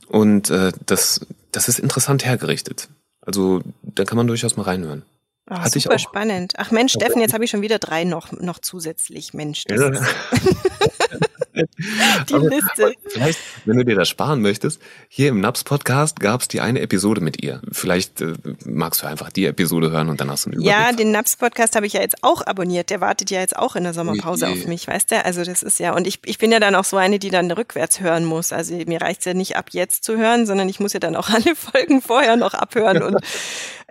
Und 0.07 0.49
äh, 0.49 0.71
das, 0.85 1.25
das 1.51 1.67
ist 1.67 1.79
interessant 1.79 2.25
hergerichtet. 2.25 2.87
Also 3.21 3.61
da 3.81 4.05
kann 4.05 4.15
man 4.15 4.27
durchaus 4.27 4.55
mal 4.55 4.63
reinhören. 4.63 5.03
Oh, 5.49 5.55
Hatte 5.55 5.79
super 5.79 5.97
spannend. 5.97 6.53
Ach 6.57 6.71
Mensch, 6.71 6.93
Steffen, 6.93 7.21
jetzt 7.21 7.33
habe 7.33 7.45
ich 7.45 7.51
schon 7.51 7.61
wieder 7.61 7.79
drei 7.79 8.03
noch, 8.03 8.31
noch 8.33 8.59
zusätzlich. 8.59 9.33
Mensch, 9.33 9.63
das 9.65 9.79
ja. 9.79 9.91
die 12.29 12.33
aber, 12.33 12.49
Liste. 12.49 12.85
Aber 12.85 12.93
vielleicht, 13.07 13.39
wenn 13.65 13.77
du 13.77 13.85
dir 13.85 13.95
das 13.95 14.09
sparen 14.09 14.41
möchtest, 14.41 14.81
hier 15.07 15.29
im 15.29 15.39
Naps-Podcast 15.39 16.19
gab 16.19 16.41
es 16.41 16.47
die 16.47 16.61
eine 16.61 16.81
Episode 16.81 17.21
mit 17.21 17.43
ihr. 17.43 17.61
Vielleicht 17.71 18.21
äh, 18.21 18.33
magst 18.65 19.01
du 19.01 19.07
einfach 19.07 19.31
die 19.31 19.45
Episode 19.45 19.91
hören 19.91 20.09
und 20.09 20.21
dann 20.21 20.29
hast 20.29 20.45
du 20.45 20.51
einen 20.51 20.61
Überblick. 20.61 20.75
Ja, 20.75 20.91
den 20.91 21.11
Naps-Podcast 21.11 21.75
habe 21.75 21.85
ich 21.85 21.93
ja 21.93 22.01
jetzt 22.01 22.23
auch 22.23 22.45
abonniert. 22.45 22.89
Der 22.89 23.01
wartet 23.01 23.31
ja 23.31 23.39
jetzt 23.39 23.55
auch 23.55 23.75
in 23.75 23.83
der 23.83 23.93
Sommerpause 23.93 24.47
auf 24.49 24.67
mich, 24.67 24.87
weißt 24.87 25.11
du? 25.11 25.25
Also 25.25 25.43
das 25.43 25.63
ist 25.63 25.79
ja, 25.79 25.95
und 25.95 26.07
ich, 26.07 26.19
ich 26.25 26.37
bin 26.37 26.51
ja 26.51 26.59
dann 26.59 26.75
auch 26.75 26.85
so 26.85 26.97
eine, 26.97 27.19
die 27.19 27.29
dann 27.29 27.49
rückwärts 27.51 27.99
hören 27.99 28.25
muss. 28.25 28.51
Also 28.51 28.75
mir 28.75 29.01
reicht 29.01 29.21
es 29.21 29.25
ja 29.25 29.33
nicht 29.33 29.55
ab 29.55 29.69
jetzt 29.71 30.03
zu 30.03 30.17
hören, 30.17 30.45
sondern 30.45 30.69
ich 30.69 30.79
muss 30.79 30.93
ja 30.93 30.99
dann 30.99 31.15
auch 31.15 31.29
alle 31.33 31.55
Folgen 31.55 32.01
vorher 32.01 32.35
noch 32.35 32.53
abhören 32.53 33.01
und 33.01 33.17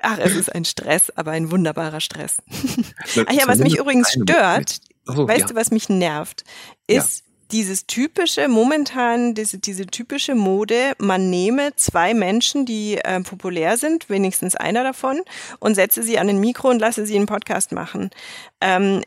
ach, 0.07 0.19
es 0.19 0.37
ist 0.37 0.55
ein 0.55 0.65
Stress, 0.65 1.11
aber 1.11 1.33
ein 1.33 1.51
wunderbarer 1.51 2.01
Stress. 2.01 2.37
ach 3.27 3.33
ja, 3.33 3.47
was 3.47 3.59
mich 3.59 3.77
übrigens 3.77 4.13
stört, 4.13 4.81
oh, 5.09 5.27
weißt 5.27 5.41
ja. 5.41 5.47
du, 5.49 5.55
was 5.55 5.71
mich 5.71 5.89
nervt, 5.89 6.45
ist, 6.87 7.25
dieses 7.53 7.87
typische, 7.87 8.49
momentan 8.49 9.35
diese, 9.35 9.59
diese 9.59 9.87
typische 9.87 10.35
Mode, 10.35 10.95
man 10.99 11.31
nehme 11.31 11.75
zwei 11.77 12.13
Menschen, 12.13 12.67
die 12.67 12.99
äh, 12.99 13.21
populär 13.21 13.77
sind, 13.77 14.09
wenigstens 14.11 14.57
einer 14.57 14.83
davon, 14.83 15.21
und 15.61 15.75
setze 15.75 16.03
sie 16.03 16.19
an 16.19 16.29
ein 16.29 16.41
Mikro 16.41 16.71
und 16.71 16.81
lasse 16.81 17.07
sie 17.07 17.17
einen 17.17 17.27
Podcast 17.27 17.73
machen. 17.73 18.11
Ähm, 18.61 19.03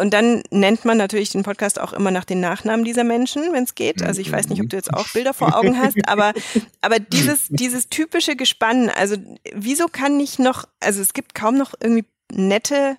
und 0.00 0.12
dann 0.12 0.42
nennt 0.50 0.84
man 0.84 0.96
natürlich 0.96 1.30
den 1.30 1.42
Podcast 1.42 1.80
auch 1.80 1.92
immer 1.92 2.10
nach 2.10 2.24
den 2.24 2.40
Nachnamen 2.40 2.84
dieser 2.84 3.04
Menschen, 3.04 3.52
wenn 3.52 3.64
es 3.64 3.74
geht. 3.74 4.02
Also 4.02 4.20
ich 4.20 4.32
weiß 4.32 4.48
nicht, 4.48 4.60
ob 4.60 4.68
du 4.68 4.76
jetzt 4.76 4.92
auch 4.92 5.08
Bilder 5.12 5.34
vor 5.34 5.56
Augen 5.56 5.78
hast, 5.78 5.96
aber, 6.08 6.32
aber 6.80 6.98
dieses, 6.98 7.48
dieses 7.48 7.88
typische 7.88 8.34
Gespann, 8.34 8.88
also 8.88 9.16
wieso 9.54 9.86
kann 9.86 10.16
nicht 10.16 10.38
noch, 10.38 10.64
also 10.80 11.00
es 11.00 11.12
gibt 11.12 11.34
kaum 11.34 11.56
noch 11.56 11.74
irgendwie 11.80 12.06
nette 12.32 12.96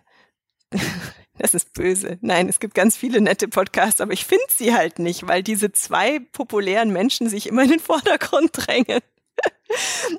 das 1.37 1.53
ist 1.53 1.73
böse. 1.73 2.17
Nein, 2.21 2.49
es 2.49 2.59
gibt 2.59 2.75
ganz 2.75 2.97
viele 2.97 3.21
nette 3.21 3.47
Podcasts, 3.47 4.01
aber 4.01 4.13
ich 4.13 4.25
finde 4.25 4.45
sie 4.49 4.73
halt 4.73 4.99
nicht, 4.99 5.27
weil 5.27 5.43
diese 5.43 5.71
zwei 5.71 6.19
populären 6.19 6.91
Menschen 6.91 7.29
sich 7.29 7.47
immer 7.47 7.63
in 7.63 7.69
den 7.69 7.79
Vordergrund 7.79 8.51
drängen. 8.53 8.99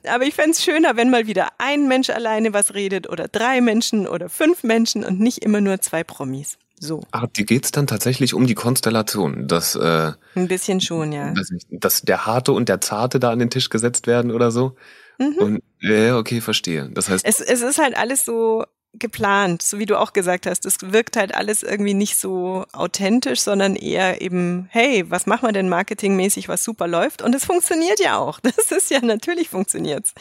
Aber 0.07 0.25
ich 0.25 0.35
fände 0.35 0.53
es 0.53 0.63
schöner, 0.63 0.97
wenn 0.97 1.11
mal 1.11 1.27
wieder 1.27 1.49
ein 1.59 1.89
Mensch 1.89 2.11
alleine 2.11 2.53
was 2.53 2.75
redet 2.75 3.09
oder 3.09 3.29
drei 3.29 3.61
Menschen 3.61 4.07
oder 4.07 4.29
fünf 4.29 4.63
Menschen 4.63 5.05
und 5.05 5.21
nicht 5.21 5.39
immer 5.39 5.61
nur 5.61 5.81
zwei 5.81 6.05
Promis. 6.05 6.59
So. 6.79 7.03
Ach, 7.11 7.27
die 7.27 7.45
geht's 7.45 7.73
dann 7.73 7.87
tatsächlich 7.87 8.33
um 8.33 8.47
die 8.47 8.55
Konstellation, 8.55 9.47
dass 9.47 9.75
äh, 9.75 10.13
ein 10.35 10.49
bisschen 10.49 10.81
schon, 10.81 11.13
ja. 11.13 11.35
Dass, 11.35 11.51
dass 11.71 12.01
der 12.03 12.25
Harte 12.25 12.53
und 12.53 12.71
der 12.71 12.81
Zarte 12.81 13.21
da 13.21 13.31
an 13.31 13.39
den 13.39 13.51
Tisch 13.51 13.69
gesetzt 13.69 14.07
werden 14.07 14.31
oder 14.31 14.51
so. 14.51 14.77
Mhm. 15.19 15.35
Und 15.39 15.63
ja, 15.81 16.17
okay, 16.17 16.41
verstehe. 16.41 16.89
Das 16.91 17.11
heißt, 17.11 17.27
es, 17.27 17.41
es 17.41 17.61
ist 17.61 17.79
halt 17.79 17.97
alles 17.99 18.25
so 18.25 18.65
geplant, 18.95 19.63
so 19.63 19.79
wie 19.79 19.87
du 19.87 19.99
auch 19.99 20.13
gesagt 20.13 20.47
hast. 20.47 20.67
Es 20.67 20.79
wirkt 20.81 21.17
halt 21.17 21.35
alles 21.35 21.63
irgendwie 21.63 21.95
nicht 21.95 22.19
so 22.19 22.65
authentisch, 22.73 23.41
sondern 23.41 23.77
eher 23.77 24.21
eben, 24.21 24.69
hey, 24.71 25.05
was 25.09 25.27
machen 25.27 25.47
wir 25.49 25.53
denn 25.53 25.69
marketingmäßig, 25.69 26.49
was 26.49 26.65
super 26.65 26.89
läuft? 26.89 27.23
Und 27.23 27.35
es 27.35 27.45
funktioniert 27.45 28.01
ja 28.01 28.19
auch. 28.19 28.41
Das 28.61 28.73
ist 28.73 28.91
ja 28.91 29.01
natürlich 29.01 29.49
funktioniert's. 29.49 30.13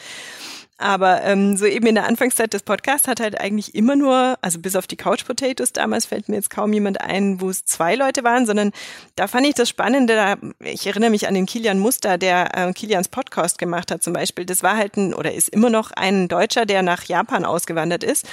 Aber 0.80 1.22
ähm, 1.24 1.58
so 1.58 1.66
eben 1.66 1.86
in 1.86 1.94
der 1.94 2.06
Anfangszeit 2.06 2.54
des 2.54 2.62
Podcasts 2.62 3.06
hat 3.06 3.20
halt 3.20 3.38
eigentlich 3.38 3.74
immer 3.74 3.96
nur, 3.96 4.38
also 4.40 4.58
bis 4.58 4.76
auf 4.76 4.86
die 4.86 4.96
Couch 4.96 5.26
Potatoes 5.26 5.74
damals 5.74 6.06
fällt 6.06 6.30
mir 6.30 6.36
jetzt 6.36 6.48
kaum 6.48 6.72
jemand 6.72 7.02
ein, 7.02 7.42
wo 7.42 7.50
es 7.50 7.66
zwei 7.66 7.96
Leute 7.96 8.24
waren, 8.24 8.46
sondern 8.46 8.72
da 9.14 9.28
fand 9.28 9.46
ich 9.46 9.52
das 9.52 9.68
Spannende, 9.68 10.14
da, 10.14 10.36
ich 10.60 10.86
erinnere 10.86 11.10
mich 11.10 11.28
an 11.28 11.34
den 11.34 11.44
Kilian 11.44 11.78
Muster, 11.78 12.16
der 12.16 12.56
äh, 12.56 12.72
Kilians 12.72 13.08
Podcast 13.08 13.58
gemacht 13.58 13.90
hat 13.90 14.02
zum 14.02 14.14
Beispiel. 14.14 14.46
Das 14.46 14.62
war 14.62 14.78
halt 14.78 14.96
ein, 14.96 15.12
oder 15.12 15.34
ist 15.34 15.50
immer 15.50 15.68
noch 15.68 15.90
ein 15.90 16.28
Deutscher, 16.28 16.64
der 16.64 16.82
nach 16.82 17.04
Japan 17.04 17.44
ausgewandert 17.44 18.02
ist. 18.02 18.26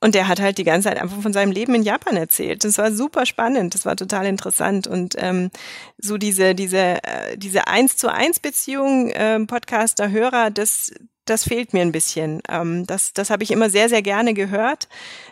Und 0.00 0.14
der 0.14 0.28
hat 0.28 0.38
halt 0.38 0.58
die 0.58 0.64
ganze 0.64 0.88
Zeit 0.88 1.02
einfach 1.02 1.20
von 1.20 1.32
seinem 1.32 1.50
Leben 1.50 1.74
in 1.74 1.82
Japan 1.82 2.16
erzählt. 2.16 2.62
Das 2.62 2.78
war 2.78 2.92
super 2.92 3.26
spannend, 3.26 3.74
das 3.74 3.84
war 3.84 3.96
total 3.96 4.26
interessant. 4.26 4.86
Und 4.86 5.16
ähm, 5.18 5.50
so 5.98 6.16
diese, 6.16 6.54
diese, 6.54 7.02
äh, 7.02 7.36
diese 7.36 7.66
eins 7.66 7.96
zu 7.96 8.06
eins 8.12 8.38
Beziehung, 8.38 9.10
äh, 9.10 9.40
Podcaster, 9.40 10.12
Hörer, 10.12 10.52
das, 10.52 10.92
das 11.28 11.44
fehlt 11.44 11.72
mir 11.72 11.82
ein 11.82 11.92
bisschen. 11.92 12.42
Ähm, 12.48 12.86
das 12.86 13.12
das 13.12 13.30
habe 13.30 13.42
ich 13.42 13.50
immer 13.50 13.70
sehr, 13.70 13.88
sehr 13.88 14.02
gerne 14.02 14.34
gehört, 14.34 14.88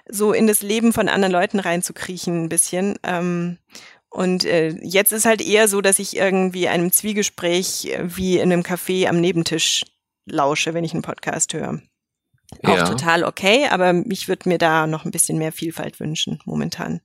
so 0.09 0.33
in 0.33 0.47
das 0.47 0.63
Leben 0.63 0.93
von 0.93 1.09
anderen 1.09 1.33
Leuten 1.33 1.59
reinzukriechen 1.59 2.45
ein 2.45 2.49
bisschen. 2.49 2.99
Ähm, 3.03 3.59
und 4.09 4.45
äh, 4.45 4.71
jetzt 4.83 5.13
ist 5.13 5.27
halt 5.27 5.43
eher 5.43 5.69
so, 5.69 5.81
dass 5.81 5.99
ich 5.99 6.17
irgendwie 6.17 6.69
einem 6.69 6.93
Zwiegespräch 6.93 7.87
äh, 7.87 8.17
wie 8.17 8.39
in 8.39 8.53
einem 8.53 8.63
Café 8.63 9.09
am 9.09 9.21
Nebentisch 9.21 9.85
lausche, 10.25 10.75
wenn 10.75 10.85
ich 10.85 10.93
einen 10.93 11.03
Podcast 11.03 11.53
höre. 11.55 11.81
Auch 12.63 12.77
ja. 12.77 12.85
total 12.89 13.25
okay, 13.25 13.67
aber 13.69 14.03
ich 14.09 14.29
würde 14.29 14.49
mir 14.49 14.59
da 14.59 14.87
noch 14.87 15.05
ein 15.05 15.11
bisschen 15.11 15.39
mehr 15.39 15.53
Vielfalt 15.53 16.01
wünschen 16.01 16.41
momentan. 16.45 17.01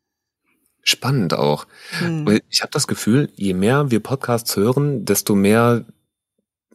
Spannend 0.83 1.33
auch. 1.33 1.67
Hm. 1.99 2.39
Ich 2.49 2.61
habe 2.61 2.71
das 2.71 2.87
Gefühl, 2.87 3.29
je 3.35 3.53
mehr 3.53 3.91
wir 3.91 3.99
Podcasts 3.99 4.55
hören, 4.55 5.05
desto 5.05 5.35
mehr 5.35 5.85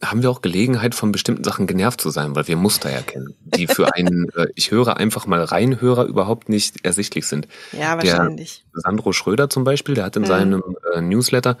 haben 0.01 0.21
wir 0.21 0.29
auch 0.29 0.41
Gelegenheit, 0.41 0.93
von 0.93 1.11
bestimmten 1.11 1.43
Sachen 1.43 1.65
genervt 1.65 2.01
zu 2.01 2.09
sein, 2.09 2.35
weil 2.35 2.47
wir 2.47 2.55
Muster 2.55 2.89
erkennen, 2.89 3.35
die 3.39 3.67
für 3.67 3.93
einen, 3.95 4.29
äh, 4.35 4.47
ich 4.55 4.71
höre 4.71 4.97
einfach 4.97 5.25
mal 5.25 5.43
reinhörer 5.43 6.05
überhaupt 6.05 6.49
nicht 6.49 6.85
ersichtlich 6.85 7.25
sind. 7.25 7.47
Ja, 7.71 7.97
wahrscheinlich. 7.97 8.65
Der 8.75 8.81
Sandro 8.81 9.11
Schröder 9.11 9.49
zum 9.49 9.63
Beispiel, 9.63 9.95
der 9.95 10.05
hat 10.05 10.15
in 10.15 10.23
mhm. 10.23 10.27
seinem 10.27 10.63
äh, 10.93 11.01
Newsletter, 11.01 11.57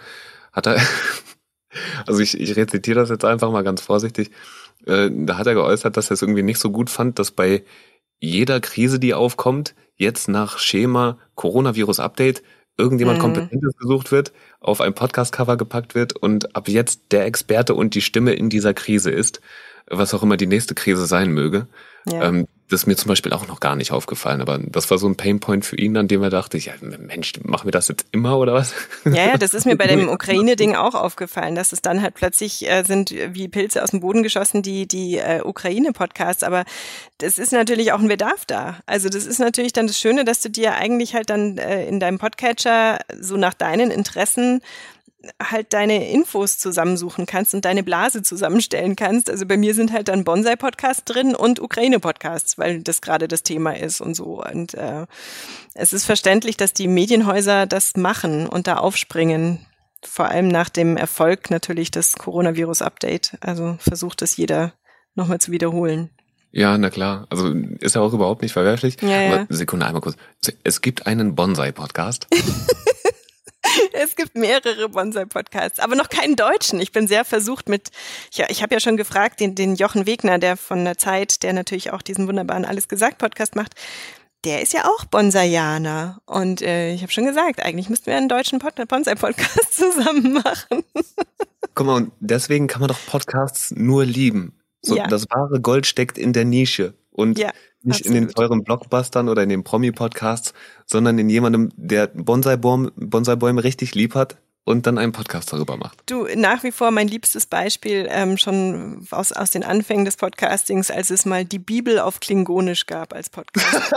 hat 0.53 0.67
er, 0.67 0.79
also 2.05 2.19
ich, 2.21 2.39
ich 2.39 2.55
rezitiere 2.55 2.99
das 2.99 3.09
jetzt 3.09 3.25
einfach 3.25 3.51
mal 3.51 3.63
ganz 3.63 3.81
vorsichtig, 3.81 4.31
äh, 4.85 5.09
da 5.11 5.37
hat 5.37 5.47
er 5.47 5.55
geäußert, 5.55 5.97
dass 5.97 6.11
er 6.11 6.13
es 6.13 6.21
irgendwie 6.21 6.43
nicht 6.43 6.59
so 6.59 6.71
gut 6.71 6.89
fand, 6.89 7.17
dass 7.19 7.31
bei 7.31 7.63
jeder 8.19 8.59
Krise, 8.59 8.99
die 8.99 9.13
aufkommt, 9.13 9.75
jetzt 9.95 10.27
nach 10.27 10.59
Schema 10.59 11.17
Coronavirus-Update 11.35 12.43
irgendjemand 12.77 13.17
mhm. 13.17 13.21
Kompetentes 13.21 13.77
gesucht 13.77 14.11
wird, 14.11 14.31
auf 14.59 14.81
ein 14.81 14.93
Podcast-Cover 14.93 15.57
gepackt 15.57 15.95
wird 15.95 16.15
und 16.15 16.55
ab 16.55 16.67
jetzt 16.67 17.01
der 17.11 17.25
Experte 17.25 17.73
und 17.73 17.95
die 17.95 18.01
Stimme 18.01 18.33
in 18.33 18.49
dieser 18.49 18.73
Krise 18.73 19.11
ist, 19.11 19.41
was 19.87 20.13
auch 20.13 20.23
immer 20.23 20.37
die 20.37 20.47
nächste 20.47 20.75
Krise 20.75 21.05
sein 21.05 21.31
möge. 21.31 21.67
Ja. 22.05 22.23
Ähm, 22.23 22.47
das 22.69 22.81
ist 22.81 22.87
mir 22.87 22.95
zum 22.97 23.07
Beispiel 23.07 23.31
auch 23.31 23.47
noch 23.47 23.61
gar 23.61 23.75
nicht 23.75 23.91
aufgefallen, 23.91 24.41
aber 24.41 24.59
das 24.59 24.91
war 24.91 24.97
so 24.97 25.07
ein 25.07 25.15
Painpoint 25.15 25.65
für 25.65 25.77
ihn, 25.77 25.95
an 25.95 26.09
dem 26.09 26.21
er 26.21 26.29
dachte, 26.29 26.57
ja, 26.57 26.73
Mensch, 26.81 27.33
machen 27.43 27.65
wir 27.65 27.71
das 27.71 27.87
jetzt 27.87 28.05
immer 28.11 28.37
oder 28.37 28.53
was? 28.53 28.73
Ja, 29.05 29.27
ja, 29.27 29.37
das 29.37 29.53
ist 29.53 29.65
mir 29.65 29.77
bei 29.77 29.87
dem 29.87 30.09
Ukraine-Ding 30.09 30.75
auch 30.75 30.93
aufgefallen, 30.93 31.55
dass 31.55 31.71
es 31.71 31.81
dann 31.81 32.01
halt 32.01 32.15
plötzlich 32.15 32.69
äh, 32.69 32.83
sind 32.83 33.11
wie 33.11 33.47
Pilze 33.47 33.81
aus 33.81 33.91
dem 33.91 34.01
Boden 34.01 34.21
geschossen, 34.21 34.63
die, 34.63 34.85
die 34.85 35.17
äh, 35.17 35.41
Ukraine-Podcasts, 35.43 36.43
aber 36.43 36.65
das 37.19 37.37
ist 37.37 37.53
natürlich 37.53 37.93
auch 37.93 37.99
ein 37.99 38.09
Bedarf 38.09 38.45
da. 38.45 38.79
Also 38.85 39.07
das 39.07 39.25
ist 39.25 39.39
natürlich 39.39 39.71
dann 39.73 39.87
das 39.87 39.97
Schöne, 39.97 40.25
dass 40.25 40.41
du 40.41 40.49
dir 40.49 40.75
eigentlich 40.75 41.15
halt 41.15 41.29
dann 41.29 41.57
äh, 41.57 41.87
in 41.87 42.01
deinem 42.01 42.19
Podcatcher 42.19 42.99
so 43.19 43.37
nach 43.37 43.53
deinen 43.53 43.91
Interessen 43.91 44.61
halt 45.41 45.73
deine 45.73 46.09
Infos 46.09 46.57
zusammensuchen 46.57 47.25
kannst 47.25 47.53
und 47.53 47.65
deine 47.65 47.83
Blase 47.83 48.21
zusammenstellen 48.21 48.95
kannst. 48.95 49.29
Also 49.29 49.45
bei 49.45 49.57
mir 49.57 49.73
sind 49.73 49.91
halt 49.91 50.07
dann 50.07 50.23
Bonsai-Podcasts 50.23 51.05
drin 51.05 51.35
und 51.35 51.59
Ukraine-Podcasts, 51.59 52.57
weil 52.57 52.81
das 52.81 53.01
gerade 53.01 53.27
das 53.27 53.43
Thema 53.43 53.77
ist 53.77 54.01
und 54.01 54.15
so. 54.15 54.43
Und 54.43 54.73
äh, 54.73 55.05
es 55.73 55.93
ist 55.93 56.05
verständlich, 56.05 56.57
dass 56.57 56.73
die 56.73 56.87
Medienhäuser 56.87 57.65
das 57.65 57.95
machen 57.95 58.47
und 58.47 58.67
da 58.67 58.77
aufspringen. 58.77 59.65
Vor 60.03 60.27
allem 60.27 60.47
nach 60.47 60.69
dem 60.69 60.97
Erfolg 60.97 61.49
natürlich 61.49 61.91
des 61.91 62.13
Coronavirus-Update. 62.13 63.37
Also 63.41 63.77
versucht 63.79 64.21
es 64.21 64.37
jeder 64.37 64.73
nochmal 65.15 65.39
zu 65.39 65.51
wiederholen. 65.51 66.09
Ja, 66.51 66.77
na 66.77 66.89
klar. 66.89 67.27
Also 67.29 67.53
ist 67.79 67.95
ja 67.95 68.01
auch 68.01 68.13
überhaupt 68.13 68.41
nicht 68.41 68.53
verwerflich. 68.53 68.97
Ja, 69.01 69.21
ja. 69.21 69.45
Sekunde, 69.49 69.85
einmal 69.85 70.01
kurz. 70.01 70.15
Es 70.63 70.81
gibt 70.81 71.05
einen 71.05 71.35
Bonsai-Podcast. 71.35 72.27
es 73.93 74.15
gibt 74.15 74.35
mehrere 74.35 74.89
Bonsai-Podcasts, 74.89 75.79
aber 75.79 75.95
noch 75.95 76.09
keinen 76.09 76.35
deutschen. 76.35 76.79
Ich 76.79 76.91
bin 76.91 77.07
sehr 77.07 77.25
versucht 77.25 77.69
mit, 77.69 77.89
ja, 78.31 78.45
ich 78.49 78.61
habe 78.61 78.73
ja 78.73 78.79
schon 78.79 78.97
gefragt, 78.97 79.39
den, 79.39 79.55
den 79.55 79.75
Jochen 79.75 80.05
Wegner, 80.05 80.39
der 80.39 80.57
von 80.57 80.85
der 80.85 80.97
Zeit, 80.97 81.43
der 81.43 81.53
natürlich 81.53 81.91
auch 81.91 82.01
diesen 82.01 82.27
wunderbaren 82.27 82.65
Alles 82.65 82.87
gesagt 82.87 83.17
Podcast 83.17 83.55
macht, 83.55 83.73
der 84.43 84.61
ist 84.61 84.73
ja 84.73 84.85
auch 84.85 85.05
Bonsaianer. 85.05 86.21
Und 86.25 86.61
äh, 86.61 86.93
ich 86.93 87.01
habe 87.01 87.11
schon 87.11 87.25
gesagt, 87.25 87.61
eigentlich 87.61 87.89
müssten 87.89 88.07
wir 88.07 88.17
einen 88.17 88.29
deutschen 88.29 88.59
Bonsai-Podcast 88.59 89.73
zusammen 89.75 90.33
machen. 90.33 90.83
Guck 91.73 91.87
mal, 91.87 91.95
und 91.95 92.11
deswegen 92.19 92.67
kann 92.67 92.81
man 92.81 92.89
doch 92.89 92.99
Podcasts 93.07 93.71
nur 93.71 94.05
lieben. 94.05 94.59
So, 94.81 94.95
Ja. 94.95 95.07
Das 95.07 95.25
wahre 95.29 95.59
Gold 95.59 95.85
steckt 95.85 96.17
in 96.17 96.33
der 96.33 96.45
Nische 96.45 96.93
und 97.17 97.37
Ja, 97.39 97.51
nicht 97.83 98.05
in 98.05 98.13
den 98.13 98.25
absolut. 98.25 98.49
teuren 98.49 98.63
Blockbustern 98.63 99.27
oder 99.27 99.43
in 99.43 99.49
den 99.49 99.63
Promi-Podcasts, 99.63 100.53
sondern 100.85 101.17
in 101.17 101.29
jemandem, 101.29 101.71
der 101.75 102.07
Bonsai-Bäume 102.07 103.63
richtig 103.63 103.95
lieb 103.95 104.15
hat 104.15 104.37
und 104.63 104.85
dann 104.85 104.97
einen 104.97 105.13
Podcast 105.13 105.51
darüber 105.51 105.77
macht. 105.77 106.03
Du, 106.05 106.27
nach 106.35 106.63
wie 106.63 106.71
vor 106.71 106.91
mein 106.91 107.07
liebstes 107.07 107.45
Beispiel 107.45 108.07
ähm, 108.09 108.37
schon 108.37 109.07
aus, 109.11 109.31
aus 109.31 109.49
den 109.51 109.63
Anfängen 109.63 110.05
des 110.05 110.17
Podcastings, 110.17 110.91
als 110.91 111.09
es 111.09 111.25
mal 111.25 111.43
die 111.45 111.59
Bibel 111.59 111.99
auf 111.99 112.19
Klingonisch 112.19 112.85
gab 112.85 113.13
als 113.13 113.29
Podcast. 113.29 113.93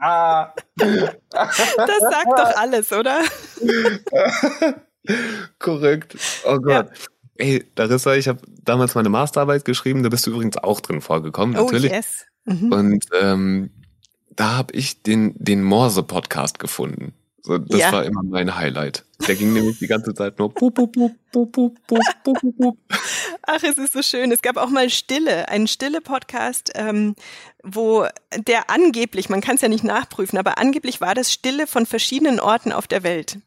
Ah. 0.00 0.52
Das 1.32 1.56
sagt 1.58 2.38
doch 2.38 2.56
alles, 2.56 2.92
oder? 2.92 3.20
Korrekt. 5.58 6.16
Oh 6.44 6.58
Gott. 6.58 6.86
Ja. 6.86 7.06
Ey, 7.36 7.64
Larissa, 7.76 8.14
ich 8.14 8.28
habe 8.28 8.40
damals 8.68 8.94
meine 8.94 9.08
Masterarbeit 9.08 9.64
geschrieben, 9.64 10.02
da 10.02 10.08
bist 10.08 10.26
du 10.26 10.30
übrigens 10.30 10.56
auch 10.58 10.80
drin 10.80 11.00
vorgekommen, 11.00 11.56
oh. 11.56 11.70
Yes. 11.72 12.26
Mhm. 12.44 12.72
Und 12.72 13.04
ähm, 13.20 13.70
da 14.30 14.56
habe 14.56 14.74
ich 14.74 15.02
den, 15.02 15.34
den 15.36 15.62
Morse-Podcast 15.62 16.58
gefunden. 16.58 17.14
So, 17.42 17.58
das 17.58 17.80
ja. 17.80 17.92
war 17.92 18.04
immer 18.04 18.22
mein 18.22 18.56
Highlight. 18.56 19.04
Der 19.26 19.34
ging 19.34 19.52
nämlich 19.52 19.78
die 19.78 19.86
ganze 19.86 20.12
Zeit 20.12 20.38
nur 20.38 20.52
pup, 20.52 20.74
pup, 20.74 20.92
pup, 20.92 21.12
pup, 21.32 21.52
pup, 21.52 21.74
pup, 22.24 22.58
pup. 22.58 22.78
Ach, 23.42 23.62
es 23.62 23.78
ist 23.78 23.94
so 23.94 24.02
schön. 24.02 24.30
Es 24.32 24.42
gab 24.42 24.58
auch 24.58 24.68
mal 24.68 24.90
Stille, 24.90 25.48
einen 25.48 25.66
Stille-Podcast, 25.66 26.72
ähm, 26.74 27.14
wo 27.62 28.06
der 28.36 28.70
angeblich, 28.70 29.30
man 29.30 29.40
kann 29.40 29.56
es 29.56 29.62
ja 29.62 29.68
nicht 29.68 29.84
nachprüfen, 29.84 30.38
aber 30.38 30.58
angeblich 30.58 31.00
war 31.00 31.14
das 31.14 31.32
Stille 31.32 31.66
von 31.66 31.86
verschiedenen 31.86 32.38
Orten 32.38 32.70
auf 32.70 32.86
der 32.86 33.02
Welt. 33.02 33.38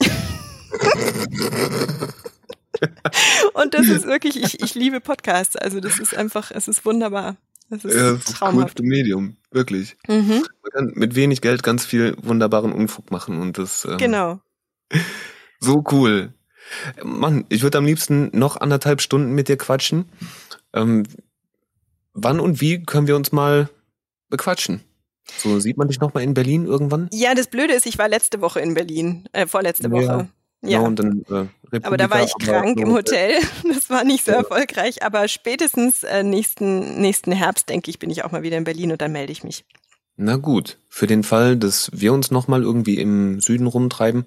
Und 3.54 3.74
das 3.74 3.86
ist 3.86 4.06
wirklich, 4.06 4.42
ich, 4.42 4.62
ich 4.62 4.74
liebe 4.74 5.00
Podcasts. 5.00 5.56
Also 5.56 5.80
das 5.80 5.98
ist 5.98 6.16
einfach, 6.16 6.50
es 6.50 6.68
ist 6.68 6.84
wunderbar. 6.84 7.36
Es 7.70 7.84
ist 7.84 7.94
Ja, 7.94 8.12
das 8.12 8.18
ist 8.20 8.40
das 8.40 8.50
coolste 8.50 8.82
Medium, 8.82 9.36
wirklich. 9.52 9.96
Mhm, 10.08 10.42
Man 10.62 10.72
kann 10.72 10.92
mit 10.94 11.14
wenig 11.14 11.40
Geld 11.40 11.62
ganz 11.62 11.84
viel 11.84 12.16
wunderbaren 12.20 12.72
Unfug 12.72 13.10
machen 13.10 13.40
und 13.40 13.58
das 13.58 13.84
ähm, 13.84 13.98
genau. 13.98 14.40
so 15.60 15.84
cool. 15.92 16.34
Mann, 17.02 17.46
ich 17.48 17.62
würde 17.62 17.78
am 17.78 17.86
liebsten 17.86 18.30
noch 18.36 18.56
anderthalb 18.56 19.00
Stunden 19.00 19.32
mit 19.32 19.48
dir 19.48 19.56
quatschen. 19.56 20.06
Ähm, 20.72 21.04
wann 22.12 22.40
und 22.40 22.60
wie 22.60 22.82
können 22.82 23.06
wir 23.06 23.16
uns 23.16 23.32
mal 23.32 23.68
bequatschen? 24.28 24.82
So 25.38 25.60
sieht 25.60 25.76
man 25.76 25.88
dich 25.88 26.00
noch 26.00 26.14
mal 26.14 26.22
in 26.22 26.34
Berlin 26.34 26.66
irgendwann? 26.66 27.08
Ja, 27.12 27.34
das 27.34 27.48
Blöde 27.48 27.74
ist, 27.74 27.86
ich 27.86 27.98
war 27.98 28.08
letzte 28.08 28.40
Woche 28.40 28.60
in 28.60 28.74
Berlin, 28.74 29.28
äh, 29.32 29.46
vorletzte 29.46 29.88
Ja. 29.88 30.28
Woche. 30.62 30.72
Ja. 30.72 30.80
und 30.80 30.98
dann, 30.98 31.24
äh, 31.30 31.80
Aber 31.82 31.96
da 31.96 32.10
war 32.10 32.22
ich 32.22 32.32
krank 32.38 32.78
im 32.78 32.92
Hotel. 32.92 33.34
Das 33.72 33.88
war 33.90 34.04
nicht 34.04 34.24
so 34.24 34.32
Ja. 34.32 34.38
erfolgreich. 34.38 35.02
Aber 35.02 35.26
spätestens 35.28 36.02
äh, 36.02 36.22
nächsten, 36.22 37.00
nächsten 37.00 37.32
Herbst, 37.32 37.68
denke 37.68 37.90
ich, 37.90 37.98
bin 37.98 38.10
ich 38.10 38.24
auch 38.24 38.30
mal 38.32 38.42
wieder 38.42 38.56
in 38.58 38.64
Berlin 38.64 38.92
und 38.92 39.00
dann 39.00 39.12
melde 39.12 39.32
ich 39.32 39.42
mich. 39.44 39.64
Na 40.16 40.36
gut, 40.36 40.76
für 40.88 41.06
den 41.06 41.22
Fall, 41.22 41.56
dass 41.56 41.90
wir 41.94 42.12
uns 42.12 42.30
noch 42.30 42.46
mal 42.46 42.62
irgendwie 42.62 42.98
im 42.98 43.40
Süden 43.40 43.66
rumtreiben 43.66 44.26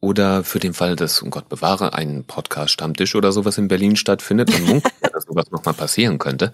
oder 0.00 0.44
für 0.44 0.60
den 0.60 0.74
Fall, 0.74 0.94
dass, 0.96 1.22
um 1.22 1.30
Gott 1.30 1.48
bewahre, 1.48 1.94
ein 1.94 2.24
Podcast-Stammtisch 2.24 3.14
oder 3.16 3.32
sowas 3.32 3.58
in 3.58 3.66
Berlin 3.68 3.96
stattfindet 3.96 4.54
und 4.54 4.64
munkelt, 4.66 4.94
dass 5.12 5.24
sowas 5.28 5.50
noch 5.50 5.64
mal 5.64 5.72
passieren 5.72 6.18
könnte, 6.18 6.52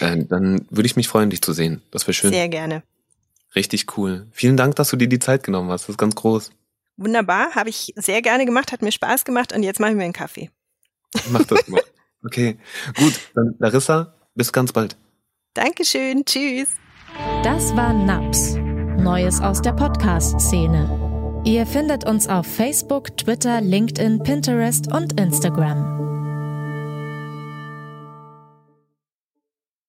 äh, 0.00 0.24
dann 0.24 0.66
würde 0.70 0.86
ich 0.86 0.94
mich 0.94 1.08
freuen, 1.08 1.30
dich 1.30 1.42
zu 1.42 1.52
sehen. 1.52 1.82
Das 1.90 2.06
wäre 2.06 2.14
schön. 2.14 2.32
Sehr 2.32 2.48
gerne. 2.48 2.82
Richtig 3.56 3.96
cool. 3.96 4.26
Vielen 4.32 4.56
Dank, 4.56 4.76
dass 4.76 4.90
du 4.90 4.96
dir 4.96 5.08
die 5.08 5.18
Zeit 5.18 5.42
genommen 5.42 5.70
hast. 5.70 5.84
Das 5.84 5.90
ist 5.90 5.98
ganz 5.98 6.14
groß. 6.14 6.52
Wunderbar, 6.96 7.54
habe 7.54 7.68
ich 7.68 7.92
sehr 7.96 8.22
gerne 8.22 8.46
gemacht, 8.46 8.72
hat 8.72 8.82
mir 8.82 8.92
Spaß 8.92 9.24
gemacht 9.24 9.52
und 9.52 9.62
jetzt 9.62 9.80
mache 9.80 9.90
ich 9.90 9.96
mir 9.96 10.04
einen 10.04 10.12
Kaffee. 10.12 10.50
Mach 11.30 11.44
das 11.44 11.68
mal. 11.68 11.82
Okay, 12.24 12.56
gut. 12.98 13.12
Dann 13.34 13.54
Larissa, 13.60 14.14
bis 14.34 14.52
ganz 14.52 14.72
bald. 14.72 14.96
Dankeschön, 15.54 16.24
tschüss. 16.24 16.66
Das 17.44 17.76
war 17.76 17.92
Naps. 17.92 18.56
Neues 18.56 19.40
aus 19.40 19.62
der 19.62 19.72
Podcast-Szene. 19.72 21.42
Ihr 21.44 21.66
findet 21.66 22.04
uns 22.04 22.28
auf 22.28 22.46
Facebook, 22.46 23.16
Twitter, 23.16 23.60
LinkedIn, 23.60 24.24
Pinterest 24.24 24.92
und 24.92 25.20
Instagram. 25.20 26.15